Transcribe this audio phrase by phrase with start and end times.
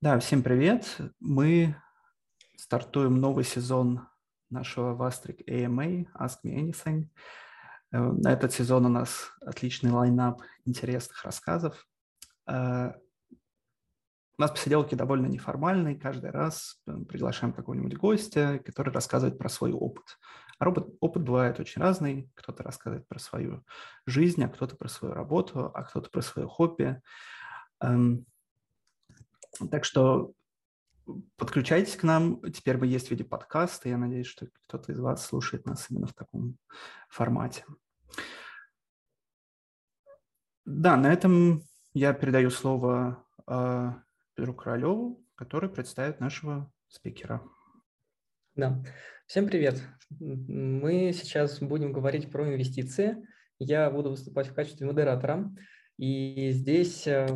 [0.00, 0.96] Да, всем привет.
[1.18, 1.74] Мы
[2.56, 4.06] стартуем новый сезон
[4.48, 7.08] нашего Vastric AMA Ask Me Anything.
[7.90, 11.84] На этот сезон у нас отличный лайнап интересных рассказов.
[12.46, 12.92] Э,
[14.38, 15.98] у нас посиделки довольно неформальные.
[15.98, 20.20] Каждый раз э, приглашаем какого-нибудь гостя, который рассказывает про свой опыт.
[20.60, 22.30] А опыт, опыт бывает очень разный.
[22.36, 23.64] Кто-то рассказывает про свою
[24.06, 27.02] жизнь, а кто-то про свою работу, а кто-то про свое хобби.
[27.80, 28.26] Эм,
[29.70, 30.32] так что
[31.36, 32.40] подключайтесь к нам.
[32.52, 33.88] Теперь мы есть в виде подкаста.
[33.88, 36.58] Я надеюсь, что кто-то из вас слушает нас именно в таком
[37.08, 37.64] формате.
[40.64, 41.62] Да, на этом
[41.94, 43.92] я передаю слово э,
[44.34, 47.42] Петру Королеву, который представит нашего спикера.
[48.54, 48.82] Да,
[49.26, 49.82] всем привет.
[50.10, 53.16] Мы сейчас будем говорить про инвестиции.
[53.58, 55.50] Я буду выступать в качестве модератора.
[55.98, 57.26] И здесь, э,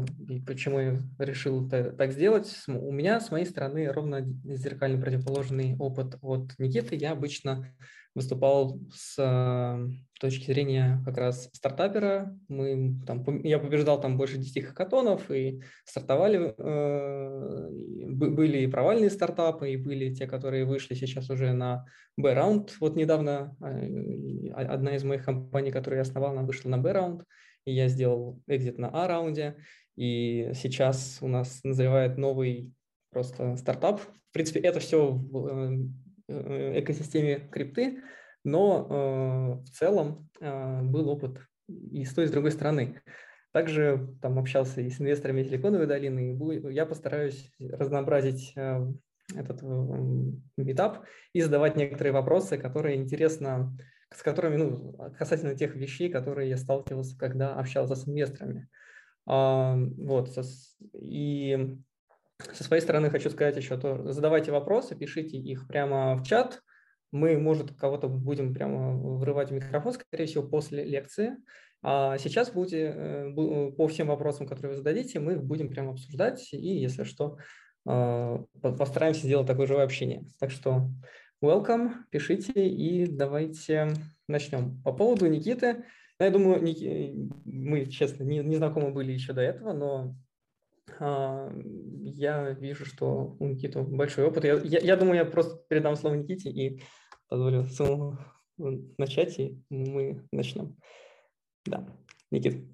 [0.47, 6.57] почему я решил так сделать, у меня с моей стороны ровно зеркально противоположный опыт от
[6.59, 6.95] Никиты.
[6.95, 7.67] Я обычно
[8.15, 9.89] выступал с э,
[10.21, 12.39] точки зрения как раз стартапера.
[12.47, 17.69] Мы, там, я побеждал там больше 10 хакатонов, и стартовали, э,
[18.13, 21.85] были и провальные стартапы, и были те, которые вышли сейчас уже на
[22.17, 22.77] B-раунд.
[22.79, 23.57] Вот недавно
[24.55, 27.25] одна из моих компаний, которую я основал, она вышла на B-раунд
[27.65, 29.57] и я сделал экзит на А-раунде,
[29.97, 32.73] и сейчас у нас назревает новый
[33.11, 34.01] просто стартап.
[34.01, 35.79] В принципе, это все в э,
[36.29, 38.03] э, экосистеме крипты,
[38.45, 43.01] но э, в целом был опыт и с той, и с другой стороны.
[43.53, 49.63] Также там общался и с инвесторами Силиконовой долины, и я постараюсь разнообразить этот
[50.57, 53.77] метап и задавать некоторые вопросы, которые интересно
[54.15, 58.69] с которыми, ну, касательно тех вещей, которые я сталкивался, когда общался с инвесторами.
[59.27, 60.37] А, вот,
[60.95, 61.79] и
[62.53, 66.61] со своей стороны хочу сказать еще то, задавайте вопросы, пишите их прямо в чат,
[67.13, 71.37] мы, может, кого-то будем прямо врывать в микрофон, скорее всего, после лекции.
[71.83, 76.53] А сейчас будете, э, по всем вопросам, которые вы зададите, мы их будем прямо обсуждать,
[76.53, 77.37] и если что,
[77.85, 80.25] а, постараемся сделать такое живое общение.
[80.39, 80.89] Так что
[81.43, 83.95] welcome, пишите и давайте
[84.29, 84.81] начнем.
[84.83, 85.85] По поводу Никиты,
[86.19, 90.15] я думаю, Ники, мы, честно, не, не знакомы были еще до этого, но
[91.01, 91.53] а,
[92.05, 94.45] я вижу, что у Никиты большой опыт.
[94.45, 96.81] Я, я, я думаю, я просто передам слово Никите и
[97.29, 98.19] позволю самому
[98.99, 100.77] начать, и мы начнем.
[101.65, 101.87] Да,
[102.31, 102.65] Никит.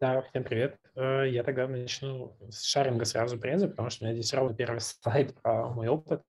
[0.00, 0.76] Да, всем привет.
[0.96, 4.80] Э, я тогда начну с шаринга сразу преза, потому что у меня здесь ровно первый
[4.80, 6.22] слайд про мой опыт.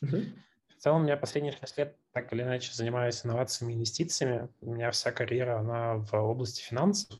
[0.00, 4.48] В целом, я последние шесть лет так или иначе занимаюсь инновациями и инвестициями.
[4.60, 7.18] У меня вся карьера, она в области финансов.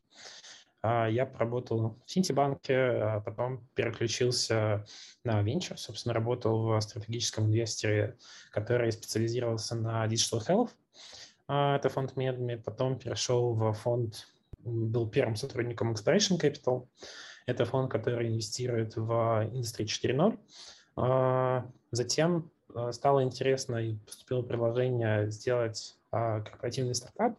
[0.83, 4.85] А, я поработал в Синтибанке, а потом переключился
[5.25, 8.17] на венчур, собственно, работал в стратегическом инвесторе,
[8.51, 10.71] который специализировался на Digital Health.
[11.49, 12.57] А, это фонд Медми.
[12.57, 14.29] Потом перешел в фонд,
[14.59, 16.89] был первым сотрудником Exploration Capital.
[17.47, 21.73] Это фонд, который инвестирует в Industry 4.0.
[21.93, 22.56] Затем Э,
[22.93, 27.37] стало интересно и поступило предложение сделать а, корпоративный стартап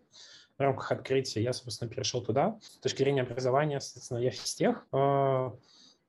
[0.58, 1.42] в рамках открытия.
[1.42, 2.58] Я, собственно, перешел туда.
[2.62, 4.86] С точки зрения образования, соответственно, я физтех.
[4.92, 5.52] Э,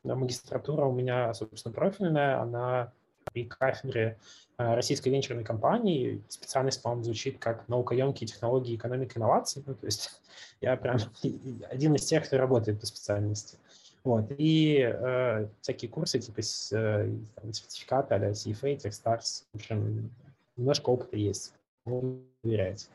[0.05, 2.41] магистратура у меня, собственно, профильная.
[2.41, 2.93] Она
[3.33, 4.19] при кафедре
[4.57, 6.23] э, российской венчурной компании.
[6.29, 9.63] Специальность, по-моему, звучит как наукоемкие технологии, экономика, инновации.
[9.67, 10.21] Ну, то есть
[10.61, 10.99] я прям
[11.71, 13.59] один из тех, кто работает по специальности.
[14.05, 14.27] Вот.
[14.39, 17.13] И э, всякие курсы, типа э,
[17.53, 20.11] сертификаты а CFA, TechStars, в общем,
[20.57, 21.53] немножко опыта есть,
[21.85, 22.87] уверяете.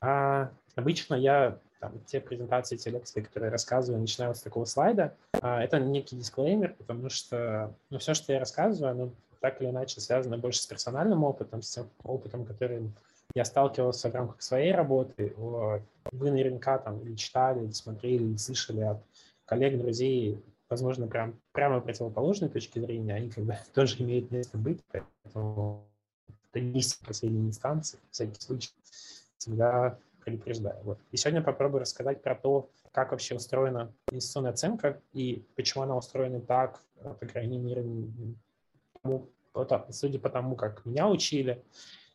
[0.00, 5.14] А обычно я там, те презентации, те лекции, которые рассказываю, начинаю с такого слайда.
[5.32, 9.10] А, это некий дисклеймер, потому что ну, все, что я рассказываю, оно
[9.40, 12.94] так или иначе связано больше с персональным опытом, с тем опытом, которым
[13.34, 15.34] я сталкивался в рамках своей работы.
[15.36, 18.98] Вы наверняка там или читали, или смотрели, или слышали от
[19.46, 24.80] коллег, друзей, возможно, прям, прямо противоположной точки зрения, они как бы тоже имеют место быть,
[24.90, 25.88] поэтому
[26.50, 28.70] это не последней инстанции, всякий случай,
[29.38, 30.82] всегда предупреждаю.
[30.82, 30.98] Вот.
[31.12, 36.40] И сегодня попробую рассказать про то, как вообще устроена инвестиционная оценка и почему она устроена
[36.40, 37.84] так, по крайней мере,
[39.90, 41.62] судя по тому, как меня учили,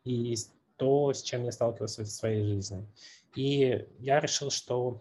[0.04, 0.36] и
[0.76, 2.86] то, с чем я сталкивался в своей жизни.
[3.36, 5.00] И я решил, что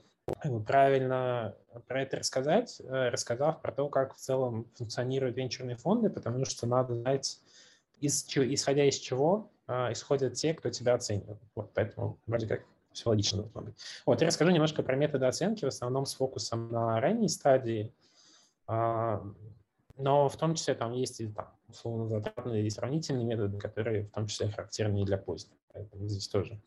[0.66, 1.54] правильно
[1.86, 6.66] про это рассказать, э, рассказав про то, как в целом функционируют венчурные фонды, потому что
[6.66, 7.40] надо знать,
[8.00, 11.38] из, исходя из чего а, исходят те, кто тебя оценивает.
[11.54, 12.62] Вот поэтому вроде как
[12.92, 13.74] все логично должно быть.
[14.04, 17.92] Вот, я расскажу немножко про методы оценки, в основном с фокусом на ранней стадии.
[18.66, 19.22] А,
[19.96, 24.10] но в том числе там есть и там, условно затратные и сравнительные методы, которые в
[24.10, 25.54] том числе характерны и для поиска.
[25.72, 26.60] Поэтому здесь тоже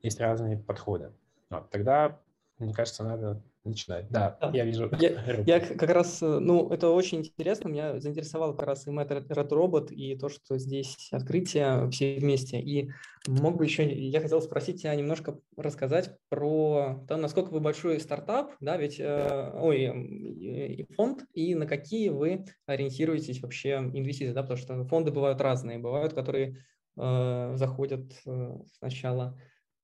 [0.00, 1.12] есть разные подходы.
[1.50, 2.18] Вот, тогда,
[2.62, 4.08] мне кажется, надо начинать.
[4.10, 4.50] Да, да.
[4.52, 4.90] я вижу.
[4.98, 5.10] Я,
[5.46, 7.68] я как раз, э, ну, это очень интересно.
[7.68, 12.60] Меня заинтересовал как раз и Робот, и то, что здесь открытие все вместе.
[12.60, 12.90] И
[13.28, 18.52] мог бы еще, я хотел спросить тебя немножко рассказать про то, насколько вы большой стартап,
[18.60, 24.58] да, ведь, э, ой, и фонд, и на какие вы ориентируетесь вообще инвестиции, да, потому
[24.58, 26.64] что фонды бывают разные, бывают, которые
[26.96, 29.38] э, заходят э, сначала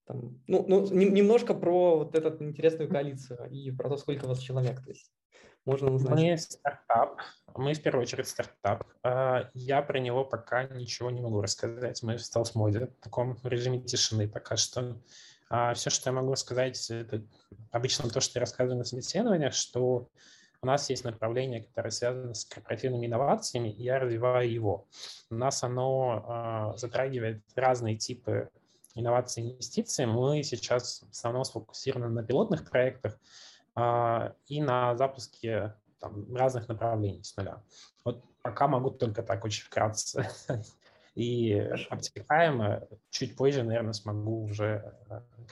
[0.08, 4.38] там, ну, ну, немножко про вот эту интересную коалицию и про то, сколько у вас
[4.38, 4.82] человек.
[4.82, 5.12] То есть
[5.66, 6.18] можно узнать.
[6.18, 7.20] Мы стартап,
[7.54, 8.84] мы в первую очередь стартап.
[9.02, 12.02] А, я про него пока ничего не могу рассказать.
[12.02, 14.98] Мы в стелс-моде, в таком режиме тишины пока что.
[15.50, 17.22] А, Все, что я могу сказать, это
[17.70, 20.08] обычно то, что я рассказываю на собеседованиях, что
[20.62, 24.88] у нас есть направление, которое связано с корпоративными инновациями, и я развиваю его.
[25.30, 28.48] У нас оно э, затрагивает разные типы
[29.00, 33.18] инновации и инвестиций, мы сейчас в основном сфокусированы на пилотных проектах
[33.74, 37.62] а, и на запуске там, разных направлений с нуля.
[38.04, 40.28] Вот пока могу только так очень вкратце
[41.14, 41.52] и
[41.90, 42.86] обтекаемо.
[43.10, 44.94] Чуть позже, наверное, смогу уже,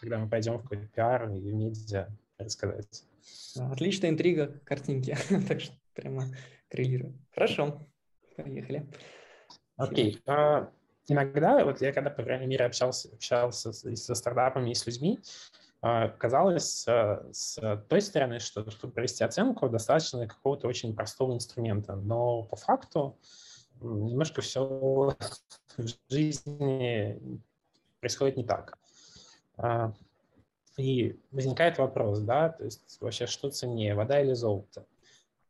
[0.00, 2.08] когда мы пойдем в какой-то пиар и в медиа,
[2.38, 3.04] рассказать.
[3.58, 5.16] Отличная интрига картинки,
[5.48, 6.24] так что прямо
[6.68, 7.18] коррелирую.
[7.32, 7.86] Хорошо,
[8.36, 8.86] поехали.
[9.76, 10.22] Окей.
[10.26, 10.70] Okay
[11.08, 15.20] иногда, вот я когда, по крайней мере, общался, общался с, со стартапами и с людьми,
[15.82, 21.94] а, казалось э, с той стороны, что чтобы провести оценку, достаточно какого-то очень простого инструмента.
[21.94, 23.18] Но по факту
[23.80, 24.64] немножко все
[25.76, 27.20] в жизни
[28.00, 28.78] происходит не так.
[29.58, 29.92] А,
[30.76, 34.86] и возникает вопрос, да, то есть вообще что ценнее, вода или золото?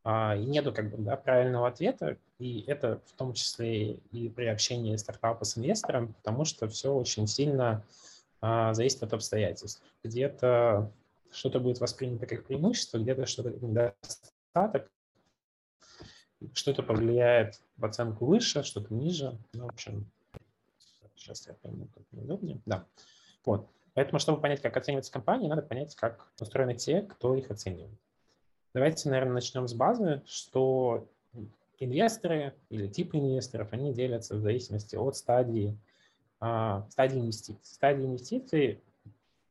[0.03, 4.45] А, и нету как бы да, правильного ответа, и это в том числе и при
[4.45, 7.83] общении стартапа с инвестором, потому что все очень сильно
[8.41, 9.81] а, зависит от обстоятельств.
[10.03, 10.91] Где-то
[11.31, 14.91] что-то будет воспринято как преимущество, где-то что-то как недостаток,
[16.53, 19.37] что-то повлияет в оценку выше, что-то ниже.
[19.53, 20.09] Ну, в общем,
[21.15, 22.61] сейчас я пойму, как удобнее.
[22.65, 22.85] Да.
[23.45, 23.67] Вот.
[23.95, 27.99] Поэтому, чтобы понять, как оценивается компания, надо понять, как устроены те, кто их оценивает.
[28.75, 31.09] Давайте, наверное, начнем с базы, что
[31.79, 35.77] инвесторы или типы инвесторов, они делятся в зависимости от стадии,
[36.39, 37.59] а, стадии инвестиций.
[37.63, 38.81] Стадии инвестиций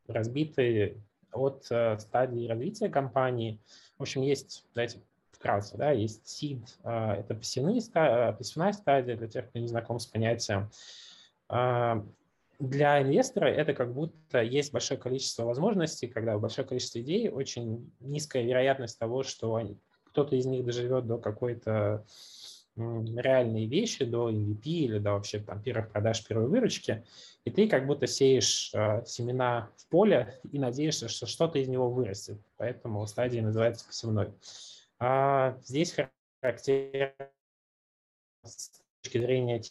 [0.07, 1.01] разбиты
[1.33, 3.61] от а, стадии развития компании.
[3.99, 5.01] В общем, есть, давайте
[5.33, 7.81] вкратце, да, есть seed, а, это пассивная
[8.73, 10.71] стадия, для тех, кто не знаком с понятием.
[11.49, 12.05] А,
[12.59, 18.43] для инвестора это как будто есть большое количество возможностей, когда большое количество идей, очень низкая
[18.45, 19.61] вероятность того, что
[20.17, 22.03] кто-то из них доживет до какой-то
[22.75, 27.05] реальной вещи, до MVP или до вообще там первых продаж, первой выручки,
[27.45, 31.91] и ты как будто сеешь э, семена в поле и надеешься, что что-то из него
[31.91, 32.39] вырастет.
[32.57, 34.33] Поэтому стадия называется посевной.
[34.99, 35.95] А здесь
[36.41, 37.13] характерно
[39.03, 39.63] точки зрения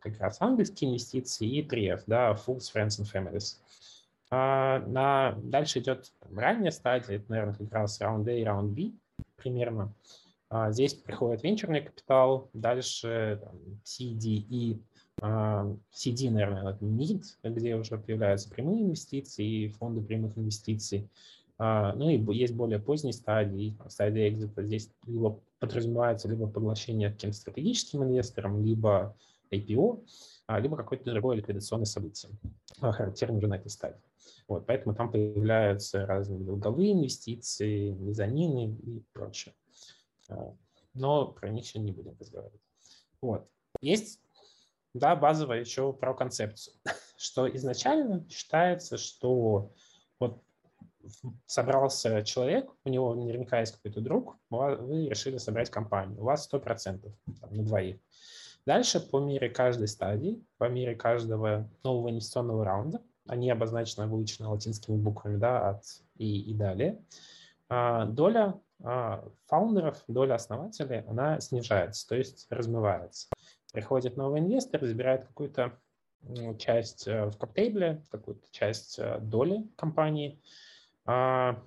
[0.00, 3.58] как раз ангельские инвестиции и TRF, да, Fools, Friends and Families.
[4.30, 8.92] А на, дальше идет ранняя стадия, это, наверное, как раз раунд A и раунд B
[9.42, 9.94] примерно.
[10.48, 14.80] А здесь приходит венчурный капитал, дальше там, CD и
[15.20, 21.08] а, CD, наверное, MID, где уже появляются прямые инвестиции и фонды прямых инвестиций.
[21.58, 24.62] А, ну и есть более поздние стадии, стадия экзита.
[24.62, 29.16] Здесь либо подразумевается либо поглощение каким-то стратегическим инвестором, либо
[29.52, 30.04] IPO,
[30.46, 32.32] а, либо какое-то другое ликвидационное событие,
[32.80, 34.02] а, характерное уже на этой стадии.
[34.48, 39.54] Вот, поэтому там появляются разные долговые инвестиции, мезонины и прочее.
[40.94, 42.60] Но про них еще не будем разговаривать.
[43.20, 43.48] Вот.
[43.80, 44.20] Есть
[44.94, 46.74] да, базовое еще про концепцию,
[47.16, 49.72] что изначально считается, что
[50.18, 50.42] вот
[51.46, 57.10] собрался человек, у него наверняка есть какой-то друг, вы решили собрать компанию, у вас 100%
[57.40, 57.96] там, на двоих.
[58.66, 64.96] Дальше по мере каждой стадии, по мере каждого нового инвестиционного раунда, они обозначены, выучены латинскими
[64.96, 65.84] буквами, да, от
[66.16, 67.02] и, и далее,
[67.68, 73.28] а, доля а, фаундеров, доля основателей, она снижается, то есть размывается.
[73.72, 75.78] Приходит новый инвестор, забирает какую-то
[76.58, 80.40] часть э, в коптейбле, какую-то часть э, доли компании,
[81.04, 81.60] а,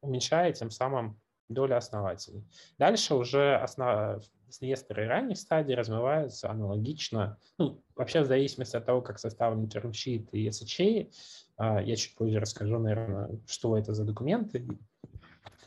[0.00, 1.18] уменьшая тем самым
[1.48, 2.44] долю основателей.
[2.76, 4.22] Дальше уже основ...
[4.60, 10.48] инвесторы ранних стадий размываются аналогично, ну, вообще в зависимости от того, как составлен термшит и
[10.48, 11.10] SHA,
[11.56, 14.66] а, я чуть позже расскажу, наверное, что это за документы,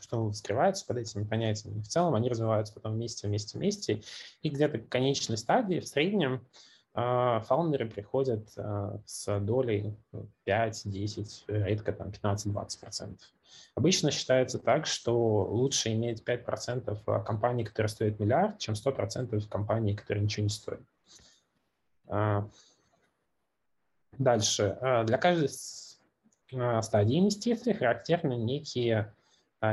[0.00, 1.80] что скрывается под этими понятиями.
[1.80, 4.02] В целом они развиваются потом вместе, вместе, вместе.
[4.42, 6.46] И где-то к конечной стадии, в среднем,
[6.94, 9.96] фаундеры приходят а, с долей
[10.44, 13.18] 5, 10, редко там 15-20%.
[13.74, 20.24] Обычно считается так, что лучше иметь 5% компании, которые стоят миллиард, чем 100% компании, которые
[20.24, 20.82] ничего не стоят.
[22.08, 22.46] А,
[24.18, 24.76] дальше.
[25.06, 25.48] Для каждой
[26.82, 29.14] стадии инвестиций характерны некие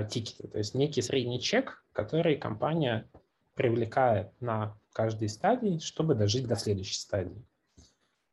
[0.10, 3.10] тикеты, то есть некий средний чек, который компания
[3.56, 7.46] привлекает на каждой стадии, чтобы дожить до следующей стадии.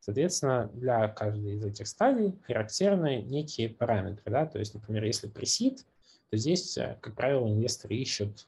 [0.00, 4.30] Соответственно, для каждой из этих стадий характерны некие параметры.
[4.30, 4.46] Да?
[4.46, 5.84] То есть, например, если пресид,
[6.30, 8.46] то здесь, э, как правило, инвесторы ищут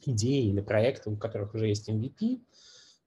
[0.00, 2.40] идеи или проекты, у которых уже есть MVP.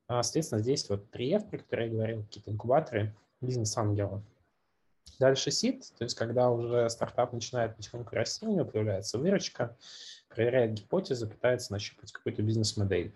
[0.08, 4.22] А, соответственно, здесь вот 3F, про которые я говорил, какие-то инкубаторы бизнес-ангелов.
[5.20, 9.76] Дальше сид, то есть когда уже стартап начинает потихоньку расти, у него появляется выручка,
[10.34, 13.12] проверяет гипотезы, пытается нащупать какую-то бизнес-модель.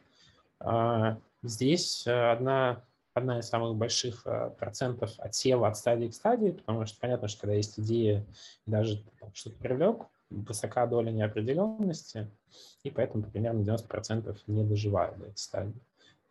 [0.59, 2.83] А, здесь э, одна,
[3.13, 7.41] одна из самых больших э, процентов отсева от стадии к стадии, потому что понятно, что
[7.41, 8.25] когда есть идея,
[8.65, 12.29] даже что-то привлек, высока доля неопределенности,
[12.83, 15.81] и поэтому примерно 90% не доживают до этой стадии.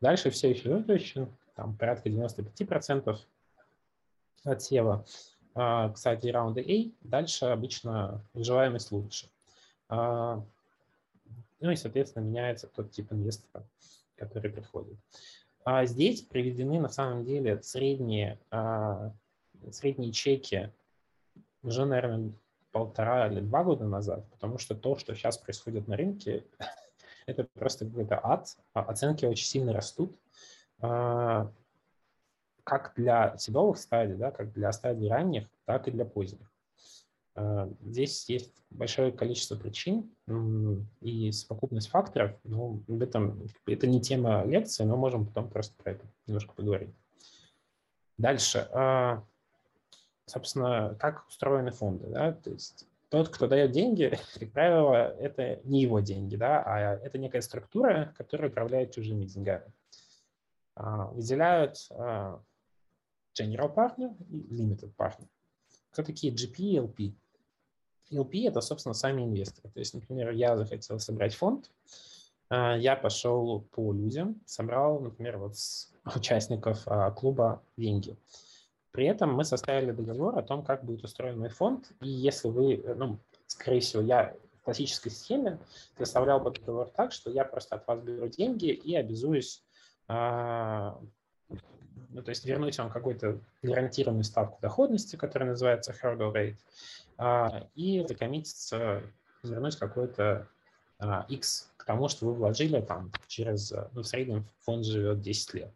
[0.01, 3.19] Дальше все еще выручен, там порядка 95%
[4.45, 5.05] отсева.
[5.55, 9.27] А, кстати, раунда A, дальше обычно выживаемость лучше.
[9.89, 10.45] А,
[11.61, 13.65] ну и, соответственно, меняется тот тип инвестора,
[14.17, 14.97] который приходит.
[15.65, 19.13] А здесь приведены на самом деле средние, а,
[19.73, 20.71] средние чеки
[21.63, 22.33] уже, наверное,
[22.71, 26.45] полтора или два года назад, потому что то, что сейчас происходит на рынке,
[27.27, 28.57] это просто какой-то ад.
[28.75, 30.17] Оценки очень сильно растут
[32.67, 36.51] как для седовых стадий, да, как для стадий ранних, так и для поздних.
[37.37, 40.11] А, здесь есть большое количество причин
[41.03, 45.93] и совокупность факторов, но об этом это не тема лекции, но можем потом просто про
[45.93, 46.95] это немножко поговорить.
[48.17, 48.67] Дальше.
[48.73, 49.23] А,
[50.25, 52.07] собственно, как устроены фонды.
[52.09, 52.33] Да?
[52.33, 57.19] То есть тот, кто дает деньги, как правило, это не его деньги, да, а это
[57.19, 59.71] некая структура, которая управляет чужими деньгами.
[60.75, 61.77] А, выделяют
[63.39, 65.29] General Partner и Limited Partner.
[65.91, 67.15] Кто такие GP и LP?
[68.11, 69.71] LP– это, собственно, сами инвесторы.
[69.71, 71.71] То есть, например, я захотел собрать фонд,
[72.49, 78.17] а, я пошел по людям, собрал, например, вот с участников а, клуба деньги.
[78.93, 81.93] При этом мы составили договор о том, как будет устроен мой фонд.
[82.01, 85.59] И если вы, ну, скорее всего, я в классической схеме
[85.99, 89.63] составлял бы договор так, что я просто от вас беру деньги и обязуюсь
[90.09, 90.99] а,
[92.11, 96.57] ну, то есть вернуть вам какую-то гарантированную ставку доходности, которая называется hurdle rate,
[97.19, 99.03] а, и закоммититься,
[99.43, 100.49] вернуть какой-то
[100.99, 105.55] а, X к тому, что вы вложили там через, ну, в среднем фонд живет 10
[105.55, 105.75] лет,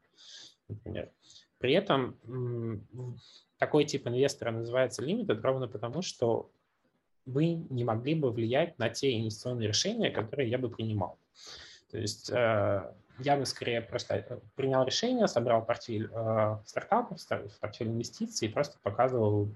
[0.69, 1.11] например.
[1.59, 2.17] При этом
[3.59, 6.50] такой тип инвестора называется limited ровно потому, что
[7.27, 11.19] вы не могли бы влиять на те инвестиционные решения, которые я бы принимал.
[11.91, 17.19] То есть э, я бы скорее просто э, принял решение, собрал портфель э, стартапов,
[17.61, 19.55] портфель инвестиций и просто показывал,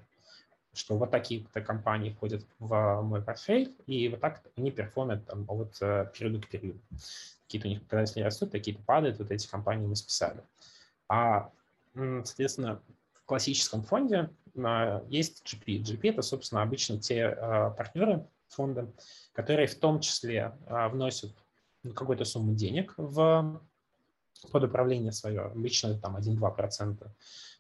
[0.72, 5.76] что вот такие-то компании входят в мой портфель, и вот так они перформят там, от
[5.80, 6.80] э, периода к периоду.
[7.46, 10.42] Какие-то у них показатели растут, какие-то падают, вот эти компании мы списали.
[11.08, 11.50] А,
[11.94, 12.80] соответственно,
[13.12, 15.82] в классическом фонде э, есть GP.
[15.82, 17.30] GP– это, собственно, обычно те
[17.76, 18.90] партнеры фонда,
[19.32, 21.32] которые в том числе вносят
[21.92, 23.60] какую-то сумму денег в
[24.52, 27.08] под управление свое, обычно там 1-2%,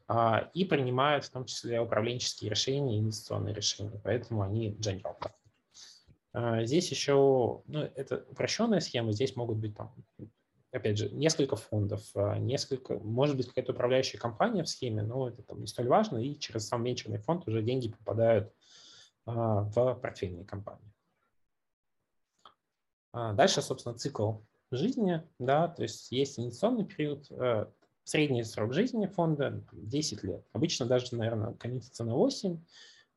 [0.06, 6.66] а, и принимают в том числе управленческие решения, инвестиционные решения, поэтому они general partner.
[6.66, 9.94] Здесь еще, ну, это упрощенная схема, здесь могут быть там,
[10.74, 15.42] опять же, несколько фондов, а, несколько, может быть, какая-то управляющая компания в схеме, но это
[15.42, 18.52] там не столь важно, и через сам венчурный фонд уже деньги попадают
[19.24, 20.93] а, в портфельные компании.
[23.14, 24.32] А, дальше, собственно, цикл
[24.72, 27.66] жизни, да, то есть есть инвестиционный период, э,
[28.02, 30.44] средний срок жизни фонда 10 лет.
[30.52, 32.58] Обычно даже, наверное, коммитится на 8,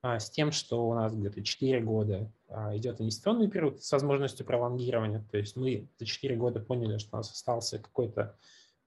[0.03, 4.45] а, с тем, что у нас где-то 4 года а, идет инвестиционный период с возможностью
[4.45, 5.25] пролонгирования.
[5.31, 8.37] То есть мы за 4 года поняли, что у нас остался какой-то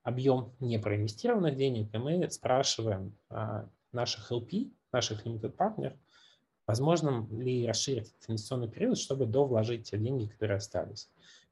[0.05, 3.19] объем непроинвестированных денег, и мы спрашиваем
[3.93, 5.95] наших LP, наших limited partner,
[6.70, 11.08] возможно ли расширить инвестиционный период, чтобы довложить те деньги, которые остались.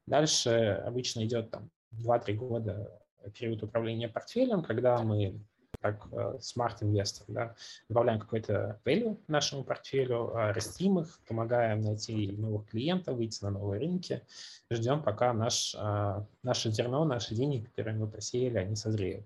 [0.06, 3.02] Дальше обычно идет там 2-3 года
[3.36, 5.40] период управления портфелем, когда мы
[5.80, 7.54] как э, smart инвестор, да,
[7.88, 13.80] добавляем какой-то value нашему портфелю, э, растим их, помогаем найти новых клиентов, выйти на новые
[13.80, 14.22] рынки,
[14.70, 19.24] ждем, пока наш, э, наше зерно, наши деньги, которые мы посеяли, они созреют.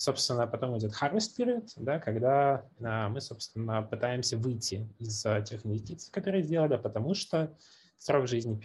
[0.00, 6.42] Собственно, потом идет harvest period, да, когда мы, собственно, пытаемся выйти из тех инвестиций, которые
[6.42, 7.54] сделали, потому что
[7.98, 8.58] срок жизни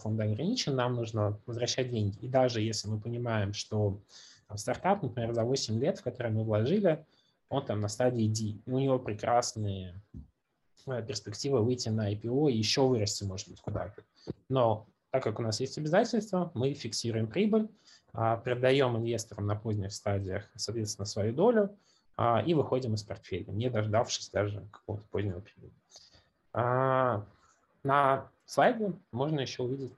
[0.00, 2.18] фонда ограничен, нам нужно возвращать деньги.
[2.18, 4.02] И даже если мы понимаем, что
[4.48, 7.06] там, стартап, например, за 8 лет, в который мы вложили,
[7.48, 10.02] он там на стадии D, у него прекрасные
[11.06, 14.02] перспективы выйти на IPO и еще вырасти, может быть, куда-то.
[14.48, 17.68] Но так как у нас есть обязательства, мы фиксируем прибыль, а,
[18.12, 21.76] продаем инвесторам на поздних стадиях, соответственно, свою долю
[22.16, 25.74] а, и выходим из портфеля, не дождавшись даже какого-то позднего периода.
[26.52, 27.24] А,
[27.82, 29.94] на слайде можно еще увидеть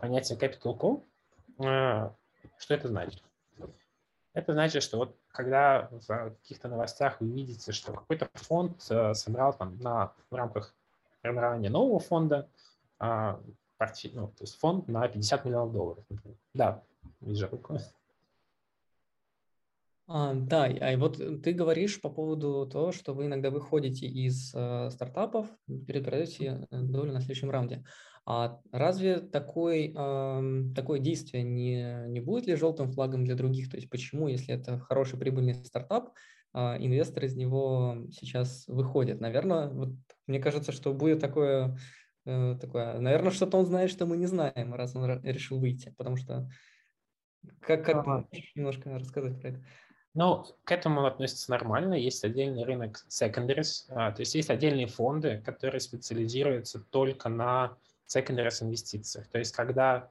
[0.00, 2.14] понятие capital call.
[2.58, 3.22] Что это значит?
[4.32, 9.52] Это значит, что вот когда в каких-то новостях вы видите, что какой-то фонд э, собрал
[9.52, 10.74] там на, в рамках
[11.20, 12.48] формирования нового фонда
[12.98, 13.40] а,
[13.76, 16.04] порти, ну, то есть фонд на 50 миллионов долларов.
[16.54, 16.82] Да,
[17.20, 17.78] руку.
[20.12, 24.90] А, да, а вот ты говоришь по поводу того, что вы иногда выходите из э,
[24.90, 25.46] стартапов,
[25.86, 27.84] перепродаете долю на следующем раунде.
[28.26, 33.70] А разве такой, э, такое действие не, не будет ли желтым флагом для других?
[33.70, 36.10] То есть почему, если это хороший прибыльный стартап,
[36.54, 39.20] э, инвесторы из него сейчас выходят?
[39.20, 39.90] Наверное, вот
[40.26, 41.78] мне кажется, что будет такое,
[42.26, 46.16] э, такое, наверное, что-то он знает, что мы не знаем, раз он решил выйти, потому
[46.16, 46.48] что
[47.60, 48.26] как, как ага.
[48.54, 49.64] немножко рассказать про это?
[50.14, 51.94] Ну, к этому относится нормально.
[51.94, 57.76] Есть отдельный рынок secondaries, а, то есть есть отдельные фонды, которые специализируются только на
[58.08, 59.28] secondaries инвестициях.
[59.28, 60.08] То есть когда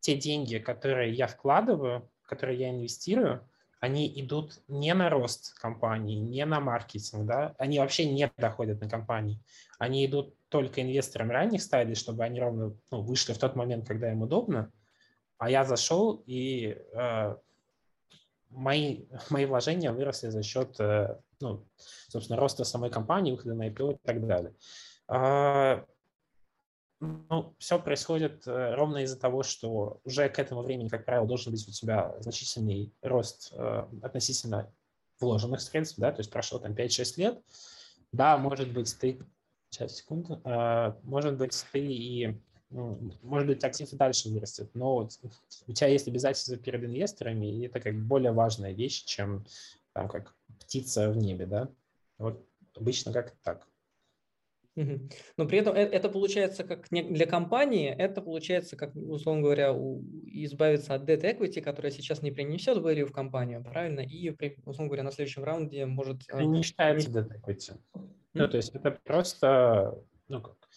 [0.00, 3.42] те деньги, которые я вкладываю, которые я инвестирую,
[3.80, 8.88] они идут не на рост компании, не на маркетинг, да, они вообще не доходят на
[8.90, 9.40] компании.
[9.78, 14.10] Они идут только инвесторам ранних стадий, чтобы они ровно ну, вышли в тот момент, когда
[14.10, 14.72] им удобно,
[15.38, 17.36] а я зашел и э,
[18.50, 21.64] мои, мои вложения выросли за счет, э, ну,
[22.08, 24.54] собственно, роста самой компании, выхода на IPO и так далее.
[25.06, 25.84] А,
[27.00, 31.52] ну, все происходит э, ровно из-за того, что уже к этому времени, как правило, должен
[31.52, 34.72] быть у тебя значительный рост э, относительно
[35.20, 37.42] вложенных средств, да, то есть прошло там 5-6 лет.
[38.12, 39.20] Да, может быть, ты...
[39.70, 40.40] Сейчас, секунду.
[40.44, 45.12] А, может быть, ты и может быть, актив и дальше вырастет, но вот
[45.66, 49.46] у тебя есть обязательства перед инвесторами, и это как более важная вещь, чем
[49.92, 51.68] там как птица в небе, да?
[52.18, 53.66] Вот обычно как так.
[55.36, 60.94] Но при этом э, это получается как для компании, это получается как, условно говоря, избавиться
[60.94, 64.00] от debt equity, которая сейчас не принесет value в компанию, правильно?
[64.00, 64.30] И,
[64.64, 66.22] условно говоря, на следующем раунде может...
[66.28, 67.76] Это не считается debt equity.
[68.34, 70.67] Ну, то есть это просто, ну, как,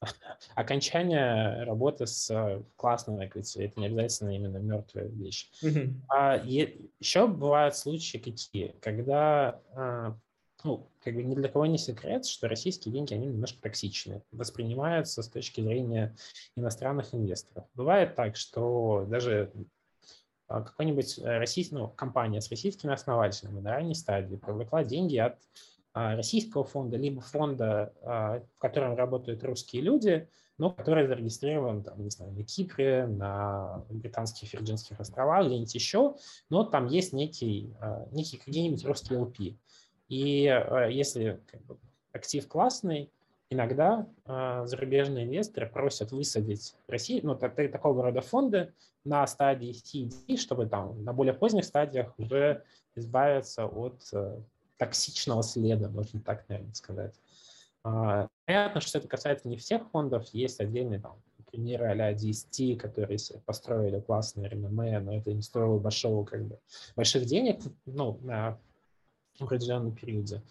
[0.54, 3.64] окончание работы с классным equity.
[3.64, 5.50] Это не обязательно именно мертвая вещь.
[5.62, 5.94] Mm-hmm.
[6.08, 10.16] А е- еще бывают случаи какие, когда а,
[10.64, 15.22] ну, как бы ни для кого не секрет, что российские деньги, они немножко токсичны, воспринимаются
[15.22, 16.16] с точки зрения
[16.56, 17.66] иностранных инвесторов.
[17.74, 19.52] Бывает так, что даже
[20.48, 25.38] а, какой-нибудь российский, ну, компания с российскими основателями на ранней стадии привлекла деньги от
[25.96, 30.28] российского фонда, либо фонда, а, в котором работают русские люди,
[30.58, 36.16] но который зарегистрирован, там, не знаю, на Кипре, на британских Вирджинских островах, где-нибудь еще,
[36.50, 39.56] но там есть некий, а, некий какие-нибудь русские LP.
[40.08, 40.42] И
[40.90, 41.78] если как бы,
[42.12, 43.10] актив классный,
[43.50, 48.72] иногда зарубежные инвесторы просят высадить Россию, ну, такого рода фонды
[49.04, 52.62] на стадии C чтобы там на более поздних стадиях уже
[52.94, 54.02] избавиться от
[54.76, 57.14] токсичного следа, можно так, наверное, сказать.
[57.84, 63.18] А, понятно, что это касается не всех фондов, есть отдельные там, примеры а-ля DST, которые
[63.44, 66.58] построили классные реноме, но это не стоило большого, как бы,
[66.96, 68.58] больших денег ну, на
[69.38, 70.42] определенном периоде.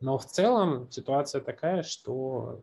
[0.00, 2.62] Но в целом ситуация такая, что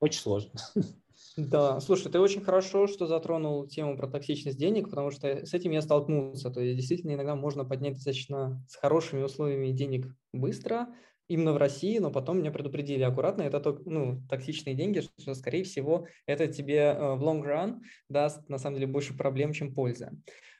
[0.00, 0.52] очень сложно.
[1.36, 5.72] Да, слушай, ты очень хорошо, что затронул тему про токсичность денег, потому что с этим
[5.72, 6.50] я столкнулся.
[6.50, 10.94] То есть действительно иногда можно поднять достаточно с хорошими условиями денег быстро,
[11.26, 16.06] именно в России, но потом меня предупредили аккуратно, это ну, токсичные деньги, что, скорее всего,
[16.26, 20.10] это тебе э, в long run даст, на самом деле, больше проблем, чем пользы.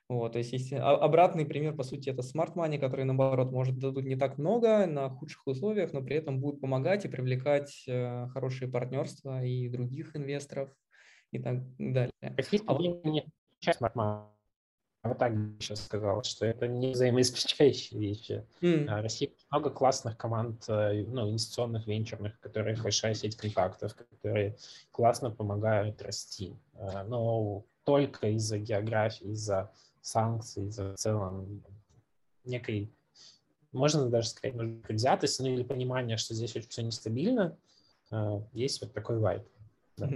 [0.08, 4.04] Вот, то есть, если обратный пример, по сути, это smart money, который, наоборот, может дадут
[4.04, 8.70] не так много на худших условиях, но при этом будет помогать и привлекать э, хорошие
[8.70, 10.70] партнерства и других инвесторов
[11.30, 12.12] и так далее.
[12.20, 13.24] Какие а не
[13.60, 14.26] часть smart money.
[15.04, 18.46] вот так сейчас сказал, что это не взаимоисключающие вещи.
[18.60, 18.86] Mm.
[18.88, 24.56] А Россия много классных команд, э, ну, инвестиционных, венчурных, которые большая сеть контактов, которые
[24.90, 26.54] классно помогают расти.
[26.74, 29.72] А, но только из-за географии, из-за
[30.04, 31.62] санкций, в целом
[32.44, 32.92] некой,
[33.72, 37.56] можно даже сказать, может быть, предвзятости, ну или понимание, что здесь очень все нестабильно,
[38.10, 39.42] а, есть вот такой вайб.
[39.96, 40.10] Да.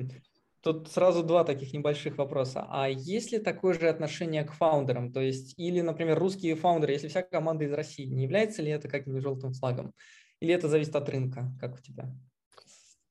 [0.61, 2.67] Тут сразу два таких небольших вопроса.
[2.69, 5.13] А есть ли такое же отношение к фаундерам?
[5.13, 8.89] То есть, или, например, русские фаундеры, если вся команда из России, не является ли это
[8.89, 9.95] каким-то желтым флагом?
[10.41, 12.13] Или это зависит от рынка, как у тебя?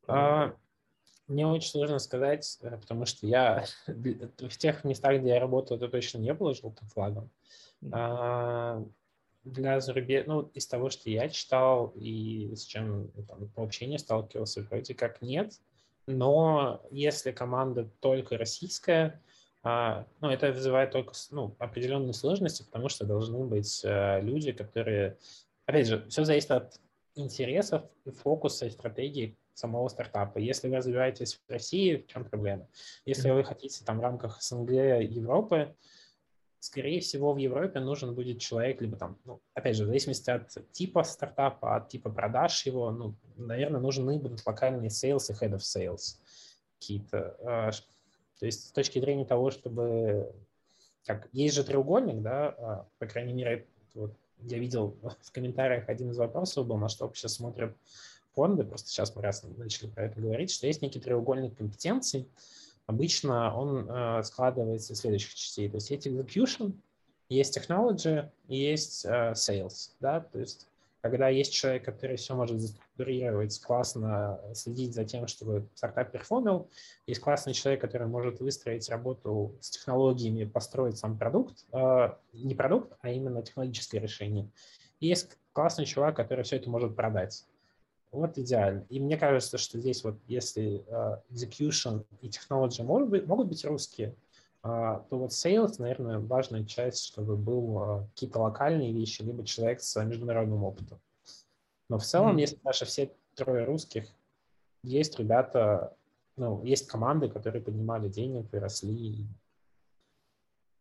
[0.08, 0.56] А,
[1.28, 5.90] мне очень сложно сказать, э, потому что я в тех местах, где я работал, это
[5.90, 7.30] точно не было желтым флагом.
[7.92, 8.84] А,
[9.44, 14.62] для зарубежных, ну, из того, что я читал и с чем там, по общению сталкивался,
[14.64, 15.54] вроде как нет.
[16.08, 19.22] Но если команда только российская,
[19.64, 25.18] а, ну, это вызывает только ну, определенные сложности, потому что должны быть э, люди, которые...
[25.66, 26.80] Опять же, все зависит от
[27.16, 27.84] интересов,
[28.24, 30.38] фокуса и стратегии самого стартапа.
[30.38, 32.68] Если вы развиваетесь в России, в чем проблема?
[33.06, 35.76] Если вы хотите там в рамках СНГ, Европы,
[36.60, 40.72] скорее всего, в Европе нужен будет человек, либо там, ну, опять же, в зависимости от
[40.72, 45.60] типа стартапа, от типа продаж его, ну, наверное, нужны будут локальные sales и head of
[45.60, 46.18] sales
[46.80, 47.36] какие-то.
[47.42, 47.72] А,
[48.40, 50.34] то есть с точки зрения того, чтобы...
[51.06, 53.66] Как, есть же треугольник, да, а, по крайней мере,
[53.96, 57.76] вот я видел в комментариях один из вопросов был, на что вообще смотрят
[58.38, 62.30] фонды, просто сейчас мы раз начали про это говорить, что есть некий треугольник компетенций,
[62.86, 65.68] обычно он э, складывается из следующих частей.
[65.70, 66.74] То есть есть execution,
[67.30, 69.90] есть technology и есть э, sales.
[70.00, 70.20] Да?
[70.20, 70.68] То есть
[71.02, 76.70] когда есть человек, который все может заструктурировать, классно следить за тем, чтобы стартап перформил,
[77.08, 82.94] есть классный человек, который может выстроить работу с технологиями, построить сам продукт, э, не продукт,
[83.02, 84.48] а именно технологическое решение.
[85.00, 87.46] И есть классный чувак, который все это может продать.
[88.18, 88.84] Вот идеально.
[88.90, 93.64] И мне кажется, что здесь вот если uh, execution и technology могут быть, могут быть
[93.64, 94.16] русские,
[94.64, 99.82] uh, то вот sales, наверное, важная часть, чтобы был uh, какие-то локальные вещи, либо человек
[99.82, 101.00] с международным опытом.
[101.90, 102.42] Но в целом, mm-hmm.
[102.42, 104.08] если даже все трое русских,
[104.82, 105.96] есть ребята,
[106.38, 109.28] ну, есть команды, которые поднимали денег и росли,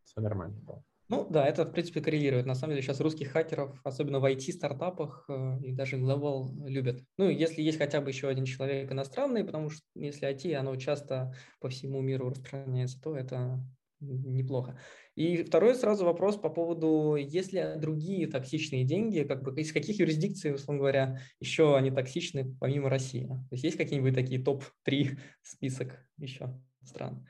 [0.05, 0.83] все нормально было.
[1.09, 2.47] Ну да, это в принципе коррелирует.
[2.47, 7.05] На самом деле сейчас русских хакеров, особенно в IT-стартапах э, и даже Global любят.
[7.17, 11.33] Ну, если есть хотя бы еще один человек иностранный, потому что если IT, оно часто
[11.61, 13.61] по всему миру распространяется, то это
[14.01, 14.79] неплохо.
[15.15, 19.99] И второй сразу вопрос по поводу, есть ли другие токсичные деньги, как бы из каких
[19.99, 23.27] юрисдикций, условно говоря, еще они токсичны помимо России?
[23.27, 27.27] То есть есть какие-нибудь такие топ-3 список еще стран?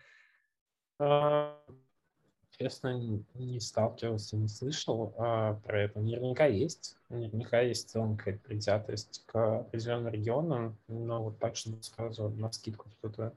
[2.58, 2.98] Честно,
[3.34, 6.00] не сталкивался, не слышал а, про это.
[6.00, 6.96] Наверняка есть.
[7.10, 12.50] Наверняка есть в целом какая-то предвзятость к определенным регионам, но вот так, чтобы сразу на
[12.52, 13.34] скидку что-то...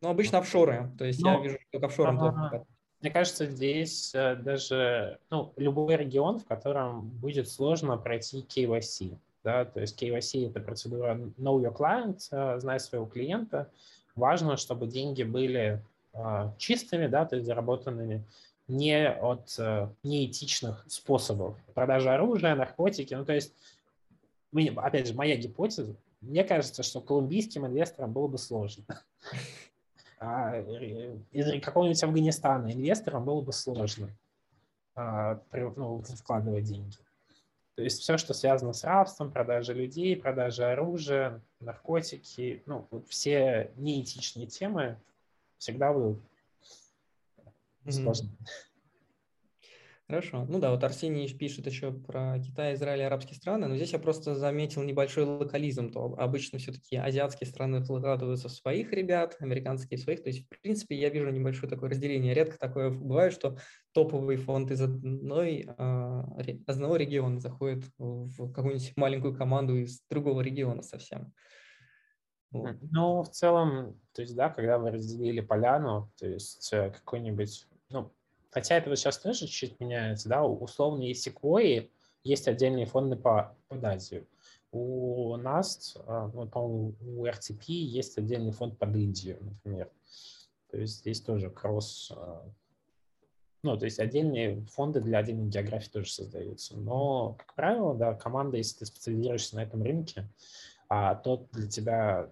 [0.00, 0.90] Ну, обычно офшоры.
[0.98, 1.34] То есть но...
[1.34, 2.66] я вижу, что к офшорам
[3.00, 9.16] Мне кажется, здесь э, даже ну, любой регион, в котором будет сложно пройти KYC.
[9.44, 9.66] Да?
[9.66, 13.70] То есть KYC– это процедура Know Your Client, э, знай своего клиента.
[14.16, 15.80] Важно, чтобы деньги были
[16.58, 18.24] чистыми, да, то есть заработанными
[18.68, 21.56] не от э, неэтичных способов.
[21.74, 23.12] Продажа оружия, наркотики.
[23.14, 23.54] Ну, то есть,
[24.76, 28.84] опять же, моя гипотеза, мне кажется, что колумбийским инвесторам было бы сложно.
[30.26, 30.56] А
[31.32, 34.08] из какого-нибудь Афганистана инвесторам было бы сложно
[34.94, 36.96] а, ну, вкладывать деньги.
[37.74, 43.70] То есть все, что связано с рабством, продажей людей, продажей оружия, наркотики, ну, вот все
[43.76, 44.96] неэтичные темы
[45.64, 46.22] всегда будут
[47.88, 48.30] сложны.
[50.06, 50.44] Хорошо.
[50.46, 53.98] Ну да, вот Арсений пишет еще про Китай, Израиль и арабские страны, но здесь я
[53.98, 55.90] просто заметил небольшой локализм.
[55.90, 60.22] То обычно все-таки азиатские страны вкладываются в своих ребят, американские в своих.
[60.22, 62.34] То есть, в принципе, я вижу небольшое такое разделение.
[62.34, 63.56] Редко такое бывает, что
[63.92, 70.82] топовый фонд из одной, а, одного региона заходит в какую-нибудь маленькую команду из другого региона
[70.82, 71.32] совсем.
[72.54, 78.12] Ну, в целом, то есть, да, когда вы разделили поляну, то есть э, какой-нибудь, ну,
[78.50, 81.90] хотя это вот сейчас тоже чуть-чуть меняется, да, условно есть секвои,
[82.22, 84.26] есть отдельные фонды по, под Азию.
[84.70, 89.90] У нас, э, ну, по-моему, у RTP есть отдельный фонд под Индию, например.
[90.70, 92.40] То есть здесь тоже кросс, э,
[93.64, 96.76] ну, то есть отдельные фонды для отдельных географий тоже создаются.
[96.76, 100.28] Но, как правило, да, команда, если ты специализируешься на этом рынке,
[100.88, 102.30] а тот для тебя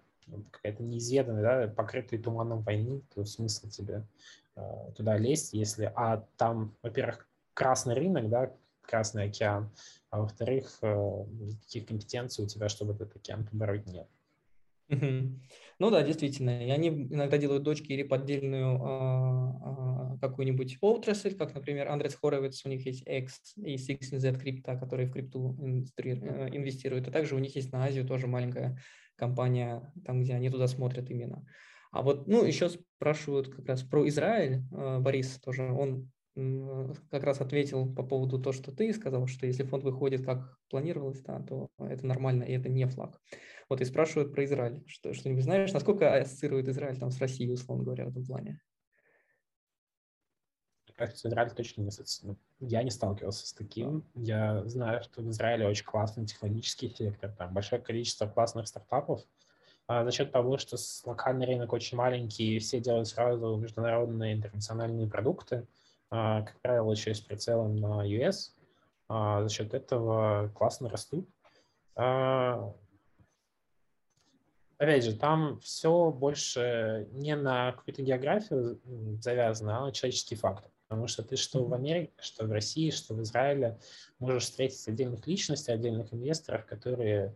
[0.51, 4.07] какая-то неизведанная, да, покрытая туманом войны, то смысл тебе
[4.97, 9.71] туда лезть, если, а там, во-первых, красный рынок, да, Красный океан,
[10.11, 14.09] а во-вторых, никаких компетенций у тебя, чтобы этот океан побороть, нет.
[14.89, 16.65] Ну да, действительно.
[16.67, 22.65] И они иногда делают дочки или поддельную а, а, какую-нибудь отрасль, как, например, Андрес Хоровиц,
[22.67, 26.09] у них есть X и 16Z крипта, которые в крипту э,
[26.55, 27.09] инвестируют.
[27.09, 28.79] А также у них есть на Азию тоже маленькая
[29.17, 31.47] компания, там, где они туда смотрят именно.
[31.91, 34.63] А вот, ну, еще спрашивают как раз про Израиль.
[34.73, 39.65] Э, Борис тоже, он как раз ответил по поводу того, что ты сказал, что если
[39.65, 43.21] фонд выходит как планировалось, да, то это нормально, и это не флаг.
[43.69, 44.83] Вот и спрашивают про Израиль.
[44.87, 48.61] Что, что-нибудь знаешь, насколько ассоциирует Израиль там с Россией, условно говоря, в этом плане?
[51.03, 51.91] Кажется, Израиль точно не.
[52.23, 54.05] Ну, я не сталкивался с таким.
[54.15, 59.21] Я знаю, что в Израиле очень классный технологический сектор, там большое количество классных стартапов,
[59.89, 65.67] а за счет того, что локальный рынок очень маленький, все делают сразу международные интернациональные продукты,
[66.09, 68.53] а, как правило, еще и с прицелом на US.
[69.09, 71.29] А, за счет этого классно растут.
[71.97, 72.73] А,
[74.79, 78.81] опять же, там все больше не на какую-то географию
[79.21, 80.71] завязано, а на человеческий фактор.
[80.93, 83.79] Потому что ты что в Америке, что в России, что в Израиле
[84.19, 87.35] можешь встретить отдельных личностей, отдельных инвесторов, которые,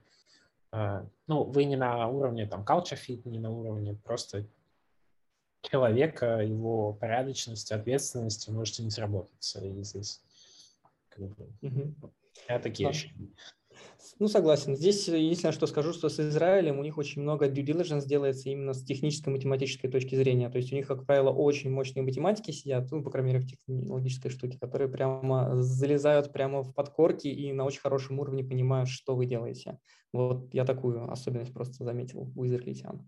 [0.71, 4.47] ну, вы не на уровне там culture fit, не на уровне просто
[5.63, 9.65] человека, его порядочности, ответственности можете не сработаться.
[9.65, 10.21] И здесь
[11.09, 12.13] как бы, угу.
[12.51, 13.27] я такие да.
[14.19, 14.77] Ну, согласен.
[14.77, 18.73] Здесь единственное, что скажу, что с Израилем у них очень много due diligence делается именно
[18.73, 20.49] с технической математической точки зрения.
[20.49, 23.49] То есть у них, как правило, очень мощные математики сидят, ну, по крайней мере, в
[23.49, 29.15] технологической штуке, которые прямо залезают прямо в подкорки и на очень хорошем уровне понимают, что
[29.15, 29.79] вы делаете.
[30.13, 33.07] Вот я такую особенность просто заметил у израильтян.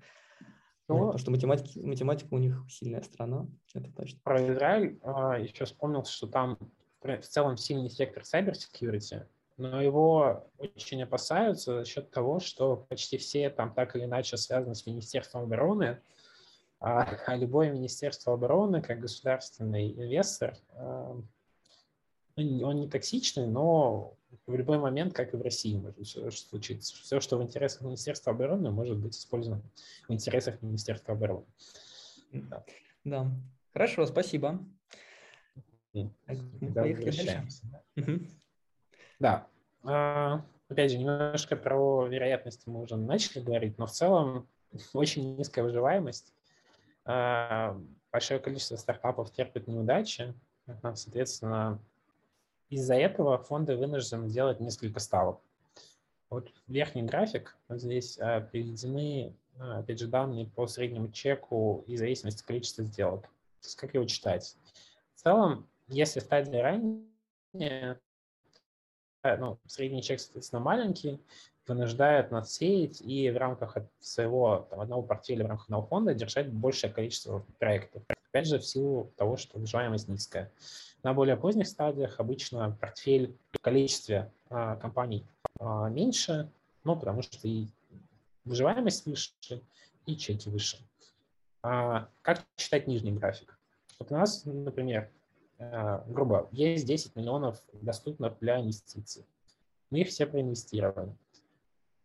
[0.88, 4.20] Ну, потому что математики, математика у них сильная страна, это точно.
[4.24, 6.58] Про Израиль а, еще вспомнил, что там
[7.02, 9.26] в целом сильный сектор cyber security,
[9.58, 14.74] но его очень опасаются за счет того, что почти все там так или иначе связаны
[14.74, 16.00] с Министерством обороны,
[16.80, 21.20] а, а любое Министерство обороны, как государственный инвестор, а,
[22.36, 24.16] ну, он не токсичный, но
[24.46, 26.94] в любой момент, как и в России, может все, случиться.
[26.94, 29.62] Все, что в интересах Министерства обороны, может быть использовано
[30.06, 31.46] в интересах Министерства обороны.
[32.32, 32.64] Да,
[33.04, 33.30] да.
[33.72, 34.64] хорошо, спасибо.
[36.60, 37.66] Да, возвращаемся.
[37.72, 37.82] Да.
[39.84, 44.48] А, опять же, немножко про вероятности мы уже начали говорить, но в целом
[44.92, 46.32] очень низкая выживаемость.
[47.04, 47.80] А,
[48.12, 50.34] большое количество стартапов терпит неудачи.
[50.82, 51.80] Соответственно,
[52.68, 55.40] из-за этого фонды вынуждены делать несколько ставок.
[56.28, 62.44] Вот верхний график, вот здесь а, приведены, опять же, данные по среднему чеку и зависимости
[62.44, 63.22] количества сделок.
[63.22, 64.56] То есть как его читать?
[65.14, 67.02] В целом, если стадия ранее,
[67.54, 67.96] э,
[69.36, 71.20] ну, средний чек, соответственно, маленький,
[71.66, 76.50] вынуждает нас сеять и в рамках своего там, одного портфеля, в рамках одного фонда держать
[76.50, 78.02] большее количество проектов.
[78.30, 80.50] Опять же, в силу того, что выживаемость низкая.
[81.02, 85.24] На более поздних стадиях обычно портфель в количестве а, компаний
[85.60, 86.50] а, меньше,
[86.84, 87.66] ну, потому что и
[88.44, 89.32] выживаемость выше,
[90.06, 90.78] и чеки выше.
[91.62, 93.58] А, как читать нижний график?
[93.98, 95.10] Вот у нас, например,
[95.58, 99.24] грубо, есть 10 миллионов доступных для инвестиций.
[99.90, 101.12] Мы их все проинвестировали.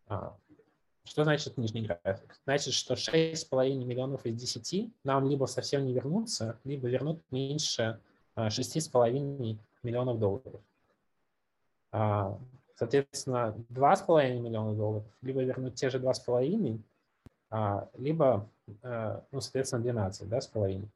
[0.07, 0.35] А,
[1.03, 2.39] что значит нижний график?
[2.45, 7.99] Значит, что 6,5 миллионов из 10 нам либо совсем не вернутся, либо вернут меньше
[8.35, 10.61] 6,5 миллионов долларов.
[11.91, 12.39] А,
[12.75, 16.79] соответственно, 2,5 миллиона долларов либо вернуть те же 2,5,
[17.49, 18.49] а, либо,
[18.81, 20.89] э, ну, соответственно, 12, да, с половиной.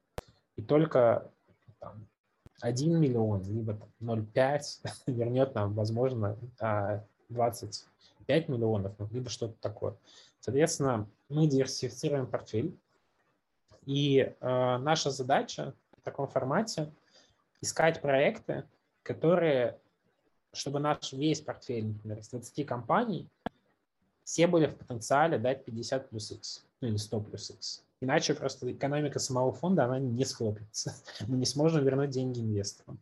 [0.56, 1.30] И только
[1.78, 2.04] там,
[2.60, 4.60] 1 миллион, либо 0,5
[5.06, 6.36] вернет нам, возможно,
[7.28, 9.94] 25 миллионов, ну, либо что-то такое.
[10.40, 12.76] Соответственно, мы диверсифицируем портфель,
[13.86, 16.90] и э, наша задача в таком формате–
[17.60, 18.64] искать проекты,
[19.02, 19.78] которые,
[20.52, 23.28] чтобы наш весь портфель, например, из 20 компаний,
[24.24, 27.84] все были в потенциале дать 50 плюс X, ну или 100 плюс X.
[28.00, 30.94] Иначе просто экономика самого фонда, она не схлопится.
[31.26, 33.00] Мы не сможем вернуть деньги инвесторам.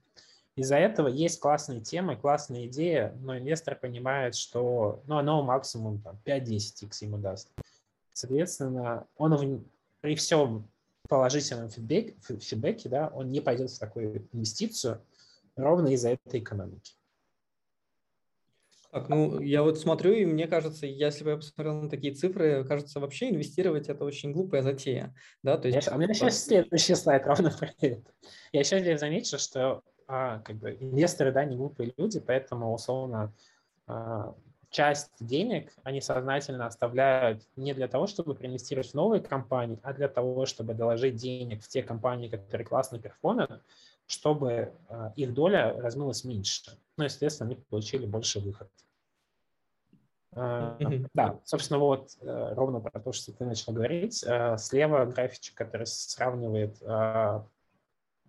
[0.56, 6.18] Из-за этого есть классные темы, классная идея, но инвестор понимает, что ну, оно максимум там,
[6.24, 7.52] 5-10 x ему даст.
[8.14, 9.66] Соответственно, он
[10.00, 10.66] при всем
[11.09, 15.02] положительном фидбэк, фидбэке, да, он не пойдет в такую инвестицию
[15.56, 16.94] ровно из-за этой экономики.
[18.92, 22.64] Так, ну, я вот смотрю, и мне кажется, если бы я посмотрел на такие цифры,
[22.64, 25.14] кажется, вообще инвестировать– это очень глупая затея.
[25.42, 25.59] Да?
[25.59, 28.11] То есть, я, у меня сейчас следующий слайд ровно про это.
[28.53, 33.33] Я еще здесь замечу, что а, как бы инвесторы, да, не глупые люди, поэтому, условно,
[33.87, 34.35] а,
[34.70, 40.09] часть денег они сознательно оставляют не для того, чтобы проинвестировать в новые компании, а для
[40.09, 43.62] того, чтобы доложить денег в те компании, которые классно перформят,
[44.07, 46.79] чтобы а, их доля размылась меньше.
[46.97, 48.71] Ну, естественно, они получили больше выход.
[50.33, 54.23] Uh, да, собственно, вот uh, ровно про то, что ты начал говорить.
[54.23, 56.77] Uh, слева графичек, который сравнивает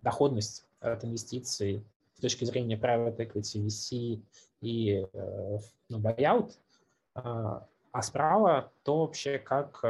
[0.00, 4.22] доходность от инвестиций с точки зрения private equity, VC
[4.62, 5.06] и
[5.88, 6.52] ну, buyout,
[7.14, 9.84] а справа то вообще, как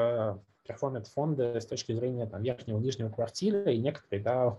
[0.69, 4.59] перформят фонды с точки зрения там, верхнего нижнего квартира, и некоторые да,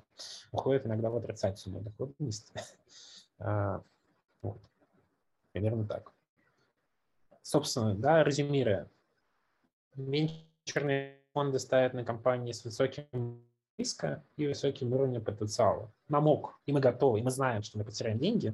[0.52, 2.54] уходят иногда в отрицательную доходность.
[4.42, 4.58] Вот.
[5.52, 6.14] Примерно так
[7.50, 8.88] собственно, да, резюмируя,
[9.96, 13.44] венчурные фонды ставят на компании с высоким
[13.78, 15.92] риска и высоким уровнем потенциала.
[16.10, 18.54] Нам ок, и мы готовы, и мы знаем, что мы потеряем деньги,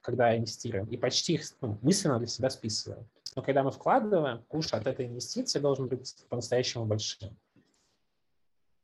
[0.00, 3.08] когда инвестируем, и почти их ну, мысленно для себя списываем.
[3.36, 7.36] Но когда мы вкладываем, куш от этой инвестиции должен быть по-настоящему большим.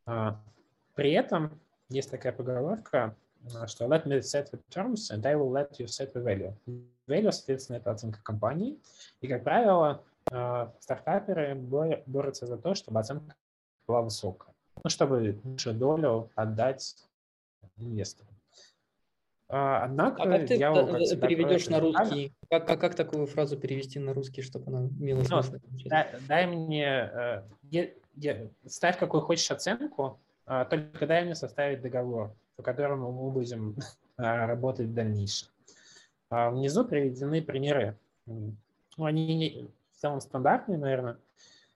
[0.07, 0.41] А,
[0.95, 3.17] при этом есть такая поговорка,
[3.67, 6.55] что let me set the terms and I will let you set the value.
[7.07, 8.79] Value, соответственно, это оценка компании.
[9.21, 13.35] И, как правило, э, стартаперы борются за то, чтобы оценка
[13.87, 14.55] была высокая.
[14.83, 16.97] Ну, чтобы лучшую долю отдать
[17.77, 18.29] инвестору.
[19.49, 20.87] А, однако, а как ты я как
[21.21, 22.33] переведешь на русский?
[22.51, 25.57] Как, как, как такую фразу перевести на русский, чтобы она имела ну, смысл?
[25.87, 31.83] дай, дай мне, э, я, я, ставь какую хочешь оценку, а, только дай мне составить
[31.83, 33.77] договор, по которому мы будем
[34.17, 35.49] работать в дальнейшем.
[36.31, 37.97] А внизу приведены примеры.
[38.27, 38.55] Ну,
[39.05, 41.19] они не, в целом стандартные, наверное,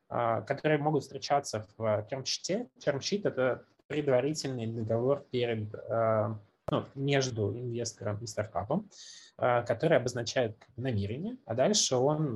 [0.09, 2.69] а, которые могут встречаться в термшите.
[2.79, 6.39] Термшит– это предварительный договор перед, а,
[6.71, 8.89] ну, между инвестором и стартапом,
[9.37, 12.35] который обозначает намерение, а дальше он,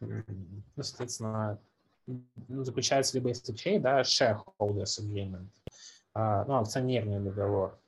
[0.00, 1.58] ну, соответственно,
[2.06, 5.48] ну, заключается либо SHA, да, shareholders agreement,
[6.14, 7.78] ну, акционерный договор,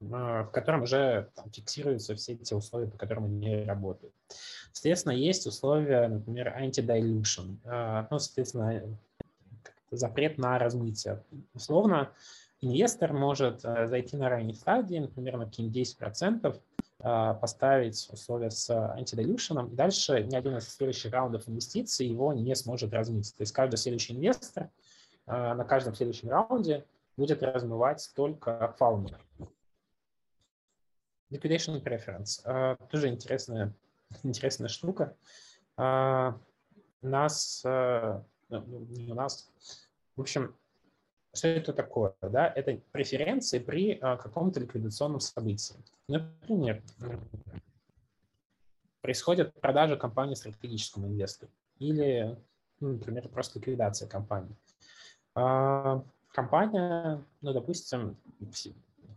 [0.00, 4.12] в котором уже там, фиксируются все эти условия, по которым они работают.
[4.72, 8.82] Соответственно, есть условия, например, anti-dilution, ну, соответственно,
[9.90, 11.22] запрет на размытие.
[11.54, 12.10] Условно,
[12.64, 16.60] инвестор может э, зайти на ранней стадии, например, на какие-нибудь 10%,
[17.06, 22.54] а, поставить условия с антидилюшеном, и дальше ни один из следующих раундов инвестиций его не
[22.54, 23.34] сможет размыть.
[23.36, 24.70] То есть каждый следующий инвестор
[25.26, 26.86] а, на каждом следующем раунде
[27.18, 29.20] будет размывать только фаундер.
[31.30, 32.42] Liquidation preference.
[32.46, 33.74] Uh, тоже интересная,
[34.22, 35.14] интересная штука.
[35.76, 36.34] Uh,
[37.02, 39.50] нас, uh, не у нас,
[40.16, 40.56] в общем,
[41.34, 42.14] что это такое?
[42.22, 42.52] Да?
[42.54, 45.74] Это преференции при uh, каком-то ликвидационном событии.
[46.08, 46.82] Например,
[49.00, 52.36] происходит продажа компании стратегическому инвестору или,
[52.80, 54.56] ну, например, просто ликвидация компании.
[55.36, 58.16] Uh, компания, ну, допустим,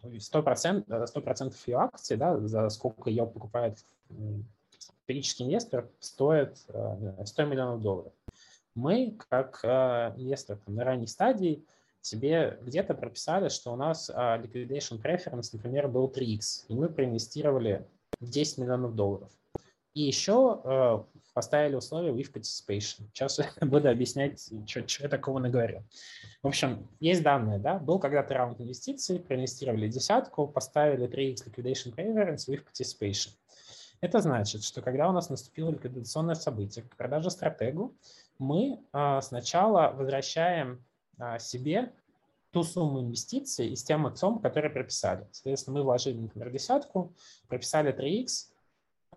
[0.04, 3.78] 100%, 100% ее акций, да, за сколько ее покупает
[4.80, 8.14] стратегический инвестор, стоит 100 миллионов долларов.
[8.76, 11.66] Мы, как э, инвестор на ранней стадии,
[12.02, 17.86] себе где-то прописали, что у нас а, liquidation preference, например, был 3x, и мы проинвестировали
[18.22, 19.30] 10 миллионов долларов.
[19.94, 21.00] И еще э,
[21.34, 23.08] поставили условия with participation.
[23.14, 25.84] Сейчас буду объяснять, что, что я такого наговорил.
[26.44, 32.48] В общем, есть данные, да, был когда-то раунд инвестиций, проинвестировали десятку, поставили 3x liquidation preference
[32.48, 33.32] with participation.
[34.00, 37.96] Это значит, что когда у нас наступило ликвидационное событие, продажа стратегу,
[38.38, 40.87] мы а, сначала возвращаем а,
[41.40, 41.94] себе
[42.52, 45.28] ту сумму инвестиций из тем отцом, которые прописали.
[45.32, 47.14] Соответственно, мы вложили, например, десятку,
[47.48, 48.48] прописали 3x,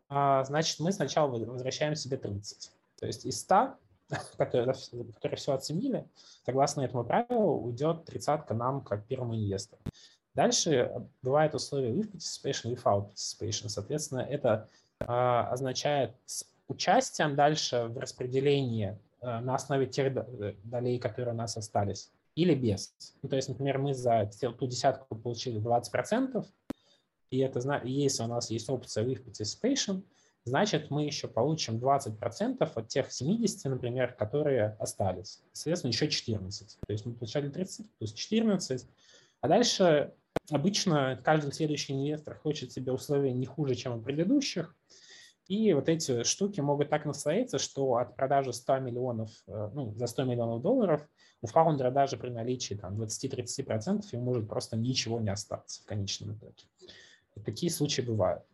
[0.08, 2.72] а, значит, мы сначала возвращаем себе 30.
[2.98, 3.74] То есть из 100,
[4.36, 4.74] которые,
[5.14, 6.06] которые все оценили,
[6.44, 9.80] согласно этому правилу, уйдет тридцатка нам как первому инвестору.
[10.34, 13.68] Дальше бывает условие with participation, without participation.
[13.68, 14.68] Соответственно, это
[15.00, 20.12] а, означает с участием дальше в распределении а, на основе тех
[20.64, 22.94] долей, которые у нас остались, или без.
[23.22, 26.44] Ну, то есть, например, мы за ту десятку получили 20%,
[27.30, 30.02] и это, если у нас есть опция with participation,
[30.44, 35.42] значит, мы еще получим 20% от тех 70, например, которые остались.
[35.52, 36.78] Соответственно, еще 14.
[36.86, 38.86] То есть мы получали 30 плюс 14.
[39.42, 40.12] А дальше
[40.50, 44.74] обычно каждый следующий инвестор хочет себе условия не хуже, чем у предыдущих.
[45.50, 50.06] И вот эти штуки могут так настояться, что от продажи 100 миллионов, э, ну, за
[50.06, 51.04] 100 миллионов долларов
[51.42, 56.36] у фаундера даже при наличии там, 20-30% ему может просто ничего не остаться в конечном
[56.36, 56.62] итоге.
[57.34, 58.44] И такие случаи бывают.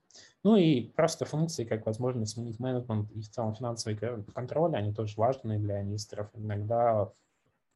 [0.43, 3.99] Ну и просто функции, как возможность сменить менеджмент и в целом финансовый
[4.33, 6.31] контроль, они тоже важны для инвесторов.
[6.33, 7.13] Иногда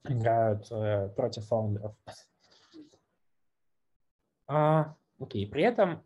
[0.05, 1.95] играют э, против фаундеров.
[4.47, 6.03] А, окей, при этом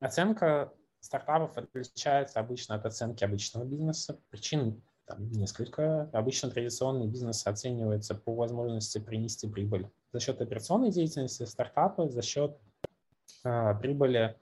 [0.00, 0.72] оценка
[1.08, 4.20] стартапов отличается обычно от оценки обычного бизнеса.
[4.28, 6.10] Причин там несколько.
[6.12, 12.58] Обычно традиционный бизнес оценивается по возможности принести прибыль за счет операционной деятельности стартапа, за счет
[13.44, 14.36] э, прибыли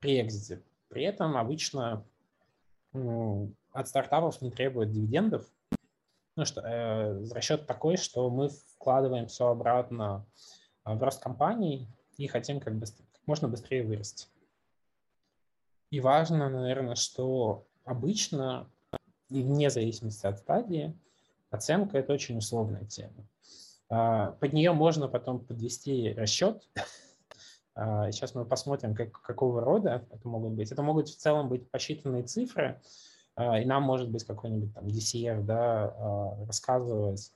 [0.00, 0.62] при экзите.
[0.88, 2.06] При этом обычно
[2.94, 5.46] ну, от стартапов не требуют дивидендов,
[6.36, 10.24] ну, что, э, расчет такой, что мы вкладываем все обратно
[10.86, 11.86] в рост компании
[12.16, 14.26] и хотим как, быстр, как можно быстрее вырасти.
[15.90, 18.70] И важно, наверное, что обычно,
[19.30, 20.98] и вне зависимости от стадии,
[21.50, 23.26] оценка– это очень условная тема.
[23.88, 26.68] А, под нее можно потом подвести расчет.
[27.74, 30.72] Сейчас мы посмотрим, как, какого рода это могут быть.
[30.72, 32.80] Это могут в целом быть посчитанные цифры,
[33.36, 37.32] а, и нам может быть какой-нибудь там DCF да, а, рассказывать,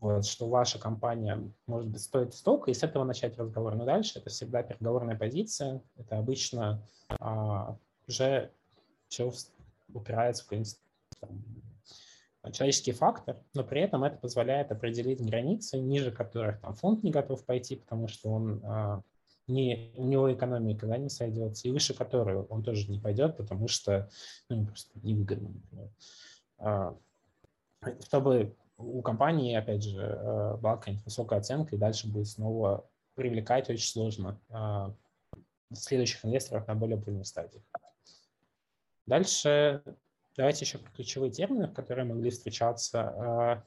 [0.00, 3.74] вот, что ваша компания, может быть, стоит столько, и с этого начать разговор.
[3.74, 6.82] Но дальше это всегда переговорная позиция, это обычно
[7.20, 7.76] а,
[8.08, 8.50] уже
[9.08, 9.32] все
[9.92, 10.48] упирается в
[11.20, 17.10] там, человеческий фактор, но при этом это позволяет определить границы, ниже которых там, фонд не
[17.10, 19.02] готов пойти, потому что он а,
[19.46, 23.68] не, у него экономика да, не сойдется, и выше которой он тоже не пойдет, потому
[23.68, 24.08] что
[24.48, 25.90] ну, просто невыгодно, например.
[26.58, 26.96] А,
[28.06, 33.70] чтобы у компании, опять же, э, была какая-нибудь высокая оценка, и дальше будет снова привлекать
[33.70, 34.92] очень сложно а,
[35.72, 37.62] следующих инвесторов на более поздней стадии.
[39.06, 39.82] Дальше
[40.36, 43.00] давайте еще про ключевые термины, которые могли встречаться.
[43.00, 43.64] А,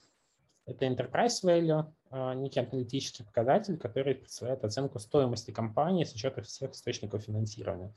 [0.68, 1.92] это enterprise value,
[2.36, 7.92] некий аналитический показатель, который представляет оценку стоимости компании с учетом всех источников финансирования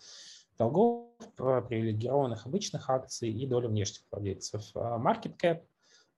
[0.56, 4.74] долгов, привилегированных обычных акций и доли внешних владельцев.
[4.74, 5.62] Market cap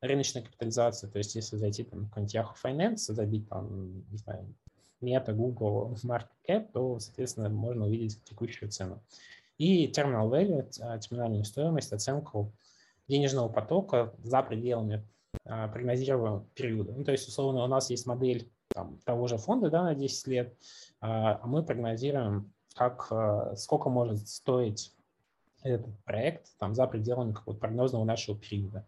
[0.06, 4.54] рыночная капитализация, то есть если зайти там, в какой-нибудь Yahoo Finance, забить там, не знаю,
[5.00, 9.02] Meta, Google, Market Cap, то, соответственно, можно увидеть текущую цену.
[9.58, 12.52] И terminal value, а, терминальную стоимость, оценку
[13.06, 15.06] денежного потока за пределами
[15.44, 16.92] а, прогнозируемого периода.
[16.92, 20.26] Ну, то есть, условно, у нас есть модель там, того же фонда да, на 10
[20.28, 20.56] лет,
[21.00, 23.12] а, а мы прогнозируем, как,
[23.56, 24.92] сколько может стоить
[25.62, 28.84] этот проект там, за пределами какого-то прогнозного нашего периода.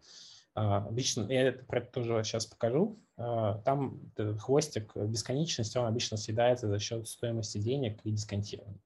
[0.59, 4.01] А, обычно, я это, тоже сейчас покажу, а, там
[4.39, 8.79] хвостик бесконечности, он обычно съедается за счет стоимости денег и дисконтирования.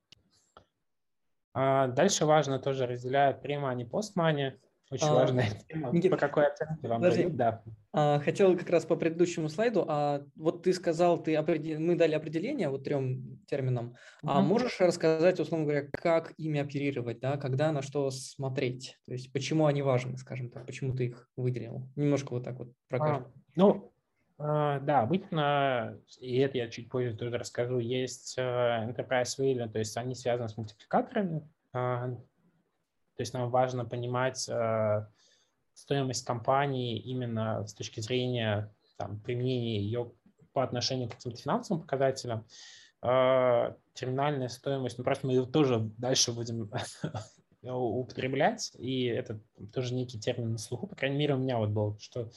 [1.53, 4.59] А дальше важно тоже разделяют према, и постмани.
[4.91, 5.89] Очень а, важная тема.
[5.91, 7.35] Никит, по какой оценке вам подожди, дают?
[7.37, 7.63] Да.
[7.93, 9.85] А, хотел как раз по предыдущему слайду.
[9.87, 11.79] А вот ты сказал, ты определ...
[11.79, 13.95] мы дали определение вот трем терминам.
[14.21, 14.29] Uh-huh.
[14.29, 18.97] А можешь рассказать, условно говоря, как ими оперировать, да, когда на что смотреть?
[19.05, 21.87] То есть почему они важны, скажем так, почему ты их выделил?
[21.95, 23.23] Немножко вот так вот прокажем.
[23.23, 23.87] А, ну,
[24.37, 29.77] Uh, да, обычно, и это я чуть позже тоже расскажу, есть uh, enterprise value, то
[29.77, 31.47] есть они связаны с мультипликаторами.
[33.15, 35.07] То есть нам важно понимать э,
[35.73, 40.11] стоимость компании именно с точки зрения там, применения ее
[40.53, 42.45] по отношению к каким-то финансовым показателям.
[43.03, 46.69] Э, терминальная стоимость, ну просто мы ее тоже дальше будем
[47.63, 49.39] употреблять, и это
[49.73, 52.29] тоже некий термин на слуху, по крайней мере, у меня вот был, что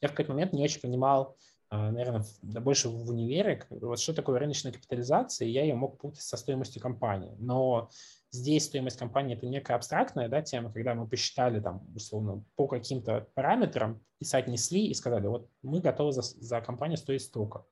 [0.00, 1.36] я в какой-то момент не очень понимал,
[1.70, 5.98] э, наверное, да больше в универе, вот что такое рыночная капитализация, и я ее мог
[5.98, 7.34] путать со стоимостью компании.
[7.38, 7.90] Но
[8.34, 13.28] Здесь стоимость компании– это некая абстрактная да, тема, когда мы посчитали там, условно, по каким-то
[13.34, 17.66] параметрам и соотнесли и сказали, вот мы готовы за, за компанию стоить столько.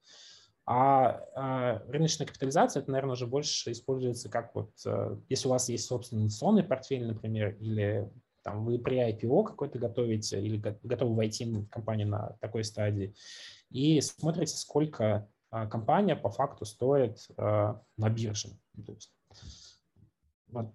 [0.66, 5.70] А, а рыночная капитализация, это, наверное, уже больше используется как вот, э, если у вас
[5.70, 8.10] есть собственный инвестиционный портфель, например, или
[8.42, 13.14] там, вы при IPO какой-то готовите или готовы войти в компанию на такой стадии,
[13.70, 18.50] и смотрите, сколько а, компания по факту стоит а, на бирже.
[18.86, 19.10] То есть
[20.52, 20.72] вот.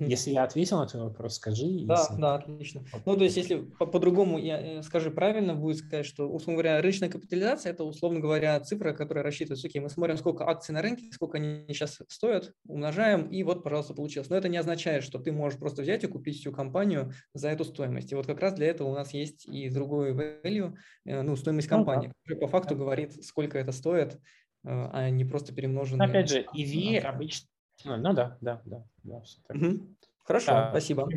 [0.00, 1.84] Если я ответил на твой вопрос, скажи.
[1.84, 2.20] Да, если...
[2.20, 2.84] да, отлично.
[3.04, 7.10] Ну, то есть, если по-другому я э, скажи правильно, будет сказать, что, условно говоря, рыночная
[7.10, 11.36] капитализация– это, условно говоря, цифра, которая рассчитывается, окей, мы смотрим, сколько акций на рынке, сколько
[11.36, 14.30] они сейчас стоят, умножаем, и вот, пожалуйста, получилось.
[14.30, 17.64] Но это не означает, что ты можешь просто взять и купить всю компанию за эту
[17.64, 18.12] стоимость.
[18.12, 21.68] И вот как раз для этого у нас есть и другой value, э, ну, стоимость
[21.68, 22.20] компании, ну, да.
[22.22, 24.18] которая по факту говорит, сколько это стоит, э,
[24.64, 26.06] а не просто перемноженное.
[26.06, 27.51] Опять же, EV обычно
[27.84, 28.84] ну, ну да, да, да.
[29.02, 29.22] да.
[29.48, 29.80] Угу.
[30.24, 30.70] Хорошо, да.
[30.70, 31.08] спасибо.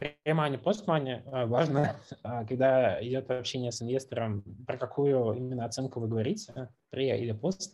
[0.00, 1.96] Pre-money, post-money важно,
[2.48, 7.72] когда идет общение с инвестором, про какую именно оценку вы говорите, pre или post.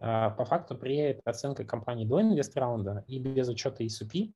[0.00, 4.32] По факту pre– это оценка компании до инвест-раунда и без учета ESOP,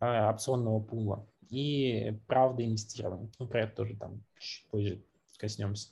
[0.00, 3.30] опционного пула, и правда инвестирования.
[3.38, 5.02] Ну, про это тоже там чуть позже
[5.38, 5.90] коснемся.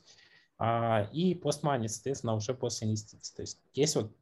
[1.12, 3.34] И post-money, соответственно, уже после инвестиций.
[3.34, 4.12] То есть есть вот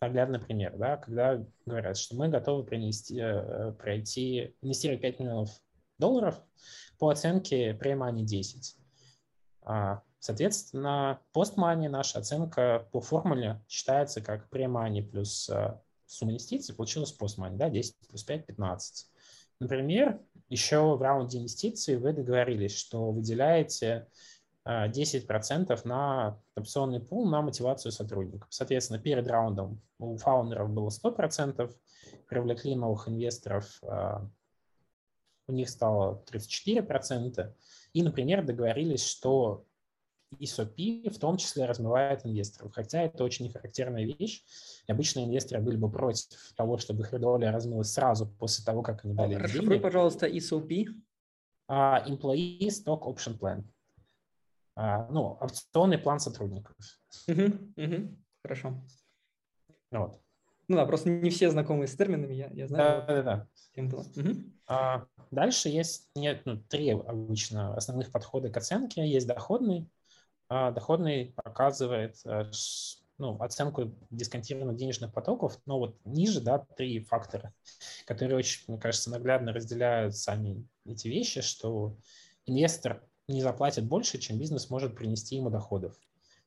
[0.00, 5.50] наглядный пример, да, когда говорят, что мы готовы принести, э, пройти, инвестировать 5 миллионов
[5.98, 6.42] долларов
[6.98, 8.76] по оценке pre-money 10.
[9.62, 17.16] А, соответственно, post-money наша оценка по формуле считается как pre-money плюс э, сумма инвестиций, получилось
[17.18, 19.10] post-money, да, 10 плюс 5– 15.
[19.58, 24.06] Например, еще в раунде инвестиций вы договорились, что выделяете
[24.66, 28.48] 10% э, на опционный пул на мотивацию сотрудников.
[28.50, 31.72] Соответственно, перед раундом у фаундеров было 100%,
[32.28, 34.18] привлекли новых инвесторов, э,
[35.48, 37.54] у них стало 34%,
[37.92, 39.64] и, например, договорились, что
[40.40, 44.42] ESOP в том числе размывает инвесторов, хотя это очень нехарактерная вещь.
[44.88, 49.14] Обычно инвесторы были бы против того, чтобы их доля размылась сразу после того, как они
[49.14, 50.86] дали Расшифруй, пожалуйста, ESOP.
[51.68, 53.64] Uh, Employee Stock Option Plan.
[54.78, 56.76] Uh, ну, опционный план сотрудников.
[58.42, 58.82] Хорошо.
[59.90, 60.20] Вот.
[60.68, 63.04] Ну да, просто не все знакомы с терминами, я, я знаю.
[63.06, 63.48] Да, да, да.
[63.82, 64.30] Угу.
[64.66, 69.06] А, дальше есть нет, ну, три обычно основных подхода к оценке.
[69.06, 69.88] Есть доходный,
[70.48, 72.50] а доходный показывает э,
[73.18, 77.54] ну, оценку дисконтированных денежных потоков, но вот ниже, да, три фактора,
[78.06, 81.96] которые очень, мне кажется, наглядно разделяют сами эти вещи, что
[82.44, 85.98] инвестор не заплатит больше, чем бизнес может принести ему доходов.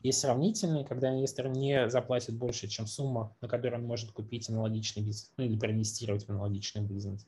[0.01, 5.03] Есть сравнительные, когда инвестор не заплатит больше, чем сумма, на которую он может купить аналогичный
[5.03, 7.27] бизнес, ну или проинвестировать в аналогичный бизнес.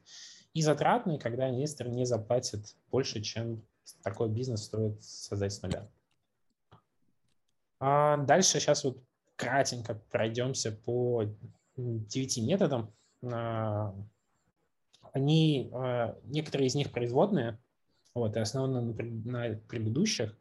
[0.53, 3.61] И затратные, когда инвестор не заплатит больше, чем
[4.03, 5.87] такой бизнес стоит создать с нуля.
[7.79, 9.03] А дальше сейчас вот
[9.35, 11.25] кратенько пройдемся по
[11.75, 12.93] девяти методам.
[13.23, 13.93] А,
[15.13, 17.59] они, а, некоторые из них производные,
[18.13, 18.93] вот, и основаны
[19.25, 20.37] на предыдущих.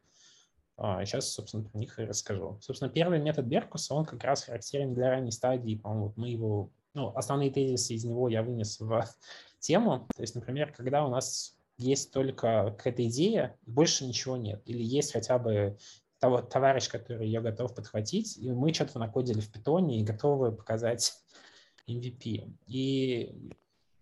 [0.77, 2.57] Сейчас, собственно, про них и расскажу.
[2.61, 5.75] Собственно, первый метод Беркуса, он как раз характерен для ранней стадии.
[5.75, 9.05] По-моему, вот мы его, ну, основные тезисы из него я вынес в
[9.59, 10.07] тему.
[10.15, 14.61] То есть, например, когда у нас есть только какая-то идея, больше ничего нет.
[14.65, 15.77] Или есть хотя бы
[16.19, 21.13] того, товарищ, который я готов подхватить, и мы что-то накодили в питоне и готовы показать
[21.87, 22.55] MVP.
[22.67, 23.51] И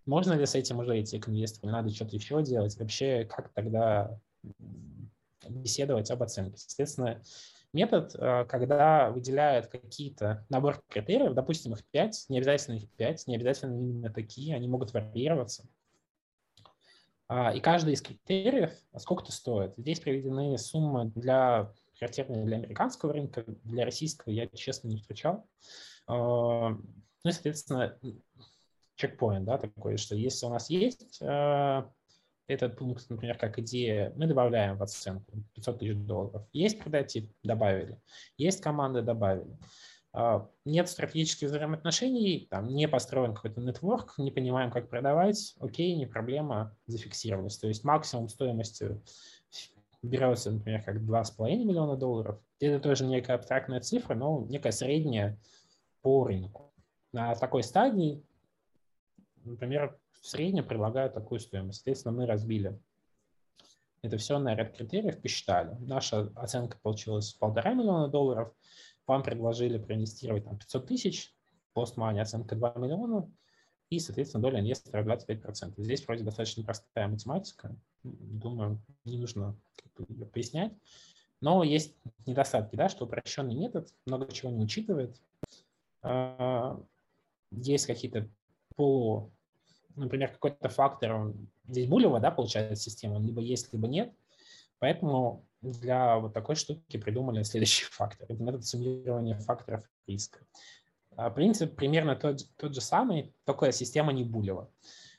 [0.10, 2.78] можно ли с этим уже идти к инвестору, надо что-то еще делать?
[2.78, 4.20] Вообще, как тогда
[5.48, 6.58] беседовать об оценке?
[6.58, 7.22] Соответственно,
[7.74, 13.36] метод, э, когда выделяют какие-то набор критериев, допустим, их 5, не обязательно их 5, не
[13.36, 15.68] обязательно именно такие, они могут варьироваться.
[17.28, 19.76] А, и каждый из критериев сколько-то стоит.
[19.78, 25.48] Здесь приведены суммы для характерные для американского рынка, для российского я, честно, не встречал.
[26.08, 26.70] А,
[27.24, 28.00] ну и, соответственно,
[29.00, 31.84] чекпоинт, да, такой, что если у нас есть э,
[32.48, 36.44] этот пункт, например, как идея, мы добавляем в оценку 500 тысяч долларов.
[36.52, 38.00] Есть прототип, добавили.
[38.38, 39.58] Есть команда, добавили.
[40.12, 46.08] Uh, нет стратегических взаимоотношений, там не построен какой-то нетворк, не понимаем, как продавать, окей, не
[46.08, 47.60] проблема, зафиксировалось.
[47.60, 49.00] То есть максимум стоимости
[50.02, 55.40] берется, например, как 2,5 миллиона долларов, это тоже некая абстрактная цифра, но некая средняя
[56.02, 56.74] по рынку.
[57.12, 58.24] На такой стадии,
[59.46, 61.80] например, в среднем предлагают такую стоимость.
[61.80, 62.80] Соответственно, мы разбили
[64.02, 65.76] это все на ряд критериев, посчитали.
[65.80, 68.54] Наша оценка получилась полтора миллиона долларов.
[69.08, 71.36] Вам предложили проинвестировать там 500 тысяч,
[71.74, 73.30] постмани оценка 2 миллиона,
[73.90, 75.74] и, соответственно, доля инвестора 25%.
[75.78, 77.76] Здесь вроде достаточно простая математика.
[78.04, 79.60] Думаю, не нужно
[80.32, 80.74] пояснять.
[81.42, 85.20] Но есть недостатки, да, что упрощенный метод много чего не учитывает.
[86.02, 86.80] А,
[87.52, 88.30] есть какие-то
[88.80, 89.34] полу,
[89.98, 94.14] например, какой-то фактор, он, здесь булево, да, получается система, либо есть, либо нет.
[94.80, 98.26] Поэтому для вот такой штуки придумали следующий фактор.
[98.30, 100.40] Это метод суммирования факторов риска.
[101.18, 104.72] А, принцип примерно тот, тот же самый, только система не булева.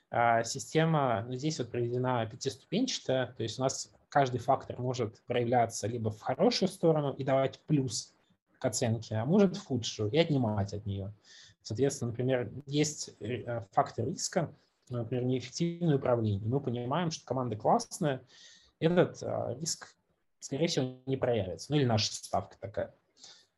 [0.09, 5.85] А, система ну, здесь вот проведена пятиступенчатая, то есть у нас каждый фактор может проявляться
[5.85, 8.15] либо в хорошую сторону и давать плюс
[8.57, 11.13] к оценке, а может в худшую и отнимать от нее.
[11.61, 14.53] Соответственно, например, есть э, фактор риска,
[14.89, 16.47] например, неэффективное управление.
[16.47, 18.21] Мы понимаем, что команда классная,
[18.79, 19.95] этот а, риск,
[20.39, 21.71] скорее всего, не проявится.
[21.71, 22.93] Ну или наша ставка такая.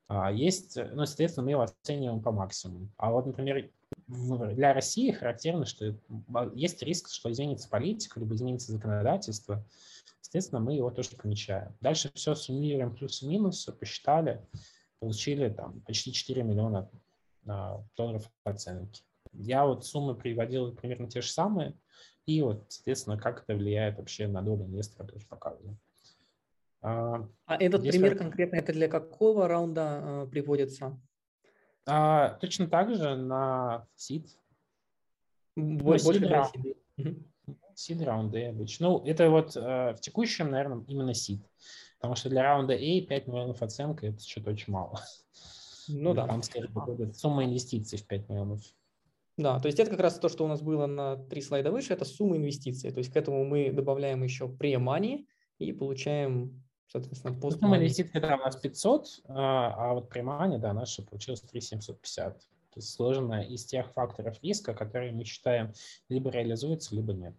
[0.08, 2.90] А есть, ну, соответственно, мы его оцениваем по максимуму.
[2.98, 3.70] А вот, например,
[4.08, 5.96] для России характерно, что
[6.54, 9.66] есть риск, что изменится политика, либо изменится законодательство.
[10.22, 11.76] Естественно, мы его тоже помечаем.
[11.80, 14.46] Дальше все суммируем плюсы-минусы, посчитали,
[15.00, 16.90] получили там почти 4 миллиона
[17.46, 19.04] долларов оценки.
[19.32, 21.76] Я вот суммы приводил примерно те же самые,
[22.26, 25.78] и вот, соответственно, как это влияет вообще на долю инвестора, тоже показываю.
[26.82, 31.00] А, а этот Здесь пример конкретно это для какого раунда э, приводится?
[31.86, 34.28] А, точно так же на seed.
[35.56, 36.52] Больше, больше для
[36.98, 37.24] seed.
[37.76, 38.90] Seed раунды обычно.
[38.90, 41.42] Ну, это вот э, в текущем, наверное, именно seed.
[42.00, 45.00] Потому что для раунда A 5 миллионов оценка– это что-то очень мало.
[45.88, 46.28] Ну да.
[46.28, 46.70] Там, скорее,
[47.14, 48.62] сумма инвестиций в 5 миллионов.
[49.38, 51.94] Да, то есть это как раз то, что у нас было на три слайда выше,
[51.94, 52.92] это сумма инвестиций.
[52.92, 55.26] То есть к этому мы добавляем еще pre-money
[55.58, 60.74] и получаем, соответственно, пост Сумма инвестиций, да, у нас 500, а, а вот pre-money, да,
[60.74, 62.40] наша получилась 3750.
[62.40, 65.74] То есть сложная из тех факторов риска, которые мы считаем
[66.10, 67.36] либо реализуются, либо нет.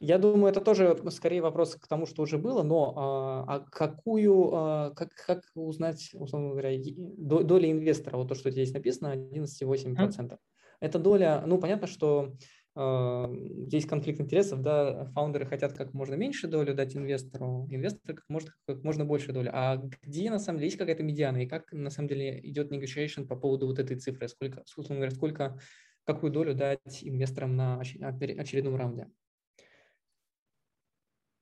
[0.00, 4.50] Я думаю, это тоже скорее вопрос к тому, что уже было, но а, а какую,
[4.52, 6.70] а, как, как узнать, условно говоря,
[7.16, 10.36] доля инвестора, вот то, что здесь написано, 11,8%.
[10.80, 12.34] Эта доля, ну, понятно, что
[12.74, 13.26] э,
[13.66, 18.52] здесь конфликт интересов, да, фаундеры хотят как можно меньше долю дать инвестору, инвестор как можно,
[18.66, 19.50] как можно больше долю.
[19.54, 23.26] А где, на самом деле, есть какая-то медиана, и как, на самом деле, идет negotiation
[23.26, 25.58] по поводу вот этой цифры, сколько, условно говоря, сколько,
[26.04, 29.08] какую долю дать инвесторам на очередном раунде?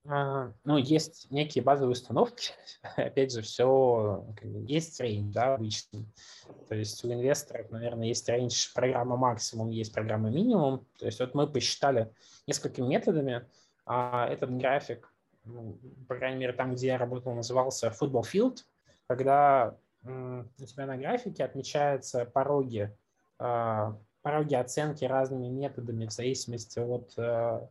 [0.07, 2.53] А, ну, есть некие базовые установки.
[2.97, 4.27] Опять же, все
[4.67, 6.05] есть range, да, обычно.
[6.69, 10.87] То есть у инвесторов, наверное, есть range программа максимум, есть программа минимум.
[10.99, 12.13] То есть вот мы посчитали
[12.47, 13.47] несколькими методами.
[13.87, 15.13] А этот график,
[15.45, 15.79] ну,
[16.09, 18.59] по крайней мере, там, где я работал, назывался Football Field,
[19.07, 22.95] когда у тебя на графике отмечаются пороги,
[23.39, 27.71] а, пороги оценки разными методами в зависимости от а,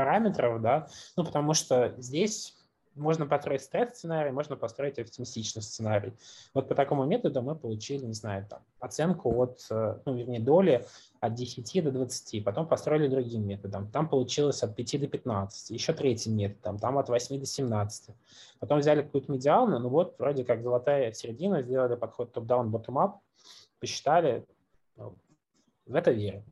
[0.00, 2.56] параметров, да, ну, потому что здесь
[2.94, 6.14] можно построить стресс-сценарий, можно построить оптимистичный сценарий.
[6.54, 10.86] Вот по такому методу мы получили, не знаю, там, оценку от, э, ну, вернее, доли
[11.20, 13.90] от 10 до 20, потом построили другим методом.
[13.90, 18.16] Там получилось от 5 до 15, еще третьим методом, там от 8 до 17.
[18.58, 23.18] Потом взяли какую-то медиану, ну вот вроде как золотая середина, сделали подход топ-даун, bottom-up,
[23.78, 24.46] посчитали,
[24.96, 25.14] ну,
[25.84, 26.44] в это верим.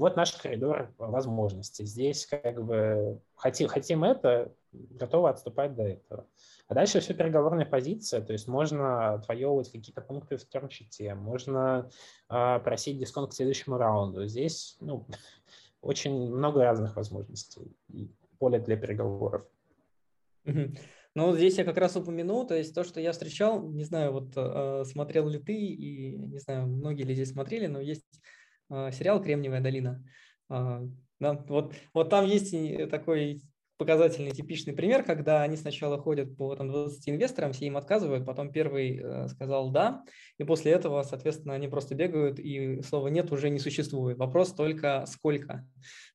[0.00, 1.84] Вот наш коридор возможностей.
[1.84, 6.26] Здесь как бы хотим, хотим это, готовы отступать до этого.
[6.68, 11.90] А дальше все переговорная позиция, то есть можно отвоевывать какие-то пункты в термщите, можно
[12.30, 14.26] э, просить дисконт к следующему раунду.
[14.26, 15.06] Здесь ну,
[15.82, 19.44] очень много разных возможностей и поля для переговоров.
[21.14, 24.32] Ну, здесь я как раз упомянул, то есть то, что я встречал, не знаю, вот
[24.34, 28.06] э, смотрел ли ты, и не знаю, многие ли здесь смотрели, но есть
[28.92, 30.04] сериал «Кремниевая долина».
[30.48, 30.82] А,
[31.18, 32.54] да, вот, вот там есть
[32.90, 33.42] такой
[33.80, 38.52] показательный, типичный пример, когда они сначала ходят по там, 20 инвесторам, все им отказывают, потом
[38.52, 40.04] первый э, сказал «да»,
[40.36, 44.18] и после этого, соответственно, они просто бегают, и слова «нет» уже не существует.
[44.18, 45.66] Вопрос только «сколько?».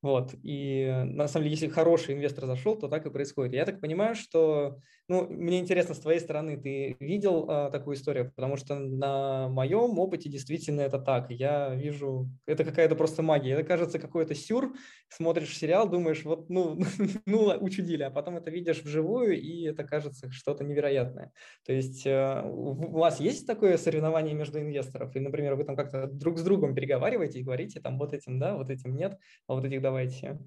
[0.03, 0.35] Вот.
[0.43, 3.55] И на самом деле, если хороший инвестор зашел, то так и происходит.
[3.55, 4.77] Я так понимаю, что
[5.07, 8.31] ну, мне интересно, с твоей стороны, ты видел а, такую историю?
[8.35, 11.29] Потому что на моем опыте действительно это так.
[11.29, 13.51] Я вижу, это какая-то просто магия.
[13.51, 14.73] Это кажется какой-то сюр.
[15.09, 16.79] Смотришь сериал, думаешь, вот, ну,
[17.27, 21.31] ну, учудили, а потом это видишь вживую, и это кажется что-то невероятное.
[21.65, 25.15] То есть э, у вас есть такое соревнование между инвесторов?
[25.15, 28.55] И, например, вы там как-то друг с другом переговариваете и говорите, там, вот этим да,
[28.55, 30.39] вот этим нет, а вот этих давайте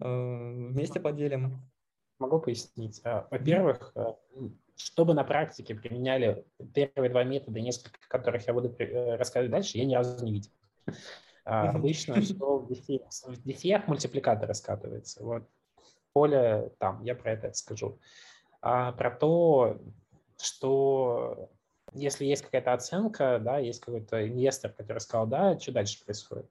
[0.00, 1.62] э, вместе поделим.
[2.18, 3.00] Могу пояснить.
[3.04, 4.14] А, во-первых, э,
[4.76, 6.44] чтобы на практике применяли
[6.74, 10.50] первые два метода, несколько которых я буду э, рассказывать дальше, я ни разу не видел.
[11.44, 15.22] А, обычно все в DCF, мультипликатор раскатывается.
[15.22, 15.48] Вот
[16.12, 17.98] поле там, я про это скажу.
[18.62, 19.78] А про то,
[20.40, 21.50] что
[21.92, 26.50] если есть какая-то оценка, да, есть какой-то инвестор, который сказал, да, что дальше происходит.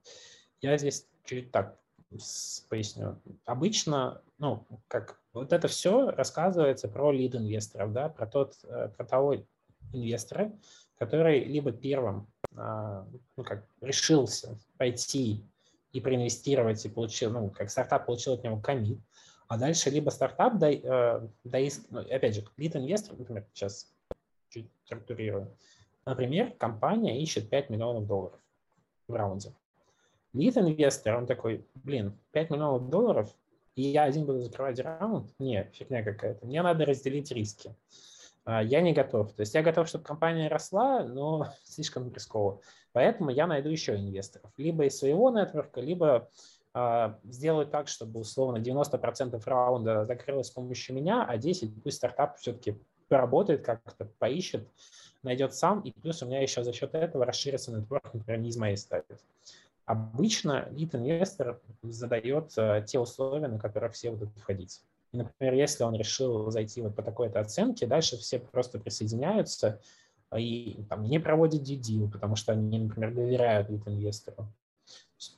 [0.60, 1.78] Я здесь чуть так
[2.68, 3.20] поясню.
[3.44, 9.04] Обычно, ну, как вот это все рассказывается про лид инвесторов, да, про тот, э, про
[9.06, 9.36] того
[9.92, 10.52] инвестора,
[10.98, 15.42] который либо первым, а, ну, как решился пойти
[15.92, 18.98] и проинвестировать и получил, ну, как стартап получил от него комит,
[19.48, 21.58] а дальше либо стартап, да, э, да
[21.90, 23.90] ну, опять же, лид инвестор, например, сейчас
[24.50, 25.56] чуть структурирую,
[26.04, 28.38] например, компания ищет 5 миллионов долларов
[29.08, 29.54] в раунде.
[30.34, 33.34] Лид инвестор, он такой, блин, 5 миллионов долларов,
[33.76, 35.30] и я один буду закрывать раунд?
[35.38, 36.46] Нет, фигня какая-то.
[36.46, 37.74] Мне надо разделить риски.
[38.44, 39.32] А, я не готов.
[39.32, 42.60] То есть я готов, чтобы компания росла, но слишком рисково.
[42.92, 44.50] Поэтому я найду еще инвесторов.
[44.56, 46.28] Либо из своего нетворка, либо
[46.74, 52.38] э, сделаю так, чтобы условно 90% раунда закрылось с помощью меня, а 10% пусть стартап
[52.38, 54.68] все-таки поработает как-то, поищет,
[55.22, 58.56] найдет сам, и плюс у меня еще за счет этого расширится нетворк, например, не из
[58.56, 59.16] моей стадии.
[59.86, 64.82] Обычно лид-инвестор задает э, те условия, на которых все будут входить.
[65.12, 69.80] И, например, если он решил зайти вот по такой-то оценке, дальше все просто присоединяются
[70.36, 74.48] и там, не проводят due потому что они, например, доверяют лид-инвестору.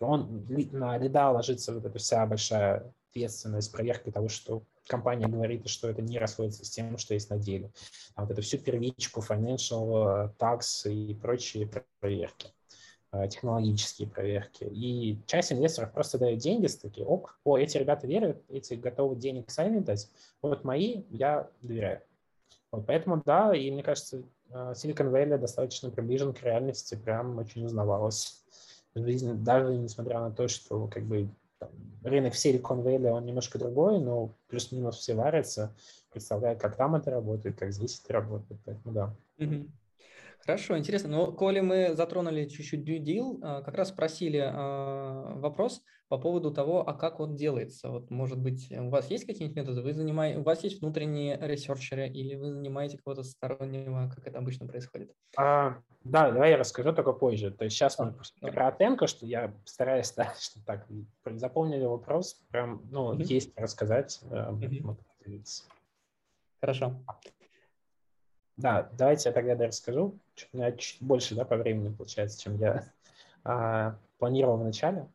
[0.00, 5.88] Он на лида ложится вот эта вся большая ответственность проверки того, что компания говорит, что
[5.88, 7.70] это не расходится с тем, что есть на деле.
[8.14, 11.68] А вот эту всю первичку, financial, tax и прочие
[12.00, 12.48] проверки.
[13.16, 14.64] Э, технологические проверки.
[14.64, 19.50] И часть инвесторов просто дают деньги, такие, ок, о, эти ребята верят, эти готовы денег
[19.50, 20.10] сами дать,
[20.42, 22.02] вот мои, я доверяю.
[22.70, 27.64] Вот поэтому, да, и мне кажется, э, Silicon Valley достаточно приближен к реальности, прям очень
[27.64, 28.44] узнавалось.
[28.94, 31.70] Даже несмотря на то, что как бы там,
[32.02, 35.74] рынок в Silicon Valley, он немножко другой, но плюс-минус все варятся,
[36.10, 39.14] представляют, как там это работает, как здесь это работает, поэтому да.
[39.38, 39.68] Mm-hmm.
[40.46, 41.08] Хорошо, интересно.
[41.08, 46.52] Но коли мы затронули чуть-чуть due deal, а, как раз спросили а, вопрос по поводу
[46.52, 47.90] того, а как он делается.
[47.90, 49.82] Вот, может быть, у вас есть какие-нибудь методы?
[49.82, 54.68] Вы занимаете, у вас есть внутренние ресерчеры или вы занимаете кого-то стороннего, как это обычно
[54.68, 55.12] происходит?
[55.36, 57.50] А, да, давай я расскажу только позже.
[57.50, 60.86] То есть сейчас мы а, про оценку, что я стараюсь, да, что так,
[61.24, 63.24] запомнили вопрос, прям, ну, mm-hmm.
[63.24, 64.20] есть рассказать.
[64.30, 64.96] Mm-hmm.
[66.60, 67.02] Хорошо.
[68.56, 70.14] Да, давайте я тогда расскажу.
[70.52, 72.84] У меня чуть больше да, по времени получается, чем я
[73.44, 75.06] а, планировал в начале.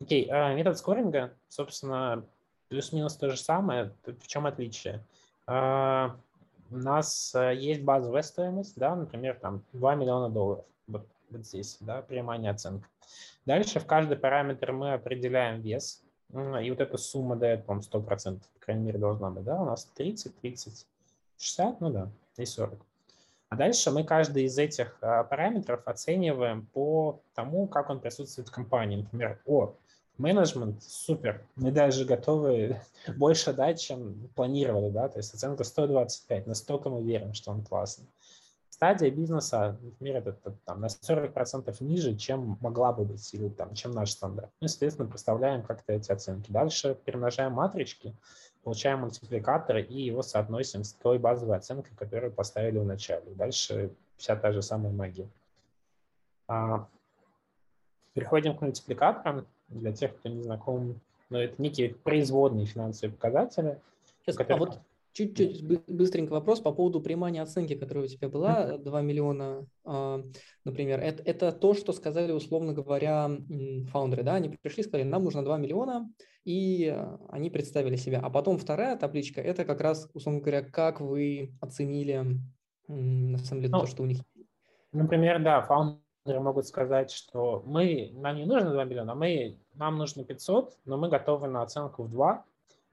[0.00, 2.24] Окей, а, метод скоринга, собственно,
[2.68, 3.92] плюс-минус то же самое.
[4.04, 5.02] В чем отличие?
[5.46, 6.16] А,
[6.70, 10.64] у нас а, есть базовая стоимость, да, например, там 2 миллиона долларов.
[10.86, 12.86] Вот, вот здесь, да, прямая оценка.
[13.46, 18.60] Дальше в каждый параметр мы определяем вес, и вот эта сумма дает, по-моему, 100%, по
[18.60, 20.86] крайней мере, должна быть, да, у нас 30, 30,
[21.38, 22.78] 60, ну да, и 40.
[23.50, 28.52] А дальше мы каждый из этих а, параметров оцениваем по тому, как он присутствует в
[28.52, 28.98] компании.
[28.98, 29.74] Например, о,
[30.18, 32.80] менеджмент супер, мы даже готовы
[33.16, 38.06] больше дать, чем планировали, да, то есть оценка 125, настолько мы верим, что он классный.
[38.68, 43.90] Стадия бизнеса, например, это, там, на 40% ниже, чем могла бы быть, или там, чем
[43.90, 44.50] наш стандарт.
[44.60, 46.52] Мы, соответственно, представляем как-то эти оценки.
[46.52, 48.16] Дальше перемножаем матрички,
[48.62, 53.30] получаем мультипликатор и его соотносим с той базовой оценкой, которую поставили в начале.
[53.34, 55.28] Дальше вся та же самая магия.
[56.46, 56.88] А,
[58.12, 59.46] переходим к мультипликаторам.
[59.68, 63.80] Для тех, кто не знаком, но это некие производные финансовые показатели.
[64.22, 64.50] Сейчас, которых...
[64.50, 64.80] а вот
[65.12, 70.22] Чуть-чуть быстренько вопрос по поводу примания оценки, которая у тебя была, 2 миллиона, а,
[70.64, 71.00] например.
[71.00, 73.30] Это, это то, что сказали, условно говоря,
[73.90, 74.34] фаундеры, да?
[74.34, 76.08] Они пришли, сказали, нам нужно 2 миллиона,
[76.44, 76.96] и
[77.28, 78.20] они представили себя.
[78.22, 82.38] А потом вторая табличка, это как раз, условно говоря, как вы оценили,
[82.88, 84.20] на самом деле, ну, то, что у них
[84.92, 90.24] Например, да, фаундеры могут сказать, что мы, нам не нужно 2 миллиона, мы, нам нужно
[90.24, 92.44] 500, но мы готовы на оценку в 2,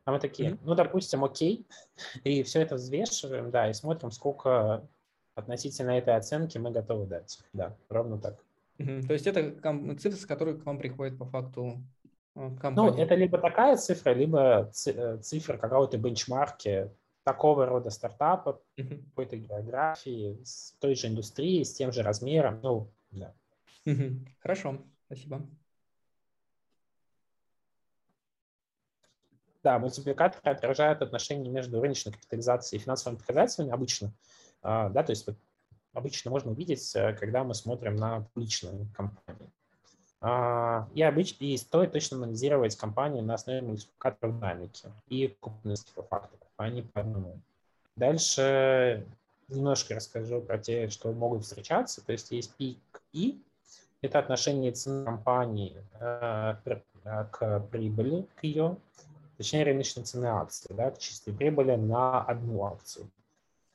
[0.07, 0.59] а мы такие, mm-hmm.
[0.63, 1.67] ну, допустим, окей,
[2.23, 4.87] и все это взвешиваем, да, и смотрим, сколько
[5.35, 7.41] относительно этой оценки мы готовы дать.
[7.51, 8.41] Да, ровно так.
[8.77, 9.05] Mm-hmm.
[9.05, 9.51] То есть это
[9.97, 11.83] цифры, с которой к вам приходит по факту
[12.35, 12.91] э, компания?
[12.91, 16.89] Ну, это либо такая цифра, либо э, цифра какого-то бенчмарки
[17.25, 19.09] такого рода стартапа, mm-hmm.
[19.09, 22.61] какой-то географии, с той же индустрии, с тем же размером.
[22.63, 23.33] Ну, да.
[23.85, 24.25] Mm-hmm.
[24.39, 24.77] Хорошо,
[25.07, 25.45] спасибо.
[29.67, 34.13] Да, мультипликаторы отражают отношения между рыночной капитализацией и финансовыми показателями обычно.
[34.61, 35.27] А, да, то есть
[35.91, 39.51] обычно можно увидеть, э, когда мы смотрим на публичные компании.
[40.21, 46.47] А, и, обычно, и стоит точно анализировать компании на основе мультипликаторов динамики и крупности факторов,
[46.55, 47.37] а не по одному.
[47.97, 49.05] Дальше
[49.49, 52.01] немножко расскажу про те, что могут встречаться.
[52.05, 53.43] То есть есть пик И,
[54.01, 56.55] это отношение цены компании э,
[57.03, 58.77] к прибыли, к ее,
[59.37, 63.09] точнее рыночной цены акции, да, к чистой прибыли на одну акцию.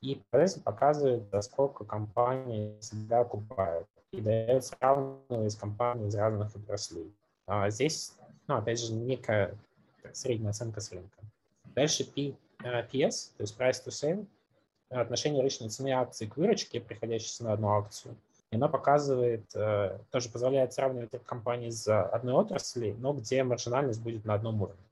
[0.01, 7.13] И показатель показывает, сколько компании себя окупают и дает сравнивать компании из разных отраслей.
[7.47, 8.13] А здесь,
[8.49, 9.55] ну, опять же, некая
[10.13, 11.19] средняя оценка с рынка.
[11.77, 14.27] Дальше P, PS, то есть Price to Sale,
[14.91, 18.17] отношение рыночной цены акции к выручке, приходящейся на одну акцию.
[18.51, 24.27] И она показывает, э, тоже позволяет сравнивать компании из одной отрасли, но где маржинальность будет
[24.27, 24.83] на одном уровне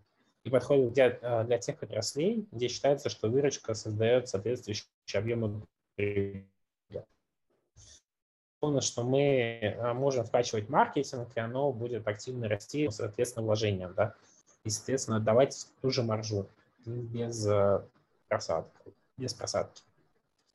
[0.44, 5.66] и подходит для, э, для тех отраслей, где считается, что выручка создает соответствующий объем
[8.80, 14.14] что мы можем вкачивать маркетинг, и оно будет активно расти, соответственно, вложением, да,
[14.64, 16.46] и, соответственно, давать ту же маржу
[16.84, 17.48] без
[18.28, 18.92] просадки.
[19.16, 19.82] Без просадки.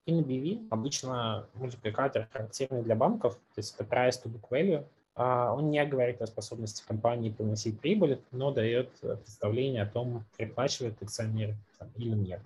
[0.08, 4.86] NBV обычно мультипликатор характерный для банков, то есть это price to book value.
[5.16, 11.02] А, он не говорит о способности компании приносить прибыль, но дает представление о том, переплачивает
[11.02, 11.56] акционер
[11.96, 12.42] или нет.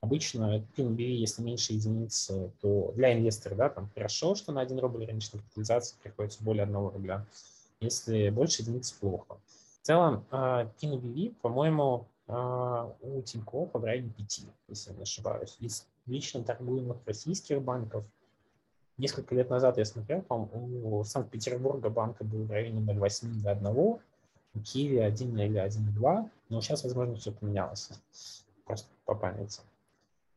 [0.00, 5.06] Обычно PNB, если меньше единиц, то для инвестора, да, там хорошо, что на 1 рубль
[5.06, 7.26] рыночная капитализация приходится более 1 рубля.
[7.80, 9.38] Если больше единиц, плохо.
[9.82, 10.70] В целом, а,
[11.42, 15.56] по-моему, а, у Тинькофф в районе 5, если я не ошибаюсь.
[15.60, 18.04] Из лично торгуемых российских банков.
[18.96, 23.66] Несколько лет назад я смотрел, по-моему, у Санкт-Петербурга банка был в районе 0,8 до 1,
[23.66, 24.00] у
[24.60, 27.90] Киева 1 или 1,2, но сейчас, возможно, все поменялось.
[28.64, 29.60] Просто по памяти.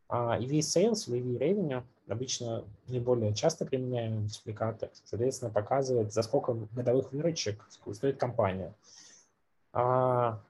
[0.10, 6.54] А EV Sales или EV Revenue обычно наиболее часто применяемый мультипликатор, соответственно, показывает, за сколько
[6.54, 8.74] годовых выручек стоит компания.
[9.72, 10.42] А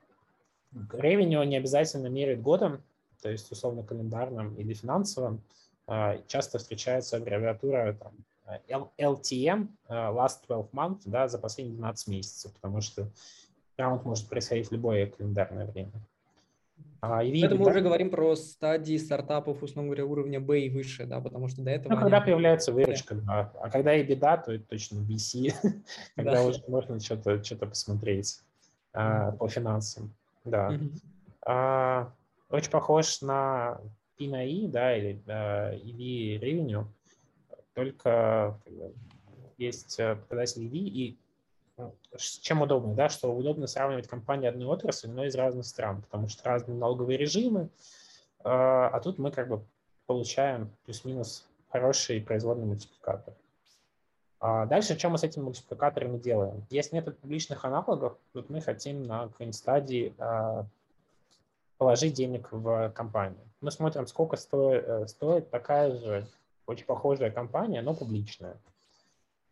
[0.74, 2.82] Revenue не обязательно меряет годом,
[3.22, 5.42] то есть условно календарным или финансовым,
[6.28, 8.14] часто встречается аббревиатура там,
[8.98, 13.10] LTM, а, Last 12 Months, да, за последние 12 месяцев, потому что
[13.78, 15.92] раунд может происходить в любое календарное время.
[17.02, 21.06] А, и Это мы уже говорим про стадии стартапов, условно говоря, уровня B и выше,
[21.06, 21.94] да, потому что до этого...
[21.94, 23.52] Ну, когда появляется выручка, да.
[23.62, 25.54] А когда и беда, то это точно BC,
[26.16, 26.44] когда да.
[26.44, 28.40] уже можно что-то что посмотреть
[28.94, 30.14] а, по финансам.
[30.44, 30.72] Да.
[31.46, 32.12] А,
[32.50, 33.80] очень похож на
[34.20, 36.86] PNI, да, или uh, EV Revenue,
[37.74, 38.60] только
[39.58, 41.18] есть э, показатель EV, и
[41.78, 41.96] ну,
[42.42, 46.44] чем удобно, да, что удобно сравнивать компании одной отрасли, но из разных стран, потому что
[46.44, 47.70] разные налоговые режимы,
[48.44, 49.64] а, а тут мы как бы
[50.08, 53.36] получаем плюс-минус хороший производный мультипликатор.
[54.40, 56.66] А дальше, что мы с этими мультипликаторами делаем?
[56.70, 60.66] Если нет публичных аналогов, тут мы хотим на какой-нибудь стадии а,
[61.78, 63.47] положить денег в компанию.
[63.62, 66.28] Мы смотрим, сколько стоит, э, стоит такая же,
[66.68, 68.58] очень похожая компания, но публичная.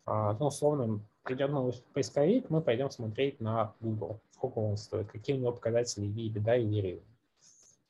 [0.04, 5.36] А, ну, условно, придет новый поисковик, мы пойдем смотреть на Google, сколько он стоит, какие
[5.36, 7.02] у него показатели и беда, и ревень.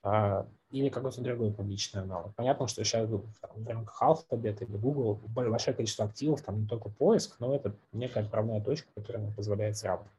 [0.02, 2.34] А, или какой-то другой публичный аналог.
[2.34, 7.36] Понятно, что сейчас в рамках Alphabet или Google большое количество активов, там не только поиск,
[7.38, 10.10] но это некая отправная точка, которая нам позволяет сравнивать.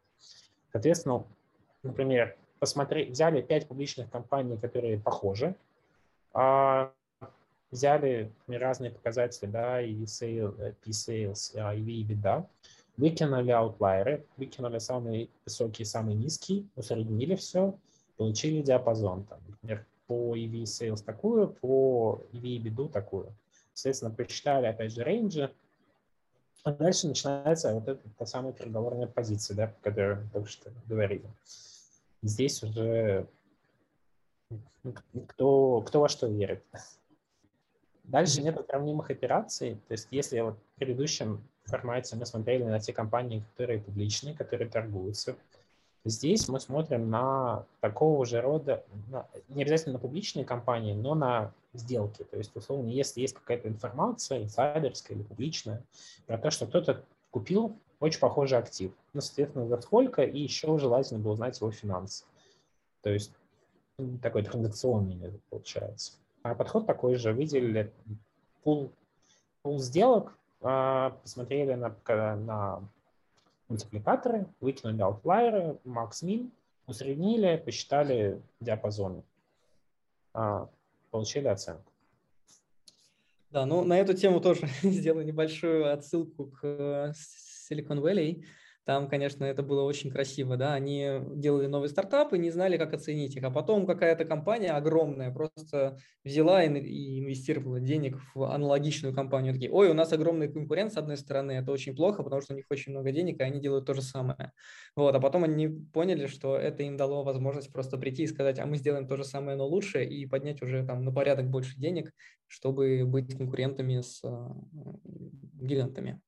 [0.71, 1.25] Соответственно,
[1.83, 5.55] например, посмотреть, взяли пять публичных компаний, которые похожи,
[6.37, 6.93] а,
[7.71, 12.47] взяли разные показатели, да, и sale, P-sales, EV и беда,
[12.95, 17.73] выкинули аутлайеры, выкинули самые высокие, самые низкие, усреднили все,
[18.17, 23.33] получили диапазон, там, например, по EV sales такую, по EV беду такую.
[23.73, 25.51] Соответственно, посчитали, опять же, рейнджи,
[26.63, 30.69] а дальше начинается вот эта та самая переговорная позиция, да, о которой мы только что
[30.85, 31.25] говорили.
[32.21, 33.27] Здесь уже
[35.27, 36.63] кто, кто во что верит.
[38.03, 39.77] Дальше нет сравнимых операций.
[39.87, 44.69] То есть если вот в предыдущем формате мы смотрели на те компании, которые публичные, которые
[44.69, 45.35] торгуются,
[46.05, 51.53] здесь мы смотрим на такого же рода, на, не обязательно на публичные компании, но на
[51.73, 52.23] сделки.
[52.23, 55.83] То есть, условно, если есть какая-то информация, инсайдерская или публичная,
[56.25, 58.91] про то, что кто-то купил очень похожий актив.
[59.13, 62.25] Ну, соответственно, за сколько, и еще желательно было узнать его финансы.
[63.01, 63.31] То есть
[64.21, 66.13] такой транзакционный получается.
[66.43, 67.33] А подход такой же.
[67.33, 67.91] Выделили
[68.63, 68.91] пул,
[69.63, 72.83] пул сделок, а, посмотрели на, на
[73.67, 76.51] мультипликаторы, выкинули аутлайеры, макс-мин,
[76.85, 79.23] усреднили, посчитали диапазоны,
[80.33, 80.69] а,
[81.11, 81.91] получили оценку.
[83.49, 87.13] Да, ну на эту тему тоже сделаю небольшую отсылку к э,
[87.71, 88.45] Silicon Valley,
[88.87, 92.93] там, конечно, это было очень красиво, да, они делали новый стартап и не знали, как
[92.93, 99.53] оценить их, а потом какая-то компания огромная просто взяла и инвестировала денег в аналогичную компанию,
[99.53, 102.55] такие, ой, у нас огромный конкурент с одной стороны, это очень плохо, потому что у
[102.55, 104.53] них очень много денег, и они делают то же самое,
[104.95, 108.65] вот, а потом они поняли, что это им дало возможность просто прийти и сказать, а
[108.65, 112.13] мы сделаем то же самое, но лучше, и поднять уже там на порядок больше денег,
[112.47, 114.29] чтобы быть конкурентами с э,
[115.55, 116.21] гигантами.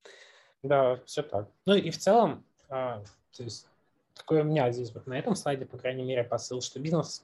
[0.62, 1.50] Да, все так.
[1.66, 3.02] Ну и в целом, а,
[3.36, 3.68] то есть
[4.16, 7.24] такой у меня здесь вот на этом слайде, по крайней мере, посыл, что бизнес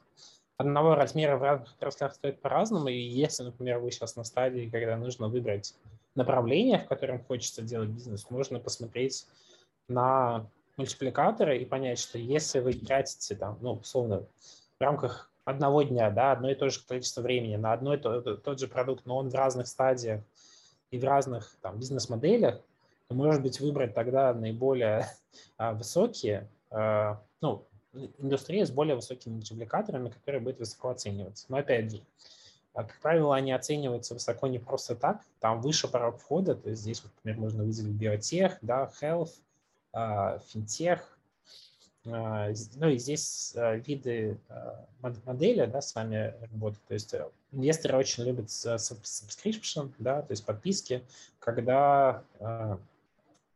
[0.57, 4.97] одного размера в разных отраслях стоит по-разному, и если, например, вы сейчас на стадии, когда
[4.97, 5.75] нужно выбрать
[6.15, 9.27] направление, в котором хочется делать бизнес, можно посмотреть
[9.87, 14.25] на мультипликаторы и понять, что если вы тратите там, ну, условно,
[14.79, 18.21] в рамках одного дня, да, одно и то же количество времени на одно и то,
[18.37, 20.21] тот же продукт, но он в разных стадиях–
[20.91, 22.61] и в разных там, бизнес-моделях,
[23.13, 25.07] может быть, выбрать тогда наиболее
[25.57, 27.63] а, высокие, а, ну,
[28.17, 31.45] индустрии с более высокими мультипликаторами, которые будут высоко оцениваться.
[31.49, 32.01] Но опять же,
[32.73, 36.81] а, как правило, они оцениваются высоко не просто так, там выше порог входа, то есть
[36.81, 39.31] здесь, например, можно выделить биотех, да, health,
[40.47, 41.17] финтех,
[42.03, 44.37] ну и здесь виды
[45.01, 46.83] модели да, с вами работают.
[46.85, 47.15] То есть
[47.51, 51.01] инвесторы очень любят subscription, да, то есть подписки,
[51.39, 52.21] когда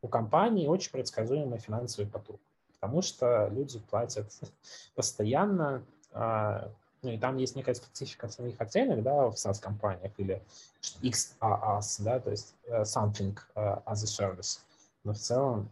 [0.01, 2.39] у компании очень предсказуемый финансовый поток,
[2.73, 4.27] потому что люди платят
[4.95, 5.83] постоянно,
[6.13, 10.41] ну и там есть некая специфика самих оценок, да, в SaaS-компаниях или
[11.01, 14.59] XaaS, да, то есть э, something as a service.
[15.03, 15.69] Но в целом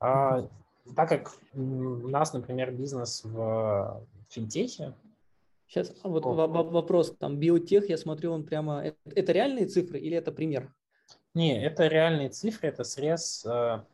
[0.00, 0.48] а,
[0.94, 4.94] так как у нас, например, бизнес в финтехе.
[5.66, 7.14] Сейчас а вот вопрос.
[7.18, 8.82] Там биотех, я смотрю, он прямо...
[8.84, 10.72] Это, это реальные цифры или это пример?
[11.34, 13.44] Не, это реальные цифры, это срез...
[13.46, 13.84] Э,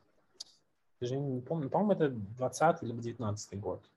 [1.00, 3.90] даже не помню, по-моему, это 20 или 19 год.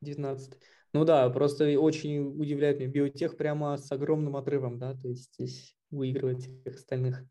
[0.00, 0.58] 19
[0.92, 2.88] Ну да, просто очень удивляет меня.
[2.88, 7.24] Биотех прямо с огромным отрывом, да, то есть здесь выигрывает всех остальных.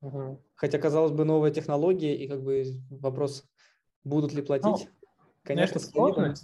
[0.00, 0.42] Угу.
[0.54, 3.44] Хотя, казалось бы, новая технология, и как бы вопрос,
[4.04, 4.88] будут ли платить?
[4.88, 5.08] Ну,
[5.42, 6.34] Конечно, сложно.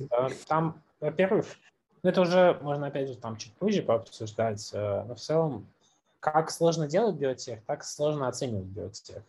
[0.49, 1.47] Там, во-первых,
[2.03, 5.67] ну, это уже можно, опять же, там чуть позже пообсуждать, э, но в целом,
[6.25, 9.22] как сложно делать биотех, так сложно оценивать биотех.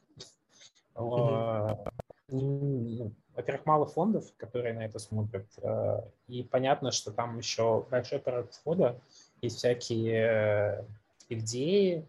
[2.27, 3.11] Mm-hmm.
[3.35, 8.51] Во-первых, мало фондов, которые на это смотрят, э, и понятно, что там еще большой порог
[8.51, 8.99] входа,
[9.41, 10.83] есть всякие
[11.29, 12.03] FDA,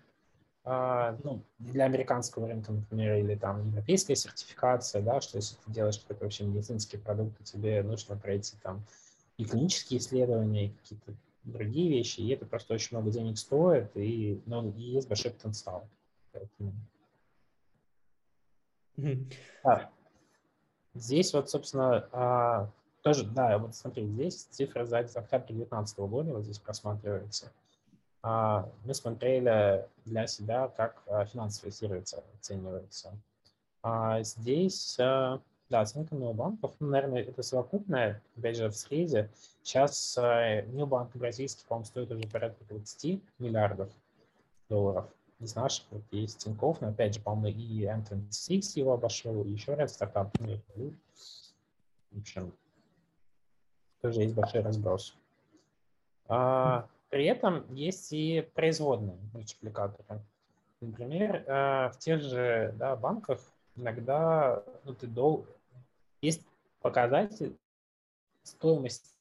[0.64, 5.98] а, ну, для американского рынка, например, или там европейская сертификация, да, что если ты делаешь
[5.98, 8.82] какой-то вообще медицинский продукт, то тебе нужно пройти там
[9.36, 11.12] и клинические исследования, и какие-то
[11.46, 15.88] другие вещи, и это просто очень много денег стоит, и, ну, и есть большой потенциал.
[18.98, 19.32] Mm-hmm.
[19.64, 19.90] А,
[20.94, 22.70] здесь вот, собственно, а,
[23.02, 27.52] тоже, да, вот смотри, здесь цифра за октябрь 2019 года, вот здесь просматривается.
[28.22, 33.16] А, мы смотрели для себя, как а, финансовые сервисы оцениваются.
[33.82, 34.98] А здесь,
[35.68, 39.30] да, оценка необанков, ну, наверное, это совокупная, опять же, в среде.
[39.62, 43.90] Сейчас необанк бразильский, по-моему, стоит уже порядка 20 миллиардов
[44.68, 45.06] долларов.
[45.38, 49.74] Из наших вот есть Тинькофф, но опять же, по-моему, и M26 его обошел, и еще
[49.74, 50.40] ряд стартапов.
[50.40, 52.52] В общем,
[54.00, 55.14] тоже есть большой разброс.
[56.28, 60.20] А, при этом есть и производные мультипликаторы.
[60.80, 63.40] Например, э, в тех же да, банках
[63.76, 65.46] иногда ну, ты дол...
[66.26, 66.42] есть
[66.80, 67.56] показатель
[68.42, 69.14] стоимость,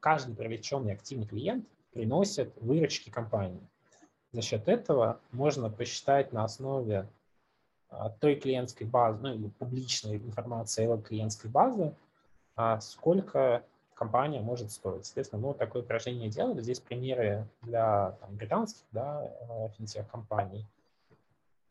[0.00, 3.60] каждый привлеченный активный клиент приносит выручки компании.
[4.32, 7.08] За счет этого можно посчитать на основе
[7.88, 11.94] а, той клиентской базы, ну или публичной информации о клиентской базы,
[12.54, 13.64] а, сколько
[13.94, 15.04] компания может стоить.
[15.04, 16.62] Соответственно, мы такое упражнение делали.
[16.62, 20.64] Здесь примеры для там, британских да, э, финтех-компаний.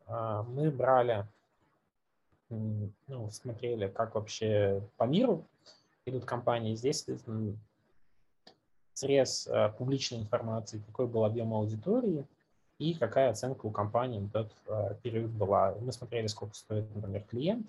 [0.06, 1.26] А, мы брали,
[2.50, 5.44] ну, смотрели, как вообще по миру
[6.04, 6.74] идут компании.
[6.74, 7.06] Здесь
[8.94, 12.26] срез э, публичной информации, какой был объем аудитории
[12.78, 15.74] и какая оценка у компании в тот э, период была.
[15.80, 17.68] Мы смотрели, сколько стоит, например, клиент,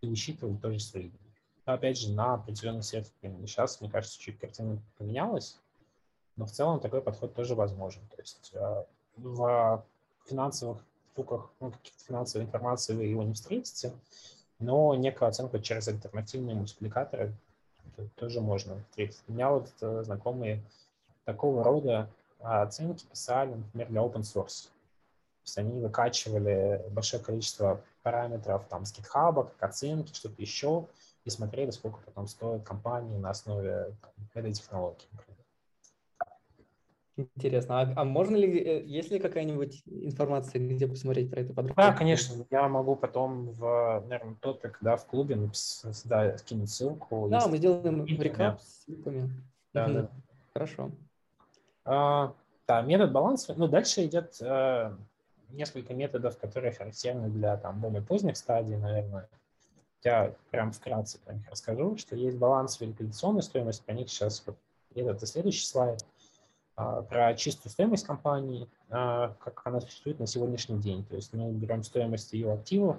[0.00, 1.30] и учитывали тоже средний
[1.74, 2.82] опять же, на определенный
[3.22, 3.46] времени.
[3.46, 5.58] Сейчас, мне кажется, чуть картина поменялась,
[6.36, 8.02] но в целом такой подход тоже возможен.
[8.08, 8.84] То есть э,
[9.16, 9.84] в
[10.26, 10.84] финансовых
[11.20, 13.92] штуках, ну, каких-то финансовой информации вы его не встретите,
[14.58, 17.32] но некую оценку через альтернативные мультипликаторы
[18.16, 19.22] тоже можно встретить.
[19.28, 20.62] У меня вот э, знакомые
[21.24, 22.08] такого рода
[22.38, 24.68] оценки писали, например, для open source.
[24.68, 30.86] То есть они выкачивали большое количество параметров там с GitHub, как оценки, что-то еще,
[31.24, 33.94] и смотрели, сколько потом стоит компании на основе
[34.32, 35.06] этой технологии.
[37.16, 37.80] Интересно.
[37.80, 41.82] А, а можно ли, э, есть ли какая-нибудь информация, где посмотреть про это подробно?
[41.82, 42.46] Да, конечно.
[42.50, 47.28] Я могу потом в, наверное, топик, да, в клубе написать, да, скинуть ссылку.
[47.28, 49.30] Да, мы сделаем рекап с ссылками.
[49.74, 49.92] Да, угу.
[49.92, 50.10] да.
[50.54, 50.90] Хорошо.
[51.84, 52.34] А,
[52.66, 53.54] да, метод баланса.
[53.56, 54.96] Ну, дальше идет э,
[55.50, 59.28] несколько методов, которые характерны для там более поздних стадий, наверное.
[60.02, 64.56] Я прям вкратце про них расскажу, что есть баланс ликвидационной стоимости, про них сейчас вот
[64.94, 66.04] этот и следующий слайд,
[67.08, 71.04] про чистую стоимость компании, а, как она существует на сегодняшний день.
[71.04, 72.98] То есть мы берем стоимость ее активов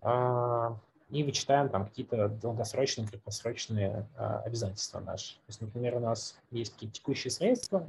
[0.00, 0.76] а,
[1.10, 5.34] и вычитаем там какие-то долгосрочные, краткосрочные обязательства наши.
[5.34, 7.86] То есть, например, у нас есть какие-то текущие средства,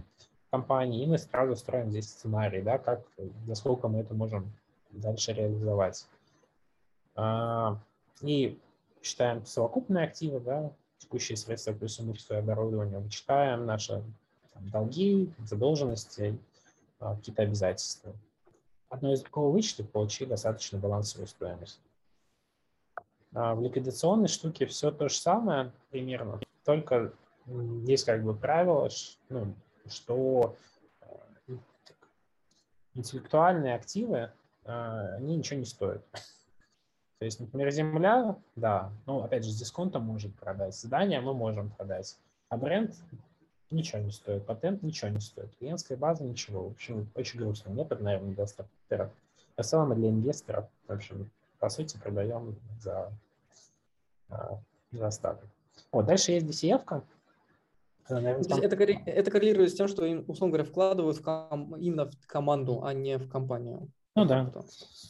[0.49, 3.01] компании, и мы сразу строим здесь сценарий, да, как,
[3.45, 4.51] насколько мы это можем
[4.91, 6.07] дальше реализовать.
[7.15, 7.77] А,
[8.21, 8.59] и
[9.01, 14.03] считаем совокупные активы, да, текущие средства плюс имущество и оборудование, вычитаем наши
[14.59, 16.37] там, долги, задолженности,
[16.99, 18.13] а, какие-то обязательства.
[18.89, 21.79] Одно из такого вычета получили достаточно балансовую стоимость.
[23.33, 27.13] А в ликвидационной штуке все то же самое примерно, только
[27.85, 28.89] есть как бы правило,
[29.29, 29.53] ну,
[29.87, 30.55] что
[31.01, 31.53] э,
[32.95, 34.31] интеллектуальные активы,
[34.65, 36.03] э, они ничего не стоят.
[37.19, 41.69] То есть, например, земля, да, ну, опять же, с дисконтом может продать, здание мы можем
[41.71, 42.17] продать,
[42.49, 42.95] а бренд
[43.71, 46.69] ничего не стоит, патент ничего не стоит, клиентская база ничего.
[46.69, 47.79] В общем, очень грустно.
[47.79, 49.11] Это, наверное, для стартаперов.
[49.55, 53.11] А в целом для инвесторов, в общем, по сути, продаем за,
[54.29, 54.59] а,
[54.91, 55.49] за остаток.
[55.91, 56.85] Вот, дальше есть DCF.
[56.85, 57.03] -ка.
[58.09, 58.59] Наверное, там...
[58.59, 61.75] это, это коррелирует с тем, что условно говоря, вкладывают в ком...
[61.75, 63.87] именно в команду, а не в компанию.
[64.15, 64.51] Ну да.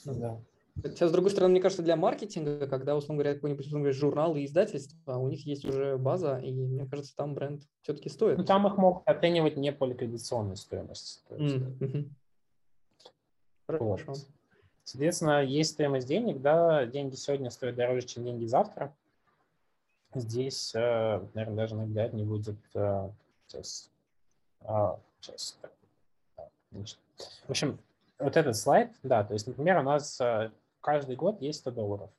[0.05, 0.37] Ну, да.
[0.81, 4.35] Хотя, с другой стороны, мне кажется, для маркетинга, когда, условно говоря, какой-нибудь условно говоря, журнал
[4.35, 8.37] и издательство, у них есть уже база, и мне кажется, там бренд все-таки стоит.
[8.37, 11.21] Ну, там их могут оценивать не по ликвидационной стоимости.
[11.29, 12.09] Mm-hmm.
[13.67, 14.01] Вот.
[14.83, 18.95] Соответственно, есть стоимость денег, да, деньги сегодня стоят дороже, чем деньги завтра.
[20.15, 23.09] Здесь, э, наверное, даже наглядно не будет э,
[23.47, 23.91] сейчас.
[25.21, 25.59] Сейчас.
[26.71, 27.77] В общем,
[28.17, 30.19] вот этот слайд, да, то есть, например, у нас
[30.81, 32.09] каждый год есть 100 долларов.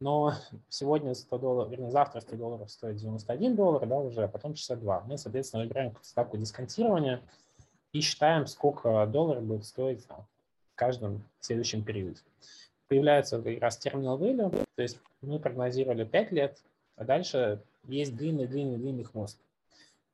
[0.00, 0.32] Но
[0.68, 5.00] сегодня 100 долларов, вернее, завтра 100 долларов стоит 91 доллар, да, уже, а потом 62.
[5.06, 7.22] Мы, соответственно, выбираем ставку дисконтирования
[7.92, 12.20] и считаем, сколько долларов будет стоить в каждом следующем периоде.
[12.88, 16.62] Появляется как раз terminal value, то есть мы прогнозировали 5 лет,
[16.96, 19.38] а дальше есть длинный-длинный-длинный хвост.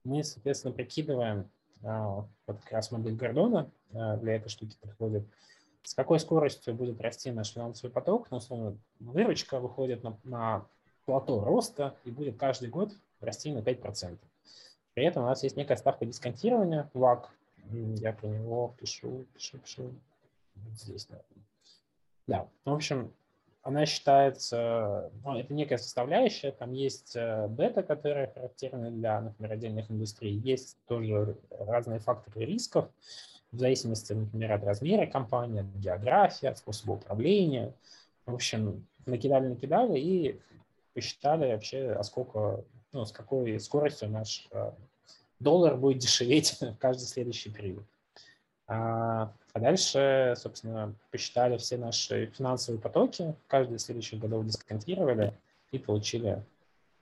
[0.05, 1.49] Мы, соответственно, прикидываем,
[1.83, 5.25] а, вот как раз модель Гордона а, для этой штуки подходит,
[5.85, 10.67] с какой скоростью будет расти наш финансовый поток, ну, условно, выручка выходит на, на
[11.05, 14.19] плато роста и будет каждый год расти на 5%.
[14.95, 17.31] При этом у нас есть некая ставка дисконтирования, ВАК.
[17.71, 19.95] Я про него пишу, пишу, пишу.
[20.55, 21.45] Вот здесь, наверное.
[22.27, 23.13] Да, в общем,
[23.65, 29.91] она считается, ну, это некая составляющая, там есть э, бета, которая характерна для, например, отдельных
[29.91, 32.91] индустрий, есть тоже разные факторы рисков,
[33.53, 37.73] в зависимости, например, от размера компании, от географии, от способа управления.
[38.27, 40.41] В общем, накидали-накидали и
[40.93, 42.63] посчитали вообще, а сколько,
[42.93, 44.73] ну, с какой скоростью наш э,
[45.41, 47.85] доллар будет дешеветь в каждый следующий период.
[48.67, 55.35] А, а дальше, собственно, посчитали все наши финансовые потоки, каждый из следующих годов дисконтировали
[55.71, 56.43] и получили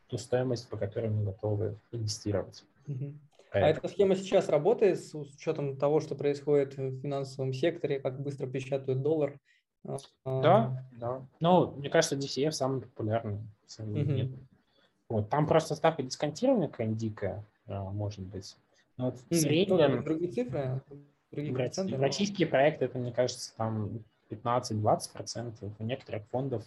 [0.08, 2.64] ту стоимость, по которой мы готовы инвестировать.
[2.88, 3.12] Угу.
[3.52, 8.46] А эта схема сейчас работает с учетом того, что происходит в финансовом секторе, как быстро
[8.46, 9.38] печатают доллар?
[9.84, 11.26] А, да, да.
[11.40, 13.40] Ну, мне кажется, DCF самый популярный.
[13.78, 14.38] Угу.
[15.08, 15.28] Вот.
[15.28, 18.56] Там просто ставка дисконтирования какая-нибудь дикая, а, может быть.
[18.96, 20.02] Но вот в среднем...
[20.02, 20.80] Другие цифры?
[21.32, 21.96] Другие проценты?
[21.96, 25.72] Российские проекты, это, мне кажется, там 15-20%.
[25.78, 26.64] У некоторых фондов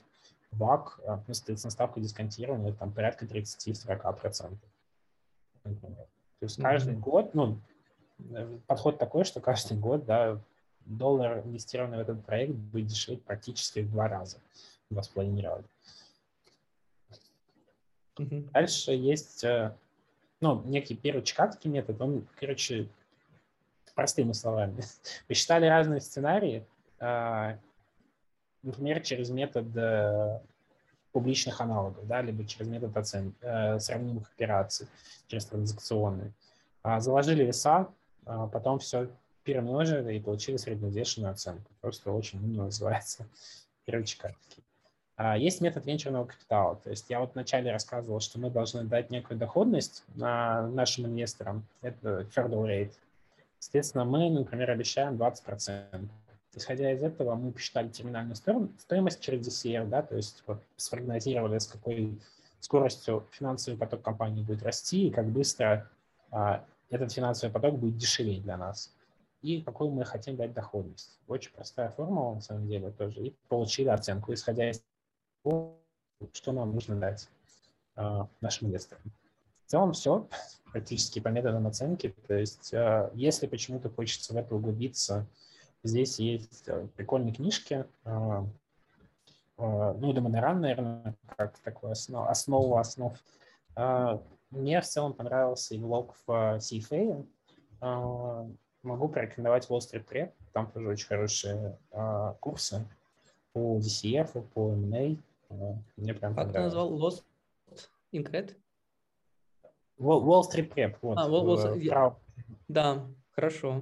[0.51, 4.57] ВАК, а, ну, соответственно, ставка дисконтирования там порядка 30-40%.
[5.63, 6.05] Например.
[6.39, 6.99] То есть каждый mm-hmm.
[6.99, 7.59] год, ну,
[8.31, 10.39] э, подход такой, что каждый год, да,
[10.85, 14.37] доллар, инвестированный в этот проект, будет дешеветь практически в два раза.
[14.89, 15.63] Два с половиной раза.
[18.17, 19.75] Дальше есть, э,
[20.39, 22.87] ну, некий первый чикагский метод, он, короче,
[23.95, 24.83] простыми словами.
[25.27, 26.65] Посчитали разные сценарии,
[26.99, 27.57] э,
[28.61, 29.67] например, через метод
[31.15, 33.33] публичных аналогов, да, либо через метод оцен...
[33.39, 34.85] э, сравнимых операций,
[35.27, 36.33] через транзакционные.
[36.83, 37.87] А, заложили веса,
[38.25, 39.07] а потом все
[39.45, 41.71] перемножили и получили средневзвешенную оценку.
[41.79, 43.25] Просто очень умно называется
[43.85, 44.61] первичкарский.
[45.15, 46.75] А, есть метод венчурного капитала.
[46.83, 51.65] То есть я вот вначале рассказывал, что мы должны дать некую доходность на нашим инвесторам.
[51.81, 52.93] Это hurdle rate.
[53.65, 56.07] Соответственно, мы, например, обещаем 20%.
[56.53, 61.65] Исходя из этого, мы посчитали терминальную стоимость через DCF, да, то есть вот спрогнозировали, с
[61.65, 62.15] какой
[62.59, 65.89] скоростью финансовый поток компании будет расти и как быстро
[66.29, 68.93] а, этот финансовый поток будет дешевее для нас.
[69.41, 71.17] И какую мы хотим дать доходность.
[71.27, 73.19] Очень простая формула, на самом деле, тоже.
[73.19, 74.83] И получили оценку, исходя из
[75.43, 75.79] того,
[76.33, 77.27] что нам нужно дать
[77.95, 79.01] а, нашим инвесторам.
[79.65, 80.27] В целом все
[80.75, 82.13] практически по методам оценки.
[82.27, 85.25] То есть а, если почему-то хочется в это углубиться,
[85.83, 87.85] Здесь есть э, прикольные книжки.
[88.05, 88.43] А,
[89.57, 93.15] ну, Демонеран, наверное, как такую основу, основу основ.
[94.49, 97.25] Мне в целом понравился и влог в CFA.
[98.81, 100.31] могу порекомендовать Wall Street Prep.
[100.53, 101.77] Там тоже очень хорошие
[102.39, 102.83] курсы
[103.53, 105.17] по DCF, по M&A.
[105.51, 106.91] А, мне прям Как ты назвал?
[106.97, 107.23] Lost
[108.11, 108.55] Incred?
[109.97, 110.97] Wall, Street Prep.
[111.01, 112.15] Вот, а, Wall, Wall, я...
[112.67, 113.81] Да, хорошо.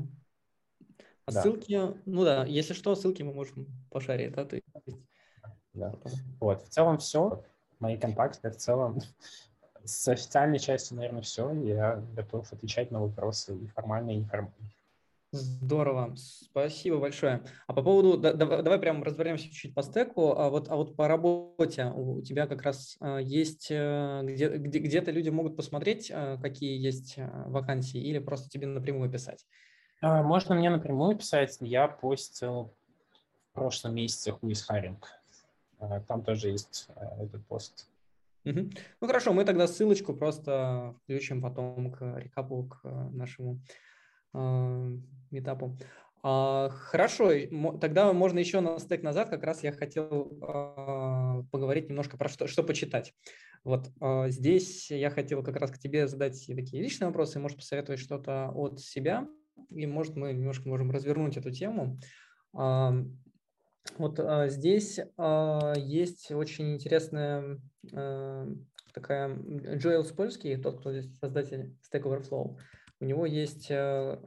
[1.26, 1.42] А да.
[1.42, 4.48] ссылки, ну да, если что, ссылки мы можем пошарить, да?
[4.86, 5.00] Есть...
[5.74, 5.94] Да.
[6.40, 7.44] Вот, в целом все.
[7.80, 9.00] Мои контакты в целом
[9.84, 11.52] с официальной части, наверное, все.
[11.52, 14.54] Я готов отвечать на вопросы и формально, и неформально.
[15.34, 17.44] Здорово, спасибо большое.
[17.66, 21.08] А по поводу, да, давай прям разберемся чуть-чуть по стеку, а вот, а вот по
[21.08, 26.38] работе у тебя как раз а, есть, э, где, где, где-то люди могут посмотреть, а,
[26.38, 29.48] какие есть вакансии, или просто тебе напрямую писать?
[30.04, 32.76] Можно мне напрямую писать, я постил
[33.50, 35.08] в прошлом месяце Who Харинг.
[36.08, 36.90] Там тоже есть
[37.20, 37.88] этот пост.
[38.46, 38.70] Угу.
[39.02, 43.58] Ну хорошо, мы тогда ссылочку просто включим потом к рекапу, к нашему э,
[44.34, 45.78] метапу.
[46.26, 47.32] А, хорошо,
[47.82, 52.48] тогда можно еще на стек назад, как раз я хотел а, поговорить немножко про что,
[52.48, 53.14] что почитать.
[53.66, 58.00] Вот а, здесь я хотел как раз к тебе задать такие личные вопросы, может посоветовать
[58.00, 59.28] что-то от себя,
[59.70, 62.00] и может мы немножко можем развернуть эту тему.
[63.98, 67.60] Вот здесь есть очень интересная
[67.92, 68.48] а,
[68.94, 69.36] такая
[69.76, 72.58] Джоэл Спольский, тот, кто здесь создатель Stack Overflow.
[73.04, 74.18] У него есть а,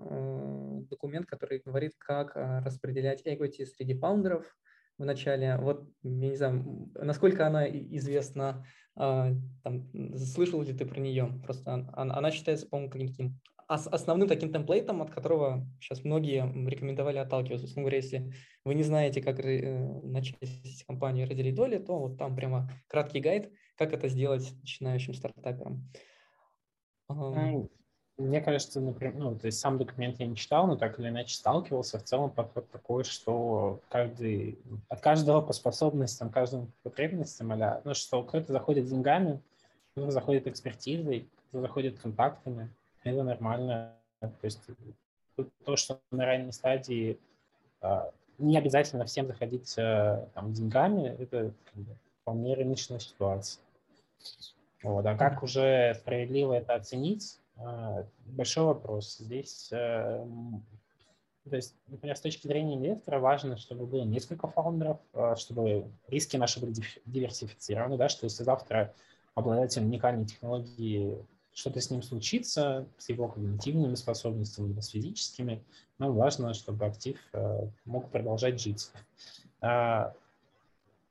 [0.90, 4.54] документ, который говорит, как а, распределять equity среди фаундеров
[4.98, 5.56] в начале.
[5.56, 9.32] Вот, я не знаю, насколько она известна, а,
[9.64, 11.40] там, слышал ли ты про нее?
[11.42, 13.32] Просто она, она считается, по-моему, каким-то
[13.66, 17.64] основным таким темплейтом, от которого сейчас многие рекомендовали отталкиваться.
[17.64, 18.30] Условно говоря, если
[18.66, 23.50] вы не знаете, как э, начать компанию разделить доли, то вот там прямо краткий гайд,
[23.76, 25.90] как это сделать начинающим стартаперам.
[28.18, 31.34] Мне кажется, например, ну, то есть сам документ я не читал, но так или иначе
[31.34, 31.98] сталкивался.
[31.98, 37.94] В целом подход такой, что каждый, от каждого по способностям, каждому по потребностям, а ну,
[37.94, 39.42] что кто-то заходит деньгами,
[39.92, 42.70] кто-то заходит экспертизой, кто-то заходит контактами,
[43.04, 43.94] это нормально.
[44.20, 44.60] То есть
[45.64, 47.18] то, что на ранней стадии
[47.82, 51.52] а, не обязательно всем заходить а, там, деньгами, это
[52.22, 53.62] вполне рыночная ситуация.
[54.82, 55.04] Вот.
[55.04, 57.38] А как уже справедливо это оценить,
[58.26, 59.18] большой вопрос.
[59.18, 60.30] Здесь, то
[61.44, 64.98] есть, например, с точки зрения инвестора важно, чтобы было несколько фаундеров,
[65.36, 66.74] чтобы риски наши были
[67.06, 68.94] диверсифицированы, да, что если завтра
[69.34, 71.16] обладатель уникальной технологии
[71.52, 75.64] что-то с ним случится, с его когнитивными способностями, с физическими,
[75.98, 78.90] нам важно, чтобы актив э, мог продолжать жить.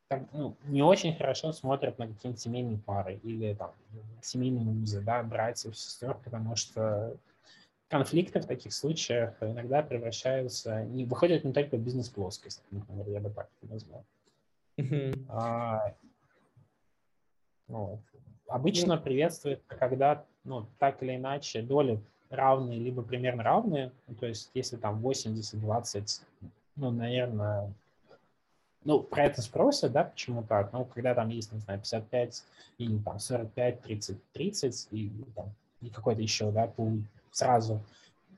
[0.07, 3.71] Так, ну, не очень хорошо смотрят на какие-нибудь семейные пары или там
[4.21, 7.17] семейные узы, да, братьев, сестер, потому что
[7.87, 13.29] конфликты в таких случаях иногда превращаются, не выходят не только в бизнес-плоскость, например, я бы
[13.31, 14.05] так это назвал.
[14.77, 15.25] Mm-hmm.
[15.29, 15.95] А,
[17.67, 17.99] вот.
[18.47, 21.99] Обычно приветствует, когда ну, так или иначе, доли
[22.29, 23.91] равные, либо примерно равные.
[24.07, 26.21] Ну, то есть, если там 80-20,
[26.75, 27.73] ну, наверное,
[28.85, 30.71] ну, про это спросят, да, почему так?
[30.71, 32.43] Ну, когда там есть, не знаю, 55
[32.77, 35.49] или там 45, 30, 30 и, там,
[35.81, 36.99] и какой-то еще, да, пул
[37.31, 37.81] сразу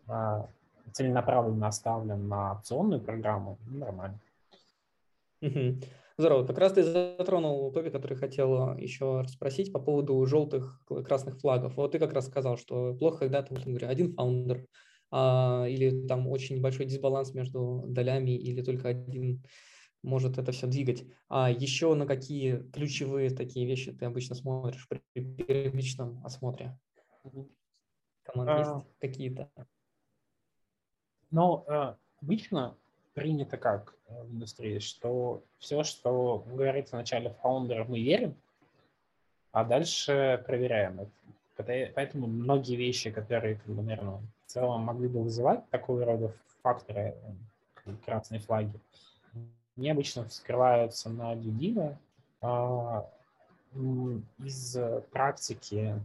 [0.08, 0.48] а,
[0.94, 4.20] целенаправленно оставлен на опционную программу, ну, нормально.
[6.20, 6.48] Здорово.
[6.48, 11.78] Как раз ты затронул топик, который хотел еще расспросить по поводу желтых красных флагов.
[11.78, 14.66] Вот ты как раз сказал, что плохо, когда там, говоря, один фаундер
[15.12, 19.44] а, или там очень большой дисбаланс между долями или только один
[20.08, 21.06] может это все двигать.
[21.30, 26.78] А еще на какие ключевые такие вещи ты обычно смотришь при первичном осмотре?
[28.24, 28.58] Команд а...
[28.60, 29.50] есть какие-то?
[31.30, 32.76] Ну, а, обычно
[33.14, 38.36] принято как э, в индустрии, что все, что говорится в начале фаундера, мы верим,
[39.52, 41.92] а дальше проверяем это.
[41.96, 47.16] Поэтому многие вещи, которые, наверное, в целом могли бы вызывать такого рода факторы,
[47.86, 48.80] э, красные флаги,
[49.78, 51.98] необычно скрываются на дюдиве.
[52.42, 53.10] А,
[54.40, 54.78] из
[55.12, 56.00] практики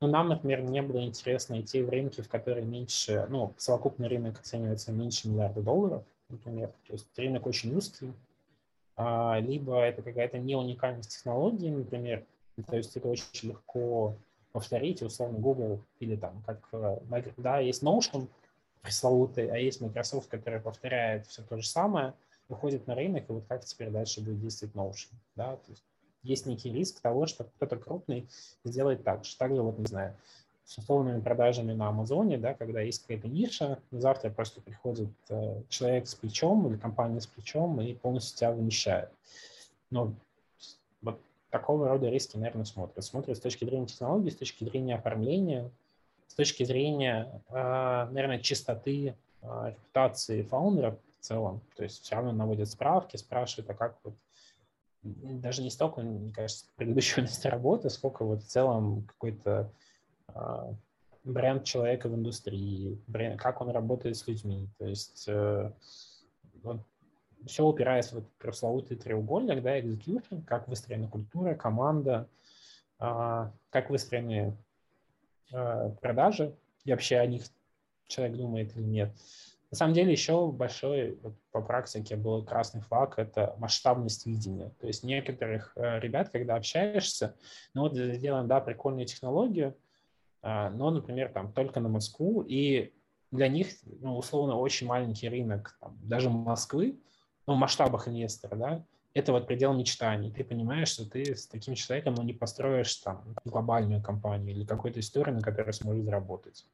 [0.00, 4.38] ну, нам, например, не было интересно идти в рынки, в которые меньше, ну, совокупный рынок
[4.38, 6.68] оценивается меньше миллиарда долларов, например.
[6.86, 8.12] То есть рынок очень узкий,
[8.96, 12.24] а, либо это какая-то не уникальность технологии, например,
[12.66, 14.14] то есть это очень легко
[14.52, 16.98] повторить, условно, Google или там, как, э,
[17.36, 18.28] да, есть Notion
[18.82, 22.14] пресловутый, а есть Microsoft, который повторяет все то же самое,
[22.48, 25.84] выходит на рынок, и вот как теперь дальше будет действовать Notion, да, то есть
[26.22, 28.28] есть некий риск того, что кто-то крупный
[28.64, 29.36] сделает так же.
[29.36, 30.16] Также, вот, не знаю,
[30.64, 36.06] с условными продажами на Амазоне, да, когда есть какая-то ниша, завтра просто приходит э, человек
[36.06, 39.10] с плечом или компания с плечом и полностью тебя вымещает.
[39.90, 40.12] Но
[41.00, 41.20] вот
[41.50, 43.02] такого рода риски, наверное, смотрят.
[43.02, 45.70] Смотрят с точки зрения технологий, с точки зрения оформления,
[46.26, 50.98] с точки зрения, э, наверное, чистоты э, репутации фаундера
[51.28, 51.60] целом.
[51.76, 54.14] То есть все равно наводят справки, спрашивают, а как вот
[55.02, 59.72] даже не столько, мне кажется, предыдущего места работы, сколько вот в целом какой-то
[60.28, 60.74] а,
[61.24, 64.68] бренд человека в индустрии, бренд, как он работает с людьми.
[64.78, 65.72] То есть э,
[66.62, 66.80] вот,
[67.46, 72.28] все упирается в этот пресловутый треугольник, да, execution, как выстроена культура, команда,
[72.98, 74.56] э, как выстроены
[75.52, 77.44] э, продажи, и вообще о них
[78.06, 79.10] человек думает или нет.
[79.70, 84.70] На самом деле еще большой вот, по практике был красный флаг– это масштабность видения.
[84.80, 87.36] То есть некоторых э, ребят, когда общаешься,
[87.74, 89.76] ну вот сделаем, да, прикольную технологию,
[90.42, 92.94] э, но, например, там только на Москву, и
[93.30, 93.68] для них,
[94.00, 96.98] ну, условно, очень маленький рынок, там, даже Москвы,
[97.46, 100.30] ну, в масштабах инвестора, да, это вот предел мечтаний.
[100.30, 105.00] Ты понимаешь, что ты с таким человеком ну, не построишь там глобальную компанию или какую-то
[105.00, 106.66] историю, на которой сможешь заработать.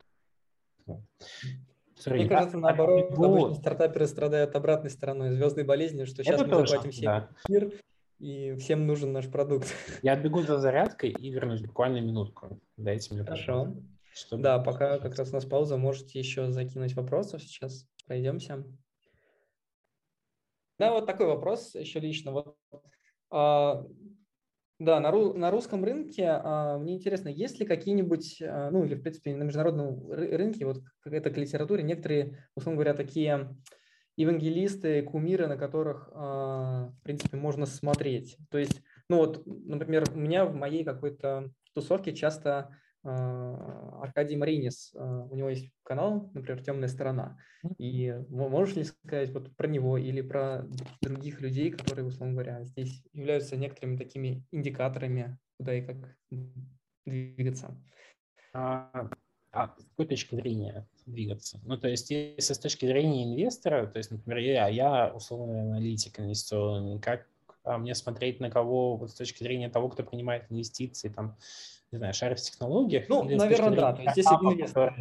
[1.96, 6.44] Sorry, Мне кажется, наоборот, а, обычно стартаперы страдают обратной стороной звездной болезни, что сейчас Это
[6.44, 7.28] мы тоже, захватим всем да.
[7.48, 7.72] мир,
[8.18, 9.72] и всем нужен наш продукт.
[10.02, 12.60] Я отбегу за зарядкой и вернусь буквально минутку.
[12.76, 13.74] Дайте мне Хорошо.
[14.12, 14.42] Чтобы...
[14.42, 17.86] Да, пока как раз у нас пауза, можете еще закинуть вопросов сейчас.
[18.06, 18.64] Пройдемся.
[20.78, 22.32] Да, вот такой вопрос еще лично.
[22.32, 22.56] Вот,
[23.30, 23.86] а,
[24.78, 28.94] да, на, ру, на русском рынке а, мне интересно, есть ли какие-нибудь, а, ну или
[28.94, 33.56] в принципе на международном рынке, вот какая-то к литературе, некоторые, условно говоря, такие
[34.16, 38.36] евангелисты, кумиры, на которых, а, в принципе, можно смотреть.
[38.50, 45.26] То есть, ну вот, например, у меня в моей какой-то тусовке часто Аркадий Маринис, а,
[45.30, 47.38] у него есть канал, например, «Темная сторона».
[47.78, 50.66] И можешь ли сказать вот про него или про
[51.02, 56.16] других людей, которые, условно говоря, здесь являются некоторыми такими индикаторами, куда и как
[57.06, 57.76] двигаться?
[58.54, 59.10] А,
[59.52, 61.60] а с какой точки зрения двигаться?
[61.64, 66.20] Ну, то есть, если с точки зрения инвестора, то есть, например, я, я условный аналитик
[66.20, 67.26] инвестиционный, как
[67.64, 71.36] мне смотреть на кого вот с точки зрения того, кто принимает инвестиции, там,
[71.94, 73.08] не знаю, шарит в технологиях.
[73.08, 73.92] Ну, наверное, да.
[73.92, 74.94] То есть, если инвестор,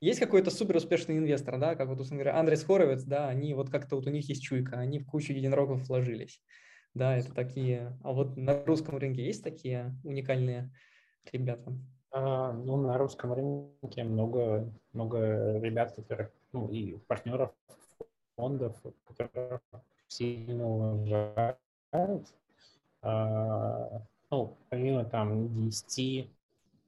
[0.00, 3.68] есть какой-то супер успешный инвестор, да, как вот, условно говоря, Андрес Хоровец, да, они вот
[3.68, 6.40] как-то вот у них есть чуйка, они в кучу единорогов вложились.
[6.94, 7.98] Да, это такие.
[8.02, 10.74] А вот на русском рынке есть такие уникальные
[11.30, 11.72] ребята?
[12.10, 17.52] А, ну, на русском рынке много, много ребят, которых, ну, и партнеров,
[18.36, 19.60] фондов, которых
[20.08, 21.58] сильно уважают.
[23.02, 24.02] А,
[24.32, 26.26] ну, помимо там DST,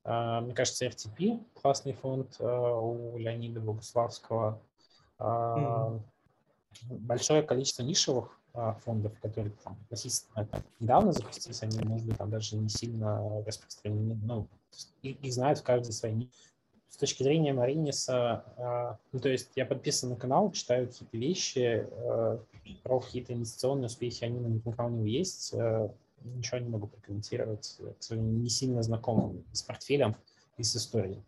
[0.03, 4.61] а, мне кажется, FTP классный фонд а, у Леонида Богославского.
[5.19, 6.01] Mm-hmm.
[6.89, 8.41] Большое количество нишевых
[8.85, 14.19] фондов, которые там, относительно там, недавно запустились, они, может быть, там даже не сильно распространены,
[14.23, 14.49] ну,
[15.03, 16.31] их, их знают в каждой своей.
[16.89, 21.89] С точки зрения Мариниса, ну, то есть я подписан на канал, читаю какие-то вещи,
[22.85, 25.55] про какие-то инвестиционные успехи, они на канале у него есть,
[26.25, 27.79] ничего не могу прокомментировать.
[27.99, 30.17] К сожалению, не сильно знаком с портфелем
[30.57, 31.23] и с историей.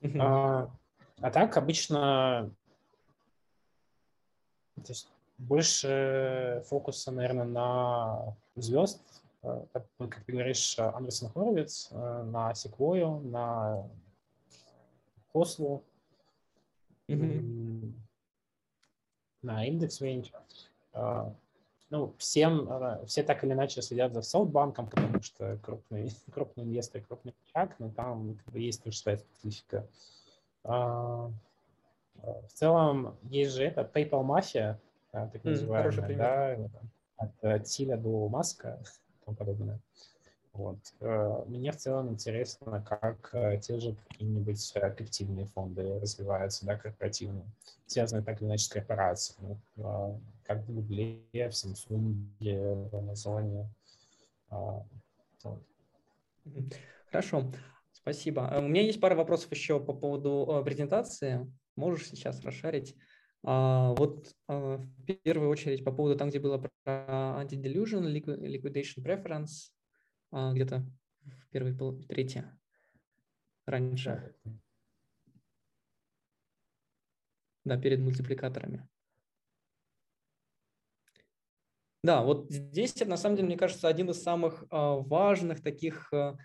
[0.00, 0.20] Uh-huh.
[0.20, 0.70] А,
[1.20, 2.50] а так обычно
[4.76, 5.08] то есть
[5.38, 9.00] больше фокуса, наверное, на звезд,
[9.42, 13.88] как, как ты говоришь, Андерсон Хоровиц, а, на Секвою, на
[15.32, 15.84] Кослу,
[17.08, 17.92] mm-hmm.
[19.42, 20.40] на Индекс Venture
[21.90, 27.02] ну, всем, э, все так или иначе следят за Саутбанком, потому что крупный, крупный инвестор,
[27.02, 29.86] крупный шаг, но там как бы, есть тоже своя специфика.
[30.64, 31.30] А,
[32.22, 34.80] э, в целом, есть же это PayPal мафия,
[35.12, 36.56] так называемая, да,
[37.54, 39.78] от, Силя до Маска и тому подобное.
[40.56, 40.78] Вот.
[41.00, 47.44] Э, мне в целом интересно, как э, те же какие-нибудь коллективные фонды развиваются, да, корпоративные,
[47.86, 53.66] связанные так или иначе с корпорациями, э, как в Google, в Samsung, в Amazon.
[57.10, 57.52] Хорошо,
[57.92, 58.50] спасибо.
[58.56, 61.52] У меня есть пара вопросов еще по поводу презентации.
[61.76, 62.96] Можешь сейчас расшарить?
[63.44, 64.88] А, вот в
[65.22, 69.75] первую очередь по поводу там, где было про anti-delusion, liquidation preference,
[70.52, 70.84] где-то
[71.24, 72.00] в первой пол...
[72.02, 72.44] трети
[73.66, 74.34] раньше.
[77.64, 78.88] Да, перед мультипликаторами.
[82.02, 86.36] Да, вот здесь, на самом деле, мне кажется, один из самых а, важных таких а,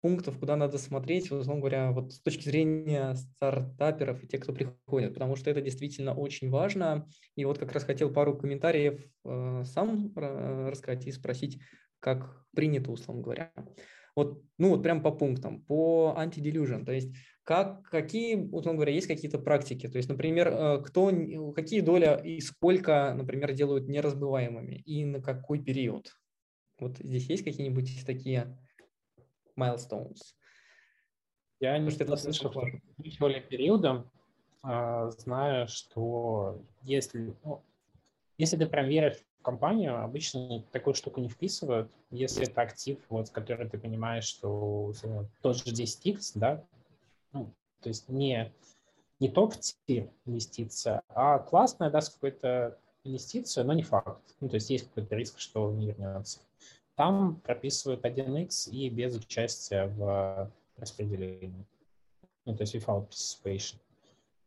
[0.00, 5.12] пунктов, куда надо смотреть, условно говоря, вот с точки зрения стартаперов и тех, кто приходит,
[5.12, 7.06] потому что это действительно очень важно.
[7.36, 11.60] И вот как раз хотел пару комментариев э, сам э, рассказать и спросить,
[12.00, 13.52] как принято, условно говоря.
[14.16, 17.14] Вот, ну вот прям по пунктам, по антиделюжен, то есть
[17.44, 21.10] как, какие, условно говоря, есть какие-то практики, то есть, например, э, кто,
[21.54, 26.12] какие доли и сколько, например, делают неразбываемыми и на какой период?
[26.78, 28.58] Вот здесь есть какие-нибудь такие
[29.56, 30.18] milestones?
[31.60, 32.52] Я не что это слышал
[33.18, 34.10] более периодом,
[34.62, 37.62] а, знаю, что если, ну,
[38.38, 43.68] если ты прям веришь компанию, обычно такую штуку не вписывают, если это актив, вот, который
[43.68, 44.92] ты понимаешь, что
[45.42, 46.64] тот же 10x, да,
[47.32, 48.52] ну, то есть не,
[49.18, 54.22] не топ-тир инвестиция, а классная, даст какую-то инвестицию, но не факт.
[54.40, 56.40] Ну, то есть есть какой-то риск, что не вернется.
[56.94, 61.66] Там прописывают 1x и без участия в распределении.
[62.44, 63.76] Ну, то есть without participation.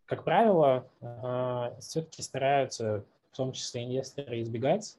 [0.05, 4.97] Как правило, а, все-таки стараются, в том числе инвесторы, избегать,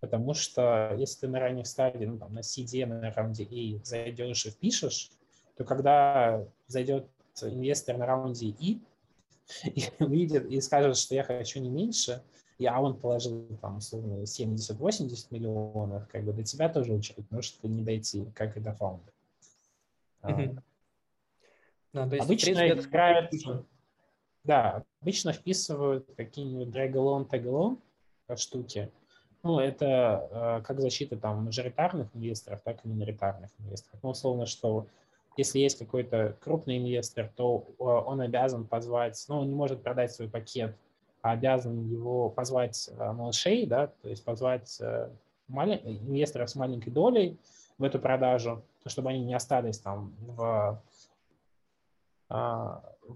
[0.00, 4.46] потому что если ты на ранних стадии, ну, там, на CD, на раунде A зайдешь
[4.46, 5.10] и впишешь,
[5.56, 7.06] то когда зайдет
[7.40, 8.80] инвестор на раунде И
[9.64, 12.20] и увидит и скажет, что я хочу не меньше,
[12.58, 17.62] и, а он положил там условно 70-80 миллионов, как бы до тебя тоже очередь может
[17.62, 19.12] не дойти, как и до фаунда.
[20.22, 20.58] Mm-hmm.
[21.92, 23.64] No, то есть, обычно принципе, играют, это...
[24.46, 27.78] да, обычно вписывают какие-нибудь drag-alone, tag-alone
[28.36, 28.90] штуки.
[29.42, 34.00] Ну, это э, как защита там мажоритарных инвесторов, так и миноритарных инвесторов.
[34.02, 34.86] Ну, условно, что
[35.36, 40.12] если есть какой-то крупный инвестор, то э, он обязан позвать, ну, он не может продать
[40.12, 40.76] свой пакет,
[41.22, 45.10] а обязан его позвать э, малышей, да, то есть позвать э,
[45.48, 45.80] малень...
[46.08, 47.38] инвесторов с маленькой долей
[47.78, 50.82] в эту продажу, чтобы они не остались там в,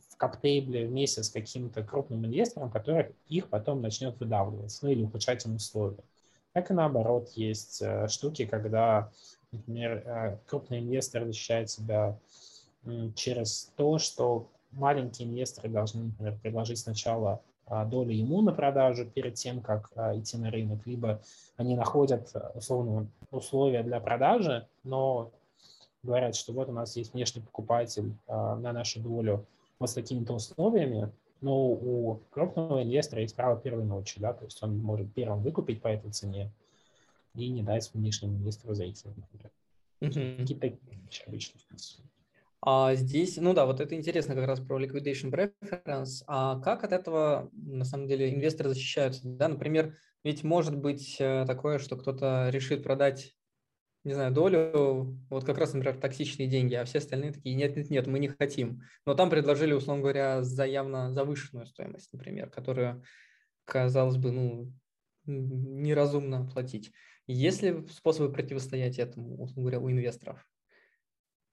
[0.08, 5.44] в каптейбле вместе с каким-то крупным инвестором, который их потом начнет выдавливать, ну или ухудшать
[5.46, 6.02] им условия.
[6.52, 9.10] Так и наоборот, есть штуки, когда
[9.52, 12.16] Например, э, крупный инвестор защищает себя
[13.14, 19.34] через то, что маленькие инвесторы должны, например, предложить сначала а, долю ему на продажу перед
[19.34, 21.20] тем, как а, идти на рынок, либо
[21.58, 25.30] они находят условно условия для продажи, но
[26.02, 29.44] говорят, что вот у нас есть внешний покупатель а, на нашу долю
[29.80, 34.62] вот с такими-то условиями, но у крупного инвестора есть право первой ночи, да, то есть
[34.62, 36.52] он может первым выкупить по этой цене,
[37.34, 39.50] и не дать внешнему инвестору зайти, например.
[40.38, 41.58] Какие-то вещи обычно
[42.62, 46.22] а здесь, ну да, вот это интересно как раз про liquidation preference.
[46.26, 49.22] А как от этого, на самом деле, инвесторы защищаются?
[49.24, 53.34] Да, например, ведь может быть э, такое, что кто-то решит продать,
[54.04, 57.90] не знаю, долю, вот как раз, например, токсичные деньги, а все остальные такие, нет, нет,
[57.90, 58.82] нет, мы не хотим.
[59.04, 63.02] Но там предложили, условно говоря, за явно завышенную стоимость, например, которую,
[63.66, 64.72] казалось бы, ну,
[65.26, 66.92] неразумно платить.
[67.26, 70.44] Есть ли способы противостоять этому, условно говоря, у инвесторов?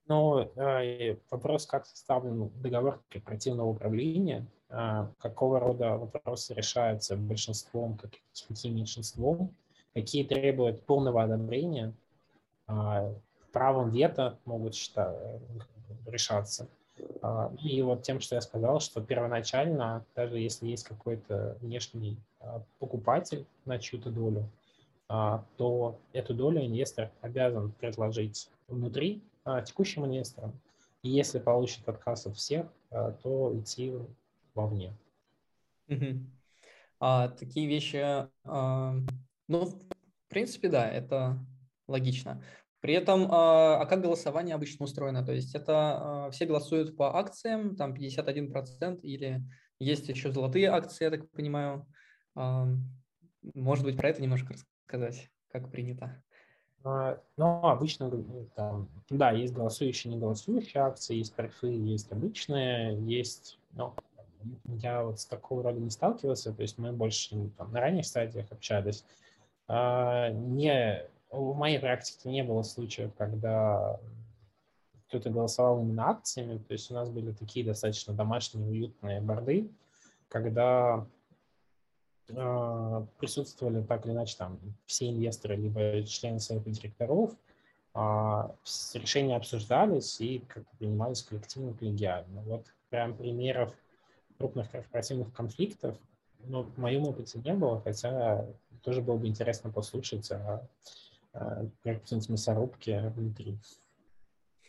[0.08, 8.74] Ну, э, вопрос, как составлен договор корпоративного управления, э, какого рода вопросы решаются большинством, каким
[8.74, 9.54] меньшинством,
[9.94, 11.94] какие требуют полного одобрения,
[13.52, 15.16] правом вето могут считать,
[16.06, 16.68] решаться.
[17.62, 22.18] И вот тем, что я сказал, что первоначально, даже если есть какой-то внешний
[22.80, 24.50] покупатель на чью-то долю,
[25.10, 30.60] а, то эту долю инвестор обязан предложить внутри а, текущим инвесторам.
[31.02, 33.94] И если получит отказ от всех, а, то идти
[34.54, 34.94] вовне.
[35.88, 36.20] Угу.
[37.00, 38.96] А, такие вещи, а,
[39.48, 41.38] ну, в принципе, да, это
[41.88, 42.44] логично.
[42.80, 45.26] При этом, а, а как голосование обычно устроено?
[45.26, 45.74] То есть это
[46.26, 49.42] а, все голосуют по акциям, там 51%, или
[49.80, 51.88] есть еще золотые акции, я так понимаю.
[52.36, 52.68] А,
[53.56, 54.56] может быть, про это немножко
[54.88, 56.24] сказать, как принято?
[56.84, 58.10] Ну, обычно,
[58.56, 63.94] там, да, есть голосующие, не голосующие акции, есть торфы, есть обычные, есть, ну,
[64.66, 68.50] я вот с такого рода не сталкивался, то есть мы больше там, на ранних стадиях
[68.52, 69.04] общались.
[69.68, 74.00] Не, в моей практике не было случаев, когда
[75.08, 79.70] кто-то голосовал именно акциями, то есть у нас были такие достаточно домашние, уютные борды,
[80.28, 81.08] когда
[82.36, 87.32] а, присутствовали так или иначе там все инвесторы, либо члены совета директоров,
[87.94, 88.54] а,
[88.94, 92.42] решения обсуждались и как принимались коллективно, коллегиально.
[92.42, 93.74] Вот прям примеров
[94.38, 95.98] крупных корпоративных конфликтов,
[96.40, 98.46] ну, в моем опыте не было, хотя
[98.84, 100.68] тоже было бы интересно послушать о,
[101.38, 103.60] о корпоративной мясорубке внутри.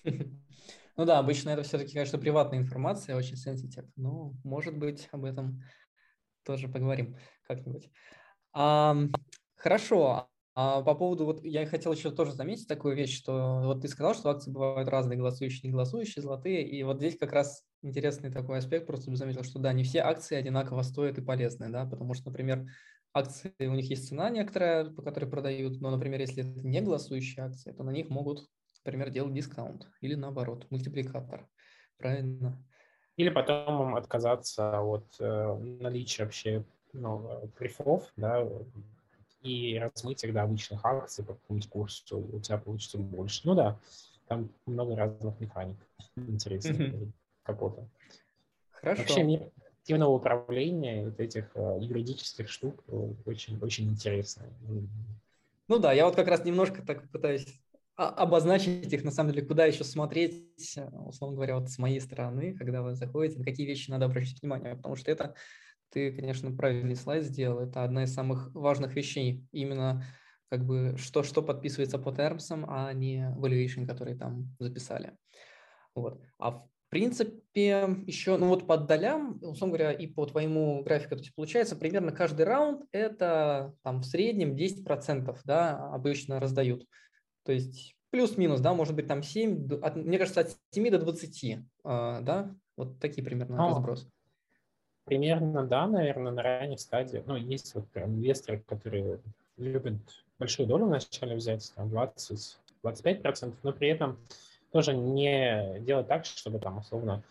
[0.04, 3.84] Ну да, обычно это все-таки, конечно, приватная информация, очень сенситив.
[3.94, 5.62] Но, может быть, об этом
[6.44, 7.16] тоже поговорим
[7.46, 7.88] как-нибудь.
[8.52, 8.96] А,
[9.54, 10.28] хорошо.
[10.60, 14.14] А по поводу, вот я хотел еще тоже заметить такую вещь, что вот ты сказал,
[14.14, 18.58] что акции бывают разные, голосующие, не голосующие, золотые, и вот здесь как раз интересный такой
[18.58, 22.30] аспект, просто заметил, что да, не все акции одинаково стоят и полезны, да, потому что,
[22.30, 22.66] например,
[23.18, 27.44] акции, у них есть цена некоторая, по которой продают, но, например, если это не голосующие
[27.44, 28.48] акции, то на них могут,
[28.84, 31.48] например, делать дискаунт или наоборот, мультипликатор,
[31.98, 32.64] правильно?
[33.16, 38.46] Или потом отказаться от э, наличия вообще ну, прифов, да,
[39.42, 43.42] и размыть их до обычных акций по какому-нибудь курсу, у тебя получится больше.
[43.44, 43.78] Ну да,
[44.26, 45.76] там много разных механик
[46.16, 47.12] интересных mm-hmm.
[47.42, 47.88] какого-то.
[48.70, 49.02] Хорошо.
[49.02, 49.50] Вообще мир
[49.88, 53.12] активного управления вот этих uh, юридических штук э,
[53.78, 54.44] интересно.
[55.66, 57.46] Ну да, я вот как раз немножко так пытаюсь
[57.96, 62.54] обозначить их, на самом деле, куда еще смотреть, э, условно говоря, вот с моей стороны,
[62.54, 65.34] когда вы заходите, на какие вещи надо обращать внимание, потому что это
[65.90, 67.60] ты, конечно, правильный слайд сделал.
[67.60, 69.42] Это одна из самых важных вещей.
[69.52, 70.04] Именно
[70.50, 75.16] как бы что, что подписывается по термсам, а не valuation, который там записали.
[75.94, 76.20] Вот.
[76.38, 81.22] А в принципе, еще, ну вот по долям, условно говоря, и по твоему графику, то
[81.22, 86.86] есть получается примерно каждый раунд это там в среднем 10% да, обычно раздают.
[87.44, 91.44] То есть плюс-минус, да, может быть там 7, от, мне кажется, от 7 до 20,
[91.44, 94.10] э, да, вот такие примерно а, разбросы.
[95.04, 97.26] Примерно, да, наверное, на ранних стадиях.
[97.26, 99.20] Ну, есть вот прям инвесторы, которые
[99.56, 99.96] любят
[100.38, 104.18] большую долю вначале взять, там 20-25%, но при этом
[104.72, 107.22] тоже не делать так, чтобы там условно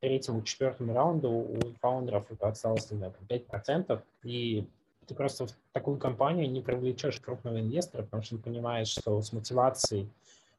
[0.00, 4.66] третьему, четвертому раунду у фаундеров это осталось, не знаю, 5%, и
[5.06, 9.32] ты просто в такую компанию не привлечешь крупного инвестора, потому что ты понимаешь, что с
[9.32, 10.08] мотивацией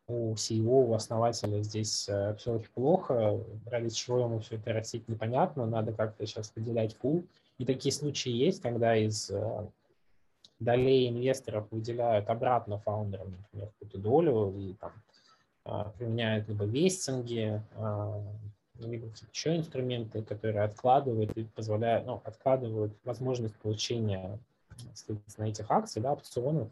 [0.07, 5.07] у CEO, у основателя здесь э, все очень плохо, ради чего ему все это растить
[5.07, 7.23] непонятно, надо как-то сейчас выделять пул.
[7.59, 9.67] И такие случаи есть, когда из э,
[10.59, 14.91] долей инвесторов выделяют обратно фаундерам, например, какую-то долю и там
[15.97, 17.61] применяют либо вестинги,
[18.79, 24.39] либо еще инструменты, которые откладывают и позволяют, ну, откладывают возможность получения
[25.37, 26.69] на этих акций, да, опционов,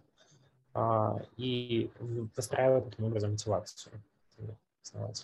[0.73, 1.89] а, и
[2.35, 3.93] выстраивать таким образом мотивацию.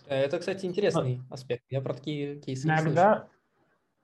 [0.08, 1.64] Это, кстати, интересный а, аспект.
[1.70, 3.28] Я про такие кейсы иногда,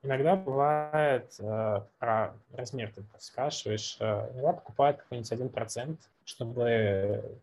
[0.02, 7.40] иногда бывает, э, про размер ты спрашиваешь, э, иногда покупают какой-нибудь один процент, чтобы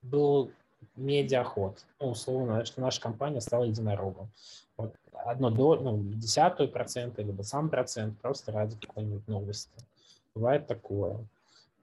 [0.00, 0.50] был
[0.96, 4.30] медиаход, ну, условно, что наша компания стала единорогом.
[4.76, 9.72] Вот одно до, ну, десятую процента, либо сам процент, просто ради какой-нибудь новости.
[10.34, 11.18] Бывает такое.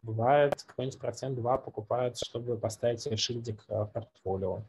[0.01, 4.61] Бывает, какой-нибудь процент два покупают, чтобы поставить шильдик э, в портфолио.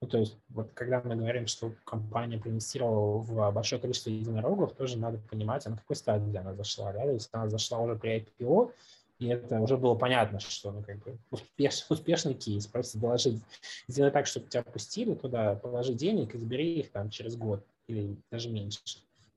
[0.00, 4.98] Ну, то есть, вот когда мы говорим, что компания проинвестировала в большое количество единорогов, тоже
[4.98, 6.92] надо понимать, а на какой стадии она зашла.
[6.92, 7.00] Да?
[7.00, 8.72] То есть она зашла уже при IPO,
[9.18, 12.66] и это уже было понятно, что ну, как бы успеш, успешный кейс.
[12.66, 13.40] Просто доложить,
[13.88, 18.16] сделай так, чтобы тебя пустили туда, положи денег и забери их там через год или
[18.30, 18.80] даже меньше.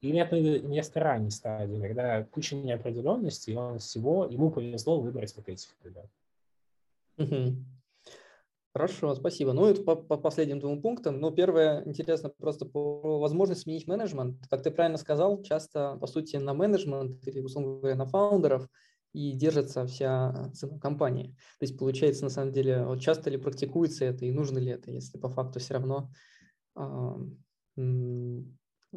[0.01, 5.49] Или это место ранней стадии, когда куча неопределенности, и он всего, ему повезло выбрать вот
[5.49, 6.07] этих ребят.
[8.73, 9.51] Хорошо, спасибо.
[9.51, 11.19] Ну, это по, по последним двум пунктам.
[11.19, 14.37] Ну, первое, интересно просто по возможности сменить менеджмент.
[14.49, 18.69] Как ты правильно сказал, часто, по сути, на менеджмент или, условно говоря, на фаундеров
[19.13, 21.35] и держится вся цена компании.
[21.59, 24.91] То есть, получается, на самом деле, вот часто ли практикуется это и нужно ли это,
[24.91, 26.11] если по факту все равно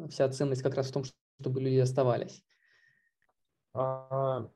[0.09, 1.03] вся ценность как раз в том,
[1.39, 2.43] чтобы люди оставались.
[3.73, 4.47] А,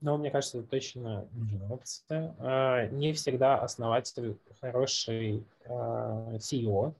[0.00, 2.36] ну, мне кажется, это точно нужная опция.
[2.38, 6.94] А, не всегда основатель хороший а, CEO.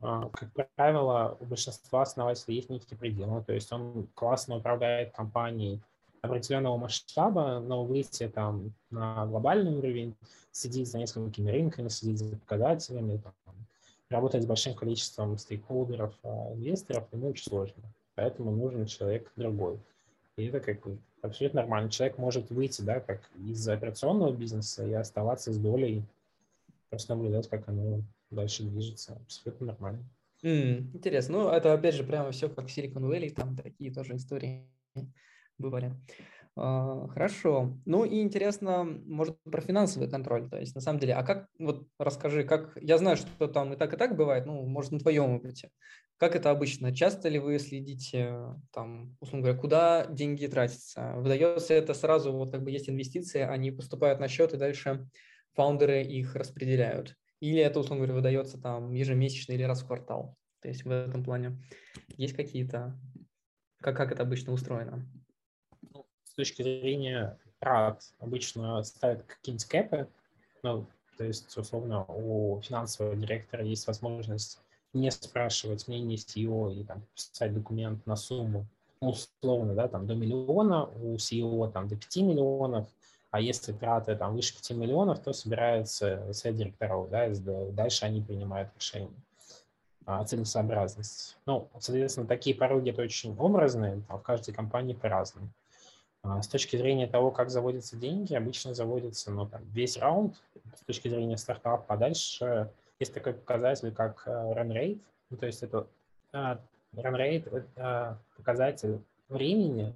[0.00, 3.42] А, как правило, у большинства основателей есть некий предел.
[3.44, 5.82] То есть он классно управляет компанией
[6.22, 10.14] определенного масштаба, но выйти там на глобальный уровень,
[10.52, 13.54] следить за несколькими рынками, следить за показателями, там,
[14.10, 17.82] работать с большим количеством стейкхолдеров, а, инвесторов, ему очень сложно.
[18.14, 19.78] Поэтому нужен человек другой.
[20.36, 21.90] И это как бы абсолютно нормально.
[21.90, 26.02] Человек может выйти, да, как из операционного бизнеса и оставаться с долей,
[26.90, 29.18] просто наблюдать, как оно дальше движется.
[29.24, 30.04] Абсолютно нормально.
[30.42, 31.38] Mm, интересно.
[31.38, 34.64] Ну, это опять же прямо все как Silicon Valley, там такие тоже истории
[35.58, 35.94] бывали.
[36.54, 37.78] Хорошо.
[37.84, 40.48] Ну и интересно, может, про финансовый контроль.
[40.50, 43.76] То есть, на самом деле, а как, вот расскажи, как, я знаю, что там и
[43.76, 45.70] так, и так бывает, ну, может, на твоем опыте.
[46.16, 46.92] Как это обычно?
[46.92, 48.34] Часто ли вы следите,
[48.72, 51.14] там, условно говоря, куда деньги тратятся?
[51.18, 55.06] Выдается это сразу, вот как бы есть инвестиции, они поступают на счет, и дальше
[55.54, 57.14] фаундеры их распределяют?
[57.40, 60.36] или это, условно говоря, выдается там ежемесячно или раз в квартал?
[60.60, 61.62] То есть в этом плане
[62.16, 62.98] есть какие-то,
[63.80, 65.08] как, как это обычно устроено?
[66.38, 70.08] Точки зрения рад обычно ставят какие-нибудь кэпы,
[70.62, 70.86] ну,
[71.16, 74.60] то есть, условно, у финансового директора есть возможность
[74.92, 78.66] не спрашивать мнение CEO и там, писать документ на сумму,
[79.00, 82.86] ну, условно, да, там до миллиона, у CEO там до 5 миллионов,
[83.32, 87.34] а если траты там выше 5 миллионов, то собирается совет директоров, да, и
[87.72, 89.10] дальше они принимают решение
[90.06, 91.34] о целесообразности.
[91.46, 95.48] Ну, соответственно, такие пороги это очень образные, а в каждой компании по-разному.
[96.30, 100.36] А с точки зрения того, как заводятся деньги, обычно заводится ну, там, весь раунд
[100.74, 105.00] с точки зрения стартапа, а дальше есть такой показатель, как э, run rate,
[105.30, 105.86] ну, то есть это
[106.32, 106.58] uh,
[106.94, 109.94] run rate– это показатель времени,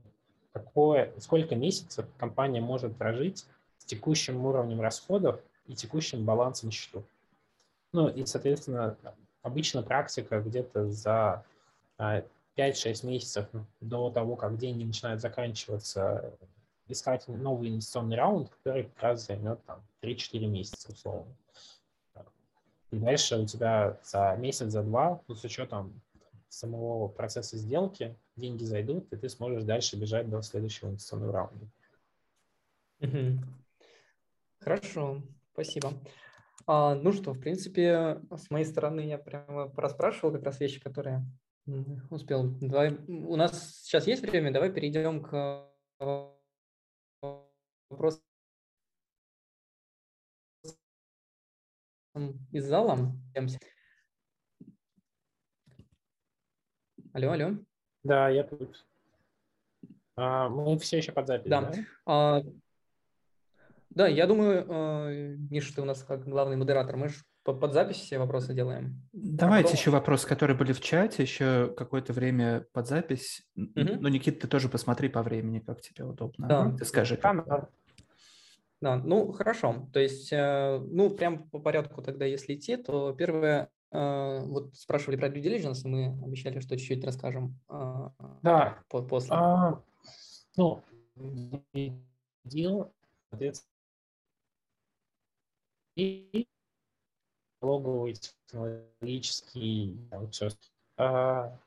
[0.52, 3.46] какое, сколько месяцев компания может прожить
[3.78, 7.04] с текущим уровнем расходов и текущим балансом счетов.
[7.92, 8.96] Ну и, соответственно,
[9.42, 11.44] обычно практика где-то за
[12.56, 13.48] 5-6 а, месяцев
[13.80, 16.36] до того, как деньги начинают заканчиваться,
[16.88, 21.34] искать новый инвестиционный раунд, который как раз займет там 3-4 месяца условно.
[22.90, 26.02] И дальше у тебя за месяц, за два, ну, с учетом
[26.48, 31.66] самого процесса сделки, деньги зайдут, и ты сможешь дальше бежать до следующего инвестиционного раунда.
[34.60, 35.22] Хорошо,
[35.52, 35.92] спасибо.
[36.66, 41.24] А, ну что, в принципе, с моей стороны я прямо проспрашивал как раз вещи, которые
[42.10, 42.56] успел.
[42.60, 45.68] Давай, у нас сейчас есть время, давай перейдем к
[47.88, 48.22] вопросам
[52.50, 53.12] из зала.
[57.14, 57.58] Алло, алло.
[58.02, 58.86] Да, я тут.
[60.16, 61.60] А, мы все еще под запись, да?
[61.60, 61.72] Да,
[62.06, 62.42] а,
[63.90, 67.96] да я думаю, э, Миша, ты у нас как главный модератор, мы же под запись
[67.96, 69.02] все вопросы делаем.
[69.12, 69.80] Давайте потом...
[69.80, 73.42] еще вопросы, которые были в чате, еще какое-то время под запись.
[73.56, 73.70] Угу.
[73.74, 76.48] Ну, Никита, ты тоже посмотри по времени, как тебе удобно.
[76.48, 76.76] Да.
[76.78, 77.16] Ты скажи.
[77.16, 77.70] Как...
[78.80, 79.88] Да, ну хорошо.
[79.92, 85.16] То есть, э, ну, прям по порядку тогда, если идти, то первое, э, вот спрашивали
[85.16, 87.60] про due diligence, мы обещали, что чуть-чуть расскажем.
[87.68, 88.10] Э,
[88.42, 88.78] да.
[88.88, 89.34] После.
[89.34, 89.80] А,
[90.56, 90.82] ну,
[92.44, 92.90] deal,
[95.94, 96.48] и
[97.62, 100.58] логовый технологический аутсорс.
[100.96, 101.58] А,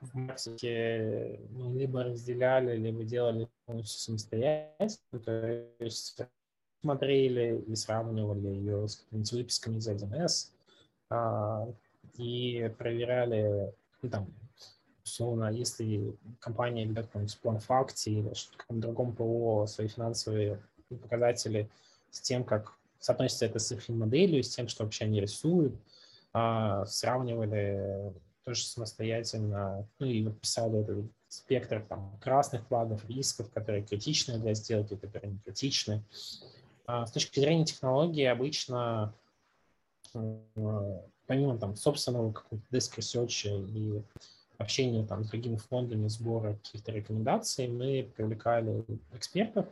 [0.00, 6.20] в практике ну, либо разделяли, либо делали полностью самостоятельно, то есть
[6.80, 10.50] смотрели и сравнивали ее с выписками из 1С
[11.10, 11.68] а,
[12.16, 13.72] и проверяли,
[14.02, 14.26] ну, там,
[15.04, 21.68] условно, если компания ведет какой-нибудь план факте или каком-то другом ПО свои финансовые показатели
[22.10, 25.74] с тем, как соотносится это с их моделью, с тем, что вообще они рисуют,
[26.32, 28.14] а, сравнивали
[28.44, 34.96] тоже самостоятельно, ну и писали этот спектр там, красных флагов, рисков, которые критичны для сделки,
[34.96, 36.04] которые не критичны.
[36.86, 39.14] А, с точки зрения технологии обычно
[40.14, 44.02] э, помимо там собственного какого-то desk research и
[44.58, 49.66] общения там с другими фондами, сбора каких-то рекомендаций, мы привлекали экспертов.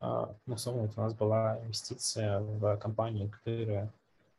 [0.00, 3.92] А, ну, условно, у нас была инвестиция в компанию, которая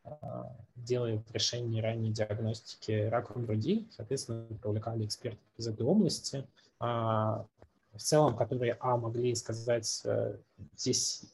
[0.04, 3.86] а, делает решение ранней диагностики рака груди.
[3.90, 6.44] Соответственно, привлекали экспертов из этой области,
[6.78, 10.36] в целом, которые, а, могли сказать, э,
[10.76, 11.24] здесь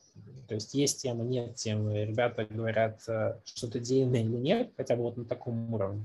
[0.49, 2.05] то есть есть тема, нет темы.
[2.05, 6.05] Ребята говорят, э, что-то денежное или нет, хотя бы вот на таком уровне.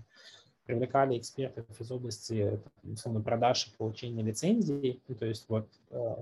[0.65, 5.01] Привлекали экспертов из области условно, продаж и получения лицензий.
[5.17, 6.15] То есть вот э,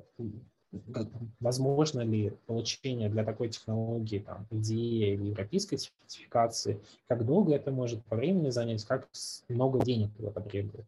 [1.40, 8.04] возможно ли получение для такой технологии там, идеи или европейской сертификации, как долго это может
[8.06, 9.08] по времени занять, как
[9.48, 10.86] много денег это потребует,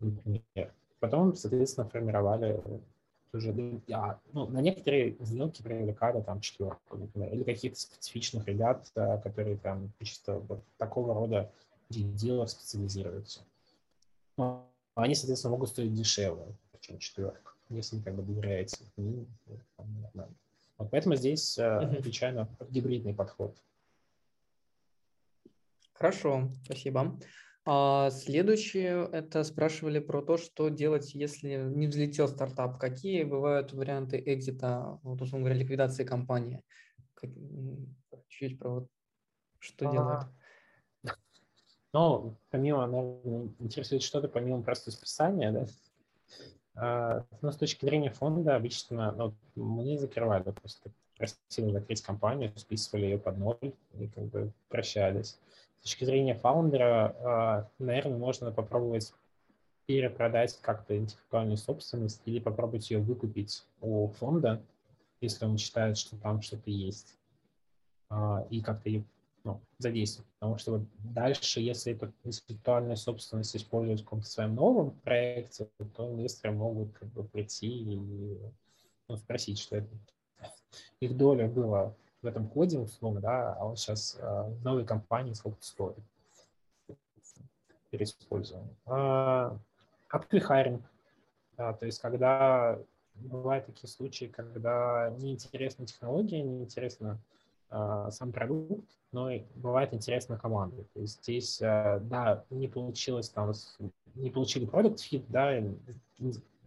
[0.00, 0.72] например.
[0.98, 2.62] Потом, соответственно, формировали
[3.32, 9.56] уже а, ну, на некоторые сделки привлекали там четверку, например, или каких-то специфичных ребят, которые
[9.56, 11.50] там чисто вот такого рода
[11.88, 13.40] делов специализируются.
[14.36, 16.46] Но они, соответственно, могут стоить дешевле,
[16.80, 18.76] чем четверка, если как бы доверяете.
[20.78, 21.98] Вот поэтому здесь uh-huh.
[21.98, 23.56] отвечаю на гибридный подход.
[25.92, 27.18] Хорошо, спасибо.
[27.66, 32.78] А следующее, это спрашивали про то, что делать, если не взлетел стартап.
[32.78, 36.62] Какие бывают варианты экзита, вот, условно говоря, ликвидации компании?
[37.14, 37.30] Как,
[38.28, 38.88] чуть про вот,
[39.58, 41.16] что а, делать?
[41.92, 45.66] Ну, помимо, наверное, интересует что-то помимо просто списания, да?
[46.80, 53.04] А, но с точки зрения фонда обычно ну, мы закрывали просто просили закрыть компанию, списывали
[53.04, 55.38] ее под ноль и как бы прощались.
[55.80, 59.12] С точки зрения фаундера, а, наверное, можно попробовать
[59.84, 64.62] перепродать как-то интеллектуальную собственность или попробовать ее выкупить у фонда,
[65.20, 67.18] если он считает, что там что-то есть,
[68.08, 69.04] а, и как-то ее
[69.44, 70.30] ну, задействовать.
[70.38, 76.08] Потому что вот дальше, если эту интеллектуальную собственность использовать в каком-то своем новом проекте, то
[76.08, 78.38] инвесторы могут как бы прийти и
[79.08, 79.88] ну, спросить, что это
[81.00, 85.32] их доля была в этом коде, условно, да, а вот сейчас а, в новой компании
[85.32, 85.96] сколько стоит
[87.90, 88.68] переиспользуем.
[88.86, 89.58] А,
[90.08, 90.82] Апплихайринг,
[91.56, 92.78] да, то есть когда
[93.14, 97.18] бывают такие случаи, когда неинтересна технология, неинтересна а,
[97.70, 100.84] сам продукт, но и бывает интересна команда.
[100.94, 103.52] То есть здесь, а, да, не получилось там,
[104.14, 105.62] не получили продукт fit, да,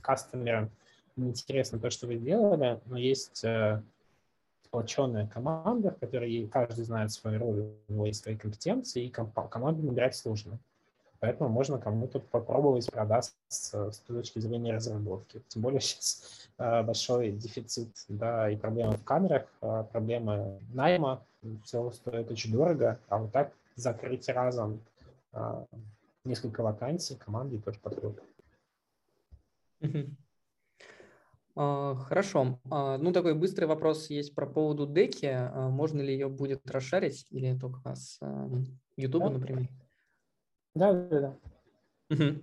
[0.01, 0.71] кастомерам
[1.15, 3.83] неинтересно то, что вы сделали, но есть а,
[4.65, 9.83] сплоченная команда, в которой каждый знает свою роль, у него есть свои компетенции, и команду
[9.83, 10.59] набирать сложно.
[11.23, 15.41] Поэтому можно кому-то попробовать продаться с точки зрения разработки.
[15.47, 21.23] Тем более сейчас а, большой дефицит да, и проблемы в камерах, а, проблемы найма,
[21.63, 24.81] все стоит очень дорого, а вот так закрыть разом
[25.31, 25.65] а,
[26.25, 28.21] несколько вакансий команды тоже подходит.
[31.55, 32.59] Хорошо.
[32.65, 35.49] Ну, такой быстрый вопрос есть про поводу деки.
[35.69, 38.19] Можно ли ее будет расшарить или только с
[38.97, 39.29] YouTube, да.
[39.29, 39.69] например?
[40.75, 41.37] Да, да,
[42.09, 42.35] да.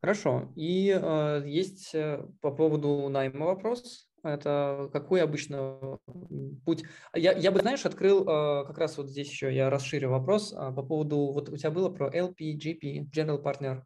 [0.00, 0.52] Хорошо.
[0.54, 4.08] И э, есть э, по поводу найма вопрос.
[4.22, 5.98] Это какой обычно
[6.64, 6.84] путь?
[7.14, 10.72] Я, я бы, знаешь, открыл э, как раз вот здесь еще, я расширю вопрос э,
[10.72, 13.82] по поводу, вот у тебя было про LP, GP, General Partner,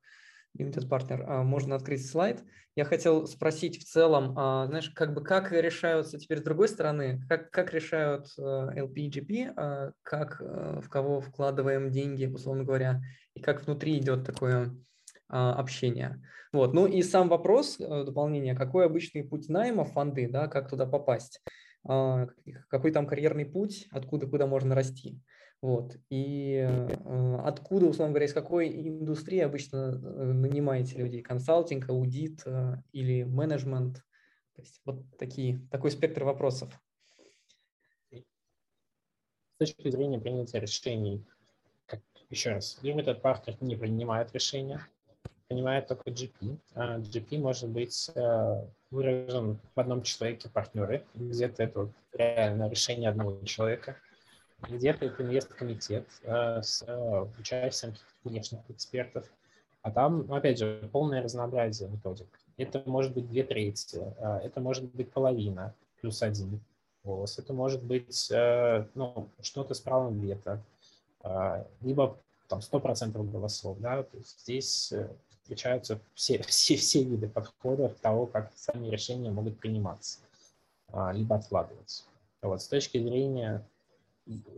[0.58, 1.22] Limited Partner.
[1.22, 2.42] Э, можно открыть слайд.
[2.76, 7.22] Я хотел спросить в целом, э, знаешь, как бы как решаются теперь с другой стороны,
[7.28, 12.64] как, как решают э, LP и GP, э, как э, в кого вкладываем деньги, условно
[12.64, 13.00] говоря,
[13.34, 14.74] и как внутри идет такое
[15.28, 16.22] а, общение.
[16.52, 16.74] Вот.
[16.74, 21.40] Ну и сам вопрос э, дополнения, какой обычный путь найма фонды, да, как туда попасть,
[21.88, 22.26] а,
[22.68, 25.18] какой там карьерный путь, откуда куда можно расти.
[25.62, 25.96] Вот.
[26.10, 31.22] И э, откуда, условно говоря, из какой индустрии обычно э, нанимаете людей?
[31.22, 32.44] Консалтинг, аудит
[32.92, 34.02] или менеджмент?
[34.54, 36.78] То есть вот такие, такой спектр вопросов.
[38.10, 41.24] С точки зрения принятия решений
[42.32, 44.80] еще раз, Limited Partner не принимает решения,
[45.48, 46.56] принимает только GP.
[46.74, 53.44] А GP может быть э, выражен в одном человеке партнеры, где-то это реально решение одного
[53.44, 53.96] человека,
[54.62, 57.94] где-то это инвест-комитет э, с э, участием
[58.24, 59.30] внешних экспертов,
[59.82, 62.28] а там, опять же, полное разнообразие методик.
[62.56, 64.00] Это может быть две трети,
[64.44, 66.60] это может быть половина плюс один
[67.02, 70.62] голос, это может быть ну, что-то с правом вето,
[71.80, 72.18] либо
[72.52, 78.26] там 100% голосов, да, то есть здесь э, встречаются все, все, все виды подходов того,
[78.26, 80.18] как сами решения могут приниматься,
[80.88, 82.04] а, либо откладываться.
[82.42, 83.66] Вот, с точки зрения,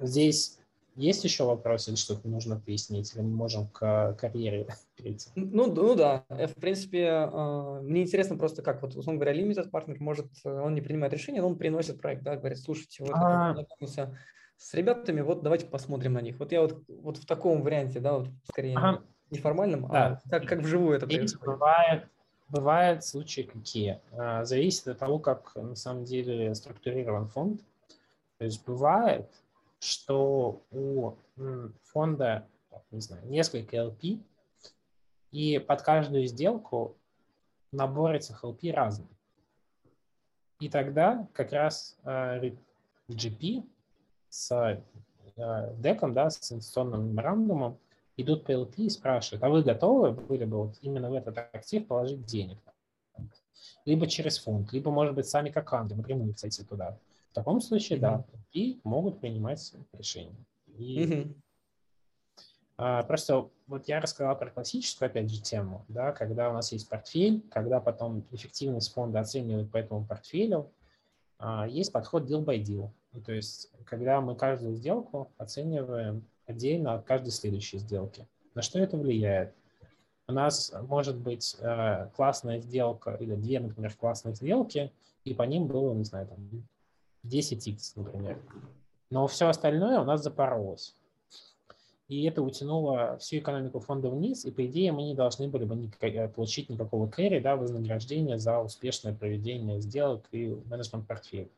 [0.01, 0.59] здесь
[0.97, 4.67] есть еще вопросы или что-то нужно пояснить, или мы можем к карьере
[4.97, 5.31] перейти?
[5.37, 9.71] Ну, ну да, э, в принципе, а, мне интересно просто, как вот, условно говоря, limited
[9.71, 13.13] партнер может, э, он не принимает решение, но он приносит проект, да, говорит, слушайте, вот
[13.15, 13.55] а...
[14.65, 16.39] с ребятами, вот давайте посмотрим на них.
[16.39, 19.03] Вот я вот, вот в таком варианте, да, вот скорее ага.
[19.29, 20.23] неформальном, а да.
[20.25, 21.45] а как, как вживую это происходит.
[21.45, 22.09] Бывает,
[22.49, 24.01] бывают случаи какие.
[24.13, 27.61] А, зависит от того, как на самом деле структурирован фонд.
[28.39, 29.31] То есть бывает,
[29.81, 31.13] что у
[31.83, 32.47] фонда,
[32.91, 34.19] не знаю, несколько LP,
[35.31, 36.97] и под каждую сделку
[37.71, 39.09] набор этих LP разный.
[40.59, 43.65] И тогда как раз GP
[44.35, 44.83] с
[45.37, 47.79] э, деком, да, с инвестиционным меморандумом,
[48.17, 51.87] идут по LP и спрашивают, а вы готовы были бы вот именно в этот актив
[51.87, 52.59] положить денег?
[53.85, 56.99] Либо через фонд, либо, может быть, сами как ангел напрямую зайти туда.
[57.31, 58.03] В таком случае, mm-hmm.
[58.03, 60.37] да, и могут принимать решения.
[60.67, 61.35] И, mm-hmm.
[62.79, 66.89] а, просто вот я рассказал про классическую, опять же, тему, да, когда у нас есть
[66.89, 70.73] портфель, когда потом эффективность фонда оценивают по этому портфелю,
[71.39, 72.91] а, есть подход deal by deal.
[73.15, 78.27] Ну, то есть, когда мы каждую сделку оцениваем отдельно от каждой следующей сделки.
[78.55, 79.55] На что это влияет?
[80.27, 84.93] У нас может быть э, классная сделка или две, например, классные сделки,
[85.25, 86.67] и по ним было, не знаю, там
[87.25, 88.39] 10x, например.
[89.11, 90.97] Но все остальное у нас запоролось.
[92.09, 95.91] И это утянуло всю экономику фонда вниз, и, по идее, мы не должны были бы
[96.01, 101.49] э, получить никакого кэри, да, вознаграждения за успешное проведение сделок и менеджмент портфеля.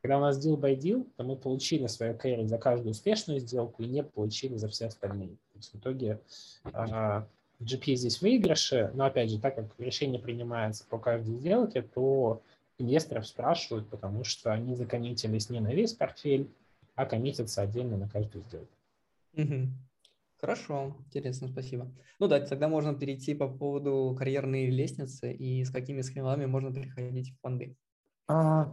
[0.00, 3.82] Когда у нас deal by deal, то мы получили свою carry за каждую успешную сделку
[3.82, 5.30] и не получили за все остальные.
[5.30, 6.20] То есть в итоге
[6.64, 7.24] uh,
[7.60, 12.40] GP здесь выигрыши, но опять же, так как решение принимается по каждой сделке, то
[12.78, 16.48] инвесторов спрашивают, потому что они закоммитились не на весь портфель,
[16.94, 18.72] а коммитятся отдельно на каждую сделку.
[19.34, 19.68] Угу.
[20.40, 21.90] Хорошо, интересно, спасибо.
[22.20, 27.32] Ну да, тогда можно перейти по поводу карьерной лестницы и с какими скиллами можно переходить
[27.32, 27.74] в фонды.
[28.28, 28.72] А,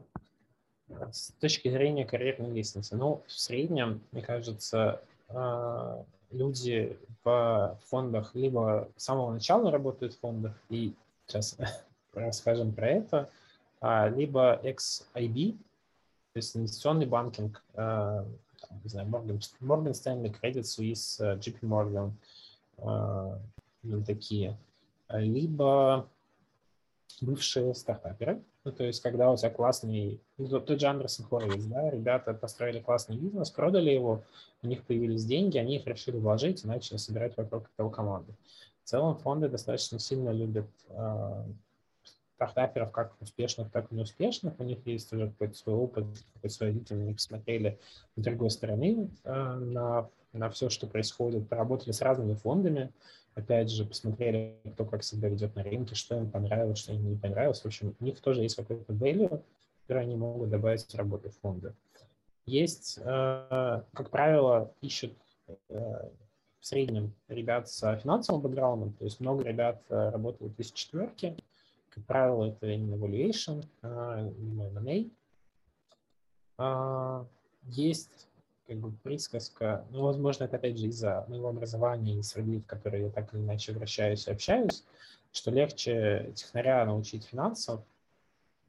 [1.12, 8.90] с точки зрения карьерной лестницы, ну, в среднем, мне кажется, а, люди в фондах либо
[8.96, 10.94] с самого начала работают в фондах, и
[11.26, 11.58] сейчас
[12.14, 13.30] расскажем про это,
[13.82, 15.54] а, либо ex-IB,
[16.34, 18.26] то есть инвестиционный банкинг, а,
[18.84, 22.12] не знаю, Morgan, Morgan Stanley, Credit Suisse, JP Morgan,
[24.06, 24.58] такие,
[25.10, 26.10] либо
[27.22, 32.34] бывшие стартаперы, ну, то есть, когда у тебя классный, тот же Андерсон Хоровиц, да, ребята
[32.34, 34.24] построили классный бизнес, продали его,
[34.64, 38.34] у них появились деньги, они их решили вложить и начали собирать вокруг этого команды.
[38.84, 41.44] В целом фонды достаточно сильно любят э,
[42.36, 44.60] стартаперов, как успешных, так и неуспешных.
[44.60, 47.80] У них есть уже какой-то свой опыт, какой-то свой видение, они посмотрели
[48.16, 52.92] с другой стороны э, на, на все, что происходит, поработали с разными фондами,
[53.36, 57.18] опять же, посмотрели, кто как себя ведет на рынке, что им понравилось, что им не
[57.18, 57.62] понравилось.
[57.62, 59.42] В общем, у них тоже есть какой-то value,
[59.82, 61.76] который они могут добавить в работу фонда.
[62.46, 65.14] Есть, э, как правило, ищут
[65.48, 66.10] э,
[66.60, 71.36] в среднем ребят с финансовым бэкграундом, то есть много ребят э, работают из четверки,
[71.90, 75.06] как правило, это именно valuation, M&A.
[77.68, 78.28] Есть
[78.68, 83.04] как бы присказка, ну, возможно, это опять же из-за моего образования и среды, в которой
[83.04, 84.84] я так или иначе вращаюсь и общаюсь,
[85.32, 87.82] что легче технаря научить финансов,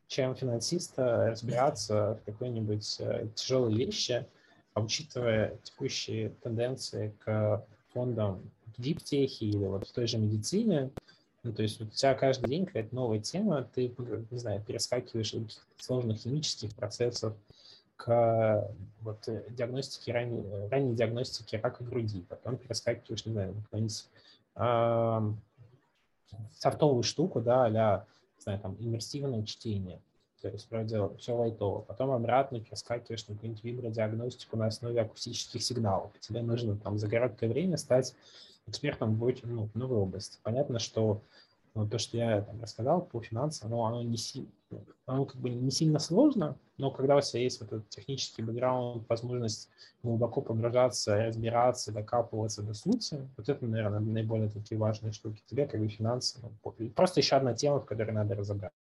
[0.08, 4.26] чем финансиста разбираться в какой-нибудь э, тяжелой вещи,
[4.74, 10.90] а учитывая текущие тенденции к фондам в диптехе или вот в той же медицине,
[11.42, 13.94] ну, то есть у тебя каждый день какая-то новая тема, ты,
[14.30, 17.34] не знаю, перескакиваешь от сложных химических процессов
[17.96, 18.68] к
[19.00, 24.08] вот, э, диагностике, ранней, э, ранней диагностике рака груди, потом перескакиваешь, не знаю, какую-нибудь
[24.56, 25.32] э,
[27.02, 30.00] штуку, да, а не знаю, там, иммерсивное чтение,
[30.42, 36.12] то есть вроде все лайтово, потом обратно перескакиваешь на какую-нибудь вибродиагностику на основе акустических сигналов.
[36.20, 38.14] Тебе нужно там за короткое время стать
[38.66, 40.38] экспертом в, ну, в новой области.
[40.42, 41.22] Понятно, что
[41.76, 44.16] ну, то, что я там рассказал по финансам, ну, оно, не,
[45.04, 49.06] оно как бы не сильно сложно, но когда у тебя есть вот этот технический бэкграунд,
[49.08, 49.68] возможность
[50.02, 55.42] глубоко погружаться, разбираться, докапываться до сути, вот это, наверное, наиболее такие важные штуки.
[55.46, 56.40] Тебе как бы финансы.
[56.42, 58.72] Ну, просто еще одна тема, в которой надо разобраться.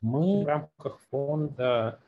[0.00, 1.98] Мы в рамках фонда,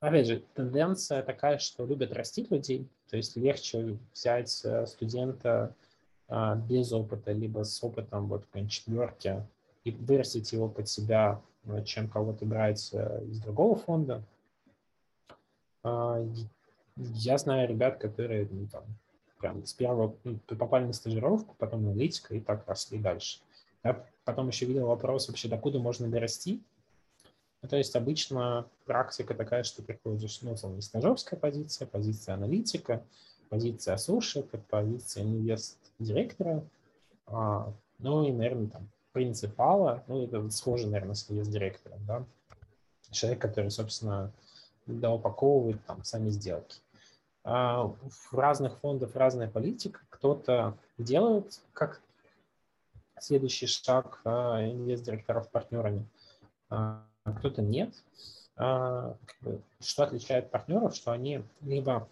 [0.00, 5.74] опять же, тенденция такая, что любят растить людей, то есть легче взять э, студента,
[6.28, 9.46] без опыта, либо с опытом вот четверки
[9.86, 14.22] и вырастить его под себя, а, чем кого-то брать э, из другого фонда.
[15.84, 16.24] А,
[16.96, 18.82] я знаю ребят, которые ну, там,
[19.38, 23.40] прям с первого ну, попали на стажировку, потом аналитика и так росли дальше.
[23.84, 26.60] Я потом еще видел вопрос вообще, докуда можно дорасти.
[27.62, 33.04] Ну, то есть обычно практика такая, что приходишь, ну, не стажерская позиция, позиция аналитика,
[33.48, 36.64] позиция associate, позиция инвест директора,
[37.26, 42.24] а, ну и, наверное, там, принципала, ну, это схоже, наверное, с директором, да,
[43.10, 44.32] человек, который, собственно,
[44.86, 46.80] доупаковывает там сами сделки.
[47.44, 50.00] А в разных фондах разная политика.
[50.10, 52.00] Кто-то делает как
[53.20, 56.06] следующий шаг а, инвест-директоров партнерами,
[56.68, 57.04] а
[57.38, 57.94] кто-то нет.
[58.56, 59.16] А,
[59.80, 62.08] что отличает партнеров, что они либо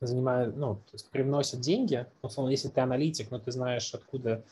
[0.00, 4.42] занимают, ну, то есть привносят деньги, условно, если ты аналитик, но ты знаешь, откуда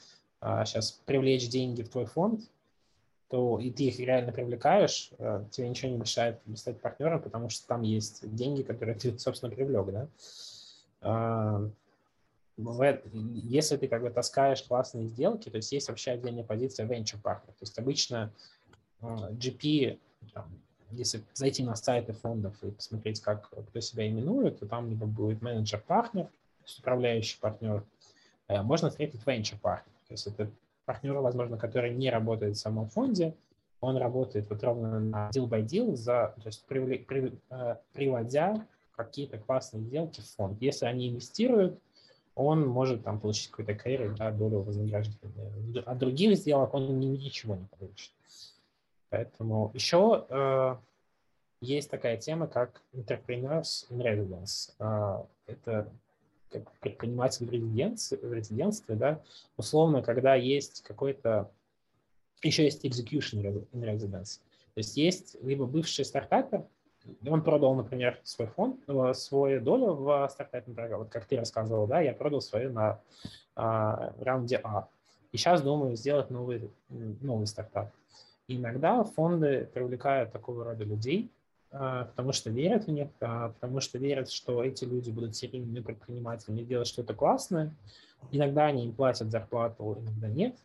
[0.40, 2.42] а, сейчас привлечь деньги в твой фонд,
[3.28, 7.66] то и ты их реально привлекаешь, а, тебе ничего не мешает стать партнером, потому что
[7.66, 10.08] там есть деньги, которые ты, собственно, привлек, да.
[11.00, 11.70] А,
[12.56, 17.46] если ты как бы таскаешь классные сделки, то есть есть вообще отдельная позиция venture partner.
[17.46, 18.32] То есть обычно
[19.00, 19.98] а, GP
[20.90, 25.42] если зайти на сайты фондов и посмотреть, как кто себя именует, то там либо будет
[25.42, 27.84] менеджер-партнер, то есть управляющий партнер,
[28.48, 29.92] э, можно встретить venture-партнер.
[30.08, 30.50] То есть это
[30.84, 33.34] партнер, возможно, который не работает в самом фонде,
[33.80, 38.66] он работает вот ровно на deal by deal, за, то есть привли, при, э, приводя
[38.96, 40.60] какие-то классные сделки в фонд.
[40.60, 41.78] Если они инвестируют,
[42.34, 45.82] он может там получить какой-то carry, да, долю вознаграждения.
[45.84, 48.12] От других сделок он ничего не получит.
[49.10, 50.76] Поэтому еще э,
[51.60, 54.74] есть такая тема, как entrepreneurs in residence.
[54.78, 55.90] А, это
[56.50, 59.20] как предприниматель в резиденции, в резидентстве, да,
[59.56, 61.50] условно, когда есть какой-то,
[62.42, 64.40] еще есть execution in residence.
[64.74, 66.64] То есть есть либо бывший стартапер,
[67.26, 71.86] он продал, например, свой фонд, э, свою долю в стартапе, например, вот как ты рассказывал,
[71.86, 73.00] да, я продал свою на
[73.56, 74.88] а, раунде А.
[75.32, 77.92] И сейчас думаю сделать новый, новый стартап.
[78.48, 81.30] Иногда фонды привлекают такого рода людей,
[81.70, 85.80] а, потому что верят в них, а, потому что верят, что эти люди будут серийными
[85.80, 87.74] предпринимателями делать что-то классное.
[88.32, 90.56] Иногда они им платят зарплату, иногда нет.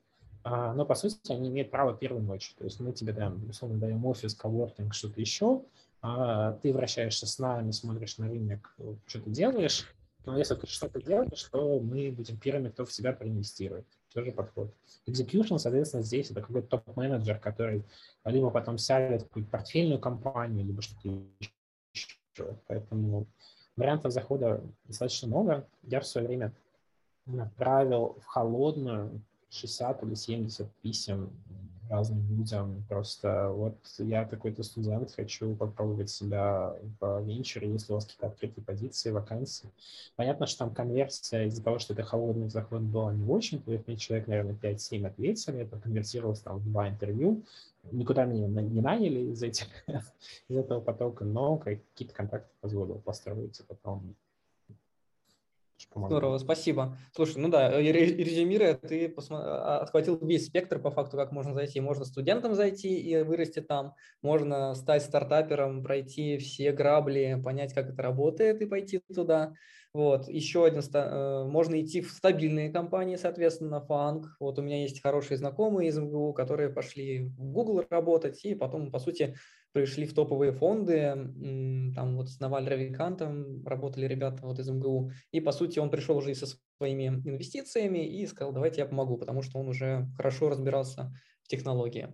[0.46, 2.54] А, но, по сути, они имеют право первой ночи.
[2.58, 5.62] То есть мы тебе даем, условно, даем офис, коворкинг, что-то еще,
[6.62, 9.88] ты вращаешься с нами, смотришь на рынок, что ты делаешь,
[10.26, 13.86] но если ты что-то делаешь, то мы будем первыми, кто в себя проинвестирует.
[14.14, 14.72] Тоже подход.
[15.08, 17.84] Execution, соответственно, здесь это какой-то топ-менеджер, который
[18.26, 21.10] либо потом сядет какую-то портфельную компанию, либо что-то
[21.94, 22.58] еще.
[22.68, 23.26] Поэтому
[23.76, 25.68] вариантов захода достаточно много.
[25.82, 26.54] Я в свое время
[27.26, 31.32] направил в холодную 60 или 70 писем
[31.94, 32.84] разным людям.
[32.90, 38.66] Просто вот я какой-то студент, хочу попробовать себя в венчуре, если у вас какие-то открытые
[38.66, 39.70] позиции, вакансии.
[40.16, 43.88] Понятно, что там конверсия из-за того, что это холодный заход была не очень, то есть
[43.88, 47.44] мне человек, наверное, 5-7 ответили, это конвертировалось там в два интервью.
[47.92, 49.68] Никуда меня не наняли из, этих,
[50.48, 54.16] из этого потока, но какие-то контакты позволил построить, потом
[55.96, 56.98] Здорово, спасибо.
[57.14, 59.14] Слушай, ну да, резюмируя, ты.
[59.30, 61.80] А, отхватил весь спектр по факту, как можно зайти.
[61.82, 68.02] Можно студентом зайти и вырасти там, можно стать стартапером, пройти все грабли, понять, как это
[68.02, 69.54] работает и пойти туда.
[69.94, 74.26] Вот, еще один, э, можно идти в стабильные компании, соответственно, фанк.
[74.40, 78.92] Вот у меня есть хорошие знакомые из МГУ, которые пошли в Google работать и потом,
[78.92, 79.36] по сути,
[79.74, 81.02] пришли в топовые фонды,
[81.96, 86.18] там вот с Наваль Равикантом работали ребята вот из МГУ, и по сути он пришел
[86.18, 86.48] уже и со
[86.78, 91.14] своими инвестициями и сказал, давайте я помогу, потому что он уже хорошо разбирался
[91.44, 92.10] в технологии.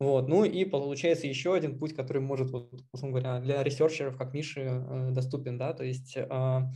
[0.00, 0.28] Вот.
[0.28, 4.62] Ну и получается еще один путь, который может, вот, условно говоря, для ресерчеров, как Миши,
[4.62, 6.70] э, доступен, да, то есть а,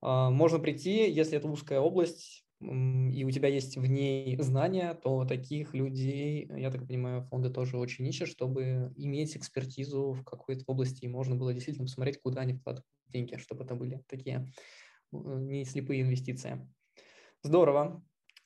[0.00, 5.24] а, можно прийти, если это узкая область, и у тебя есть в ней знания, то
[5.24, 11.04] таких людей, я так понимаю, фонды тоже очень ищут, чтобы иметь экспертизу в какой-то области,
[11.04, 14.52] и можно было действительно посмотреть, куда они вкладывают деньги, чтобы это были такие
[15.12, 16.68] э, не слепые инвестиции.
[17.44, 18.02] Здорово,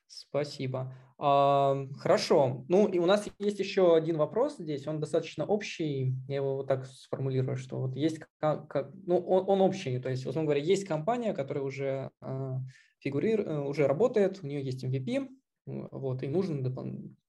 [0.06, 0.94] спасибо.
[1.16, 6.56] Хорошо, ну и у нас есть еще один вопрос здесь, он достаточно общий, я его
[6.56, 10.84] вот так сформулирую, что вот есть, ну он, он общий, то есть, условно говоря, есть
[10.84, 12.60] компания, которая уже а,
[13.02, 15.28] фигурирует, э, уже работает, у нее есть MVP,
[15.66, 16.74] вот, и нужен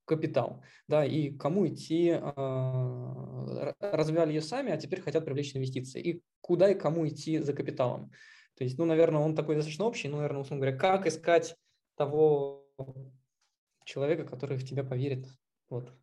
[0.06, 6.24] капитал, да, и кому идти, а, развивали ее сами, а теперь хотят привлечь инвестиции, и
[6.42, 8.12] куда и кому идти за капиталом.
[8.56, 11.56] То есть, ну, наверное, он такой достаточно общий, ну, наверное, условно говоря, как искать
[11.96, 12.68] того
[13.86, 15.28] человека, который в тебя поверит,
[15.70, 15.94] вот,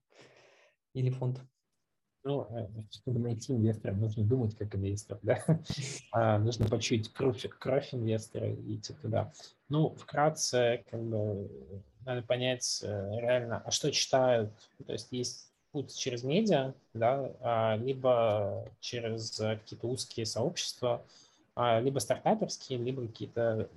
[0.94, 1.40] или фонд.
[2.22, 5.42] Ну, э, чтобы найти инвестора, нужно думать как инвестор, да?
[6.12, 9.32] а, нужно почуять кровь, кровь инвестора и идти туда.
[9.68, 11.50] Ну, вкратце, как бы,
[12.04, 14.52] надо понять э, реально, а что читают.
[14.86, 21.02] То есть есть путь через медиа, да, а, либо через какие-то узкие сообщества,
[21.54, 23.68] а, либо стартаперские, либо какие-то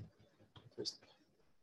[0.75, 0.99] то есть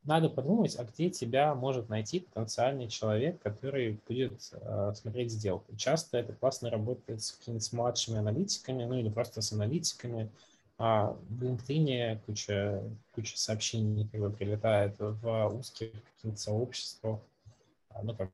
[0.05, 5.77] надо подумать, а где тебя может найти потенциальный человек, который будет э, смотреть сделку.
[5.77, 10.31] Часто это классно работает с какими-то младшими аналитиками, ну или просто с аналитиками.
[10.79, 12.83] А в LinkedIn куча,
[13.15, 17.21] куча сообщений как бы прилетает в узких каких-то сообществах,
[17.91, 18.31] а, ну как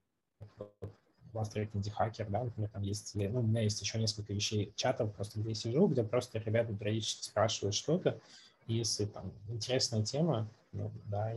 [1.33, 5.13] Master Indie Hacker, да, например, там есть, ну, у меня есть еще несколько вещей, чатов,
[5.13, 8.19] просто где я сижу, где просто ребята периодически спрашивают что-то,
[8.67, 11.35] если там интересная тема, ну, да,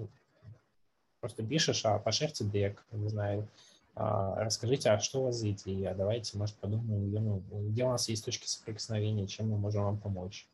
[1.20, 3.48] Просто пишешь, а пошерьте дек, не знаю,
[3.95, 7.90] а, расскажите, а что у вас за идея, давайте, может, подумаем, где, мы, где у
[7.90, 10.48] нас есть точки соприкосновения, чем мы можем вам помочь.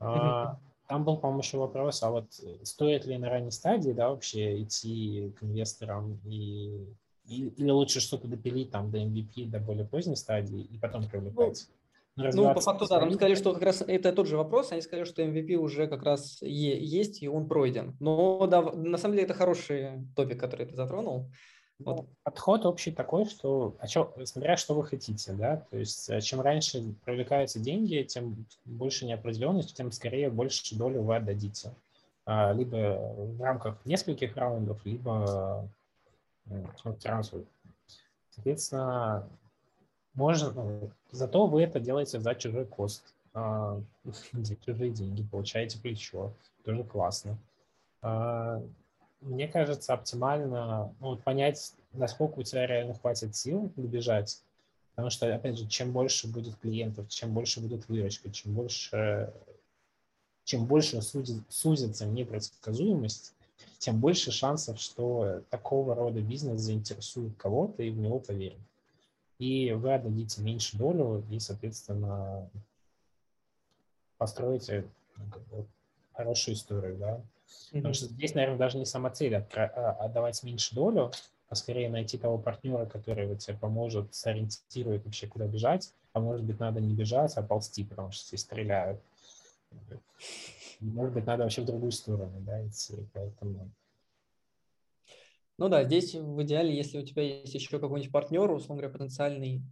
[0.00, 0.58] А,
[0.88, 2.26] там был, по-моему, еще вопрос, а вот
[2.62, 6.86] стоит ли на ранней стадии, да, вообще идти к инвесторам и
[7.24, 11.68] или лучше что-то допилить там до MVP, до более поздней стадии и потом привлекать?
[12.16, 15.04] Ну, по факту, да, нам сказали, что как раз это тот же вопрос, они сказали,
[15.04, 17.96] что MVP уже как раз есть, и он пройден.
[18.00, 21.30] Но да, на самом деле это хороший топик, который ты затронул.
[21.78, 21.96] Вот.
[21.96, 26.20] Ну, подход общий такой, что а чё, смотря что вы хотите, да, то есть э,
[26.20, 31.74] чем раньше привлекаются деньги, тем больше неопределенности, тем скорее больше долю вы отдадите.
[32.24, 32.76] А, либо
[33.16, 35.68] в рамках нескольких раундов, либо
[37.00, 37.46] сразу.
[38.30, 39.28] Соответственно,
[40.14, 43.02] можно, зато вы это делаете за чужой кост,
[43.34, 43.80] а,
[44.32, 46.32] за чужие деньги, получаете плечо,
[46.64, 47.38] тоже классно.
[48.02, 48.62] А,
[49.20, 54.42] мне кажется, оптимально ну, понять, насколько у тебя реально хватит сил добежать,
[54.90, 59.32] потому что, опять же, чем больше будет клиентов, чем больше будет выручка, чем больше,
[60.44, 63.34] чем больше судит, сузится непредсказуемость,
[63.78, 68.58] тем больше шансов, что такого рода бизнес заинтересует кого-то и в него поверит
[69.42, 72.48] и вы отдадите меньше долю и, соответственно,
[74.16, 74.84] построите
[75.50, 75.66] ну,
[76.12, 77.16] хорошую историю, да.
[77.16, 77.76] Mm-hmm.
[77.78, 81.10] Потому что здесь, наверное, даже не сама цель а, отдавать меньше долю,
[81.48, 85.92] а скорее найти того партнера, который вот тебе поможет, сориентирует вообще, куда бежать.
[86.12, 89.00] А может быть, надо не бежать, а ползти, потому что все стреляют.
[90.78, 92.94] Может быть, надо вообще в другую сторону да, идти.
[93.12, 93.72] Поэтому
[95.58, 99.62] ну да, здесь в идеале, если у тебя есть еще какой-нибудь партнер, условно говоря, потенциальный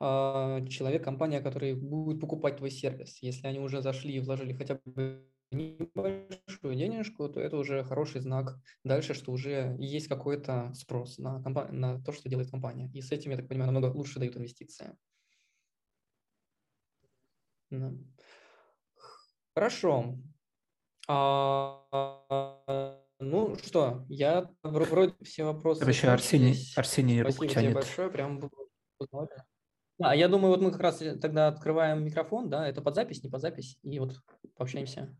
[0.00, 3.18] а, человек, компания, который будет покупать твой сервис.
[3.22, 8.58] Если они уже зашли и вложили хотя бы небольшую денежку, то это уже хороший знак
[8.82, 12.90] дальше, что уже есть какой-то спрос на, компа- на то, что делает компания.
[12.92, 14.96] И с этим, я так понимаю, намного лучше дают инвестиции.
[17.70, 17.92] Да.
[19.54, 20.18] Хорошо.
[21.08, 25.84] А, ну что, я вроде все вопросы...
[25.84, 27.70] Вообще Арсений, Арсений руку Спасибо тянет.
[27.70, 29.28] тебе большое, прям было
[29.98, 33.30] Да, я думаю, вот мы как раз тогда открываем микрофон, да, это под запись, не
[33.30, 34.16] под запись, и вот
[34.56, 35.16] пообщаемся.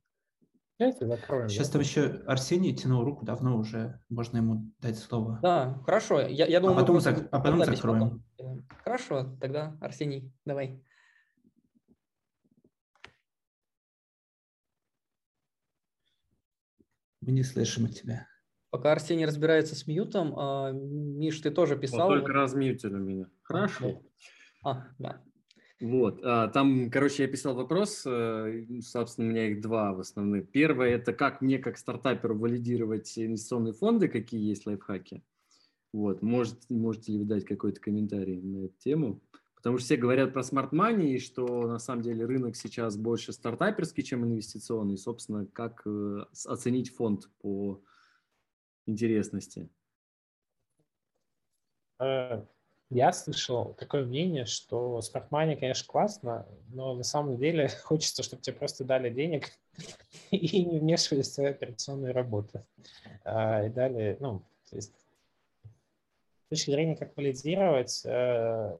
[0.79, 1.49] Закроем.
[1.49, 5.39] Сейчас там еще Арсений тянул руку давно уже, можно ему дать слово.
[5.41, 7.29] Да, хорошо, я, я думаю, а потом, зак...
[7.31, 8.25] а потом закроем.
[8.37, 8.67] Потом.
[8.83, 10.83] Хорошо, тогда Арсений, давай.
[17.27, 18.27] Мы не слышим тебя.
[18.71, 22.09] Пока Арсений разбирается с мьютом, а, Миш, ты тоже писал.
[22.09, 23.31] Вот только размьютили меня.
[23.43, 24.03] Хорошо.
[24.63, 25.23] А, да.
[25.81, 30.43] Вот, а, там, короче, я писал вопрос, э, собственно, у меня их два в основном.
[30.43, 35.25] Первое– это как мне, как стартаперу, валидировать инвестиционные фонды, какие есть лайфхаки.
[35.93, 39.23] Вот, может, можете ли вы дать какой-то комментарий на эту тему?
[39.65, 43.33] Потому что все говорят про smart money, и что на самом деле рынок сейчас больше
[43.33, 44.99] стартаперский, чем инвестиционный.
[44.99, 47.81] Собственно, как э, оценить фонд по
[48.85, 49.71] интересности?
[51.99, 52.43] Э,
[52.91, 58.43] я слышал такое мнение, что smart money, конечно, классно, но на самом деле хочется, чтобы
[58.43, 59.49] тебе просто дали денег
[60.31, 62.67] и не вмешивались в твою операционную работу.
[63.25, 68.77] А, и дали, ну, то есть с точки зрения, как валидировать, э,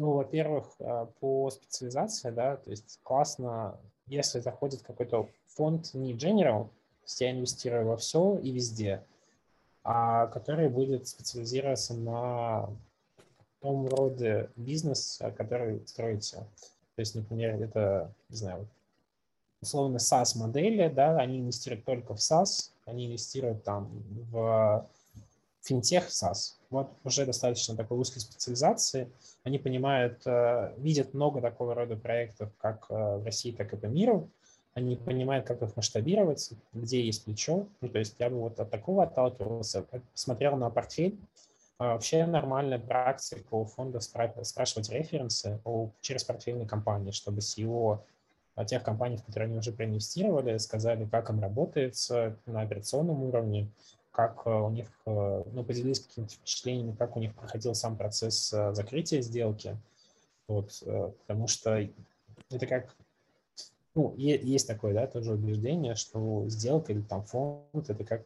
[0.00, 6.68] ну, во-первых, а, по специализации, да, то есть классно, если заходит какой-то фонд не general,
[6.68, 9.04] то есть я инвестирую во все и везде,
[9.84, 12.70] а который будет специализироваться на
[13.60, 16.38] том роде бизнес, который строите.
[16.94, 18.66] То есть, например, это, не знаю,
[19.60, 23.90] условно SaaS-модели, да, они инвестируют только в SaaS, они инвестируют там
[24.32, 24.88] в
[25.60, 26.54] финтех SaaS.
[26.70, 29.10] Вот уже достаточно такой узкой специализации.
[29.42, 33.86] Они понимают, э, видят много такого рода проектов, как э, в России, так и по
[33.86, 34.30] миру.
[34.74, 37.66] Они понимают, как их масштабировать, где есть плечо.
[37.80, 39.84] Ну, то есть я бы вот от такого отталкивался,
[40.14, 41.18] смотрел на портфель.
[41.78, 45.60] А вообще нормальная практика у фонда спрашивать референсы
[46.02, 48.04] через портфельные компании, чтобы с его
[48.66, 53.70] тех компаний, в которые они уже проинвестировали, сказали, как им работается на операционном уровне,
[54.20, 58.52] как э, у них, э, ну, поделились какими-то впечатлениями, как у них проходил сам процесс
[58.52, 59.76] э, закрытия сделки.
[60.46, 60.82] Вот,
[61.20, 61.78] потому что
[62.50, 62.96] это как,
[63.94, 68.24] ну, есть такое, да, тоже убеждение, что сделка или там фонд, это как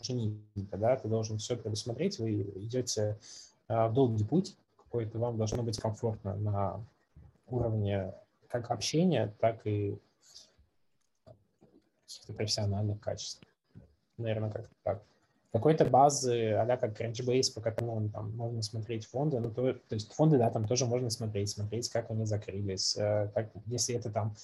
[0.00, 3.18] женитьба, да, ты должен все предусмотреть, вы идете
[3.66, 6.80] в долгий путь какой-то, вам должно быть комфортно на
[7.48, 8.14] уровне
[8.46, 9.98] как общения, так и
[12.06, 13.42] каких-то профессиональных качеств.
[14.16, 15.02] Наверное, как-то так
[15.54, 20.12] какой-то базы, а как Crunchbase, по которому там можно смотреть фонды, ну, то, то есть
[20.12, 22.94] фонды, да, там тоже можно смотреть, смотреть, как они закрылись.
[22.94, 24.34] Как, э, если это там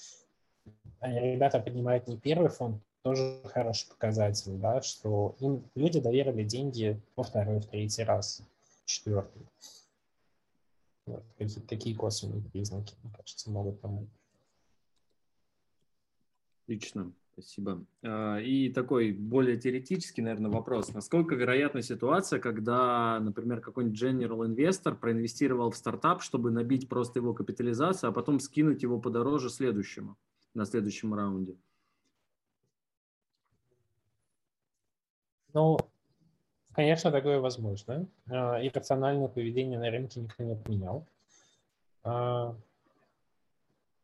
[1.01, 7.25] ребята поднимают не первый фонд, тоже хороший показатель, да, что им люди доверили деньги во
[7.25, 8.43] второй, в третий раз,
[8.85, 9.43] четвертый.
[11.07, 14.07] Вот, какие-то такие косвенные признаки, мне кажется, могут помочь.
[16.63, 17.13] Отлично.
[17.33, 17.85] Спасибо.
[18.03, 20.93] А, и такой более теоретический, наверное, вопрос.
[20.93, 27.33] Насколько вероятна ситуация, когда, например, какой-нибудь general инвестор проинвестировал в стартап, чтобы набить просто его
[27.33, 30.17] капитализацию, а потом скинуть его подороже следующему,
[30.55, 31.57] на следующем раунде?
[35.53, 35.79] Ну,
[36.73, 38.07] Конечно, такое возможно.
[38.29, 41.07] А, иррациональное поведение на рынке никто не отменял.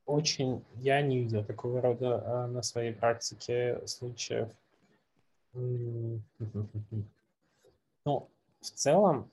[0.07, 4.49] Очень я не видел такого рода а, на своей практике случаев.
[8.05, 8.29] Ну,
[8.61, 9.29] в целом,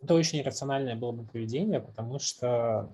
[0.00, 2.88] это очень иррациональное было бы поведение, потому что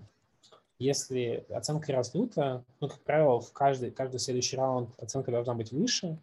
[0.79, 6.17] если оценка раздута, ну, как правило, в каждый, каждый следующий раунд оценка должна быть выше,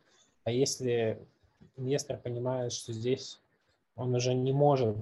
[0.44, 1.20] а если
[1.78, 3.40] инвестор понимает, что здесь
[3.96, 4.98] он уже не может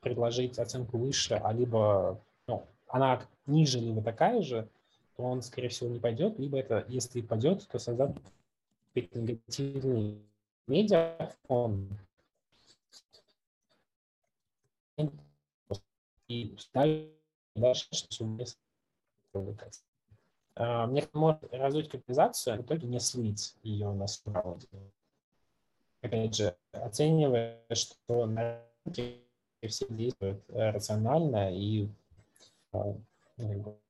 [0.00, 4.68] предложить оценку выше, а либо ну, она ниже, либо такая же,
[5.16, 8.16] то он, скорее всего, не пойдет, либо это, если пойдет, то создаст
[8.94, 10.22] негативный
[10.66, 11.88] медиафон,
[16.28, 16.56] и
[17.54, 18.38] дальше, что
[20.56, 24.66] а, мне может раздуть капитализацию, а в итоге не слить ее на раунде.
[26.00, 29.20] Опять же, оценивая, что на рынке
[29.62, 31.88] все действуют э, рационально и
[33.36, 33.80] ну,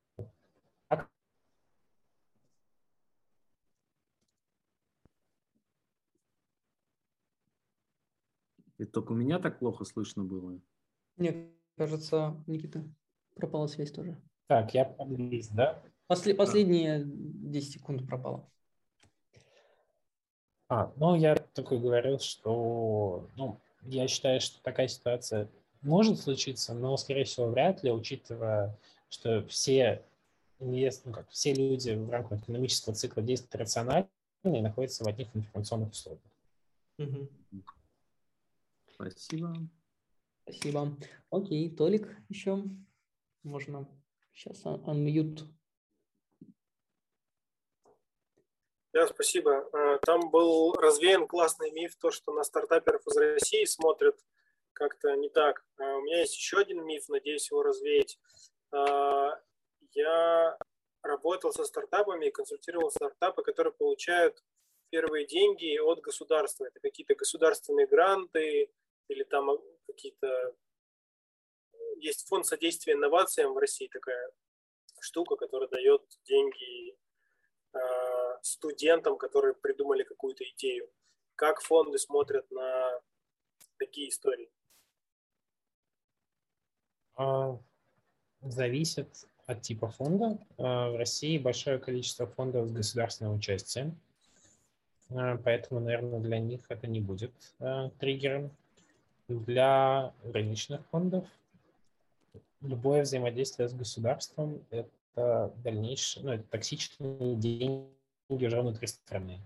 [8.78, 10.60] Это только у меня так плохо слышно было?
[11.16, 12.85] Мне кажется, Никита,
[13.35, 14.20] пропала связь тоже.
[14.48, 15.82] Так, я подвис, да?
[16.06, 18.48] После, последние 10 секунд пропало.
[20.68, 25.48] А, ну, я только говорил, что, ну, я считаю, что такая ситуация
[25.81, 28.77] может случиться, но, скорее всего, вряд ли, учитывая,
[29.16, 30.05] что все
[30.59, 34.09] инвест, ну, как все люди в рамках экономического цикла действуют рационально
[34.44, 36.22] и находятся в одних информационных условиях.
[36.98, 37.28] Угу.
[38.93, 39.55] Спасибо.
[40.43, 40.97] Спасибо.
[41.30, 42.62] Окей, Толик еще
[43.43, 43.88] можно
[44.34, 45.44] сейчас unmute.
[48.93, 49.68] Да, спасибо.
[49.72, 54.18] А, там был развеян классный миф, то, что на стартаперов из России смотрят
[54.72, 55.66] как-то не так.
[55.78, 58.18] А, у меня есть еще один миф, надеюсь его развеять.
[58.76, 59.40] А,
[59.92, 60.58] я
[61.02, 64.42] работал со стартапами и консультировал стартапы, которые получают
[64.90, 66.66] первые деньги от государства.
[66.66, 68.70] Это какие-то государственные гранты,
[69.08, 70.54] или там а, какие-то...
[71.98, 74.30] Есть фонд содействия инновациям в России, такая
[75.00, 76.94] штука, которая дает деньги
[77.72, 77.78] э,
[78.42, 80.90] студентам, которые придумали какую-то идею.
[81.36, 83.00] Как фонды смотрят на
[83.78, 84.50] такие истории?
[88.47, 89.09] А, зависит
[89.47, 90.39] от типа фонда.
[90.59, 93.98] А, в России большое количество фондов с государственным участием,
[95.09, 97.32] поэтому, наверное, для них это не будет
[97.98, 98.51] триггером
[99.28, 101.24] для рыночных фондов
[102.66, 107.89] любое взаимодействие с государством– это дальнейшее, ну, это токсичные деньги
[108.28, 109.40] уже внутри страны.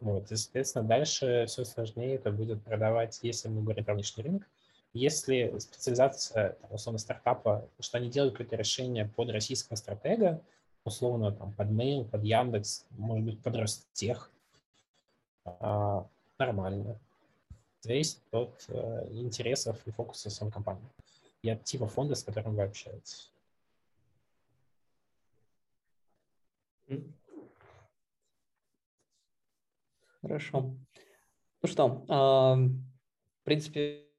[0.00, 4.48] Вот, и, соответственно, дальше все сложнее это будет продавать, если мы говорим про внешний рынок.
[4.92, 10.42] Если специализация, там, условно, стартапа, что они делают какое-то решение под российского стратега,
[10.84, 14.30] условно, там, под Mail, под Яндекс, может быть, под Ростех,
[15.44, 16.06] а,
[16.38, 16.98] нормально
[17.80, 20.88] зависит от э, интересов и фокуса самой компании
[21.42, 23.32] и от типа фонда, с которым вы общаетесь.
[30.20, 30.74] Хорошо.
[31.62, 34.09] Ну что, а, в принципе,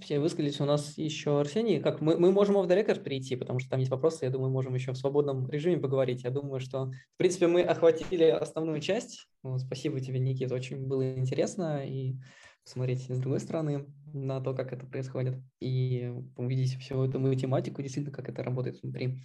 [0.00, 0.60] все высказались.
[0.60, 1.80] У нас еще Арсений.
[1.80, 4.24] Как мы, мы можем в рекорд перейти, потому что там есть вопросы.
[4.24, 6.24] Я думаю, можем еще в свободном режиме поговорить.
[6.24, 9.28] Я думаю, что, в принципе, мы охватили основную часть.
[9.42, 10.52] Вот, спасибо тебе, Никит.
[10.52, 11.86] Очень было интересно.
[11.86, 12.16] И
[12.64, 18.14] посмотреть с другой стороны на то, как это происходит, и увидеть всю эту математику, действительно,
[18.14, 19.18] как это работает внутри.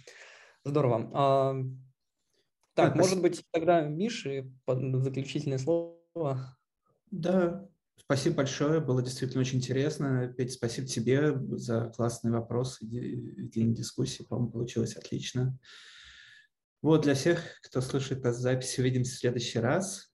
[0.64, 1.10] Здорово.
[1.12, 1.54] А,
[2.74, 6.56] так, так, может быть, тогда Миши заключительное слово.
[7.10, 10.32] Да, спасибо большое, было действительно очень интересно.
[10.36, 12.88] Петя, спасибо тебе за классный вопрос и
[13.48, 15.58] день дискуссии, по-моему, получилось отлично.
[16.82, 20.12] Вот, для всех, кто слушает нас запись, увидимся в следующий раз.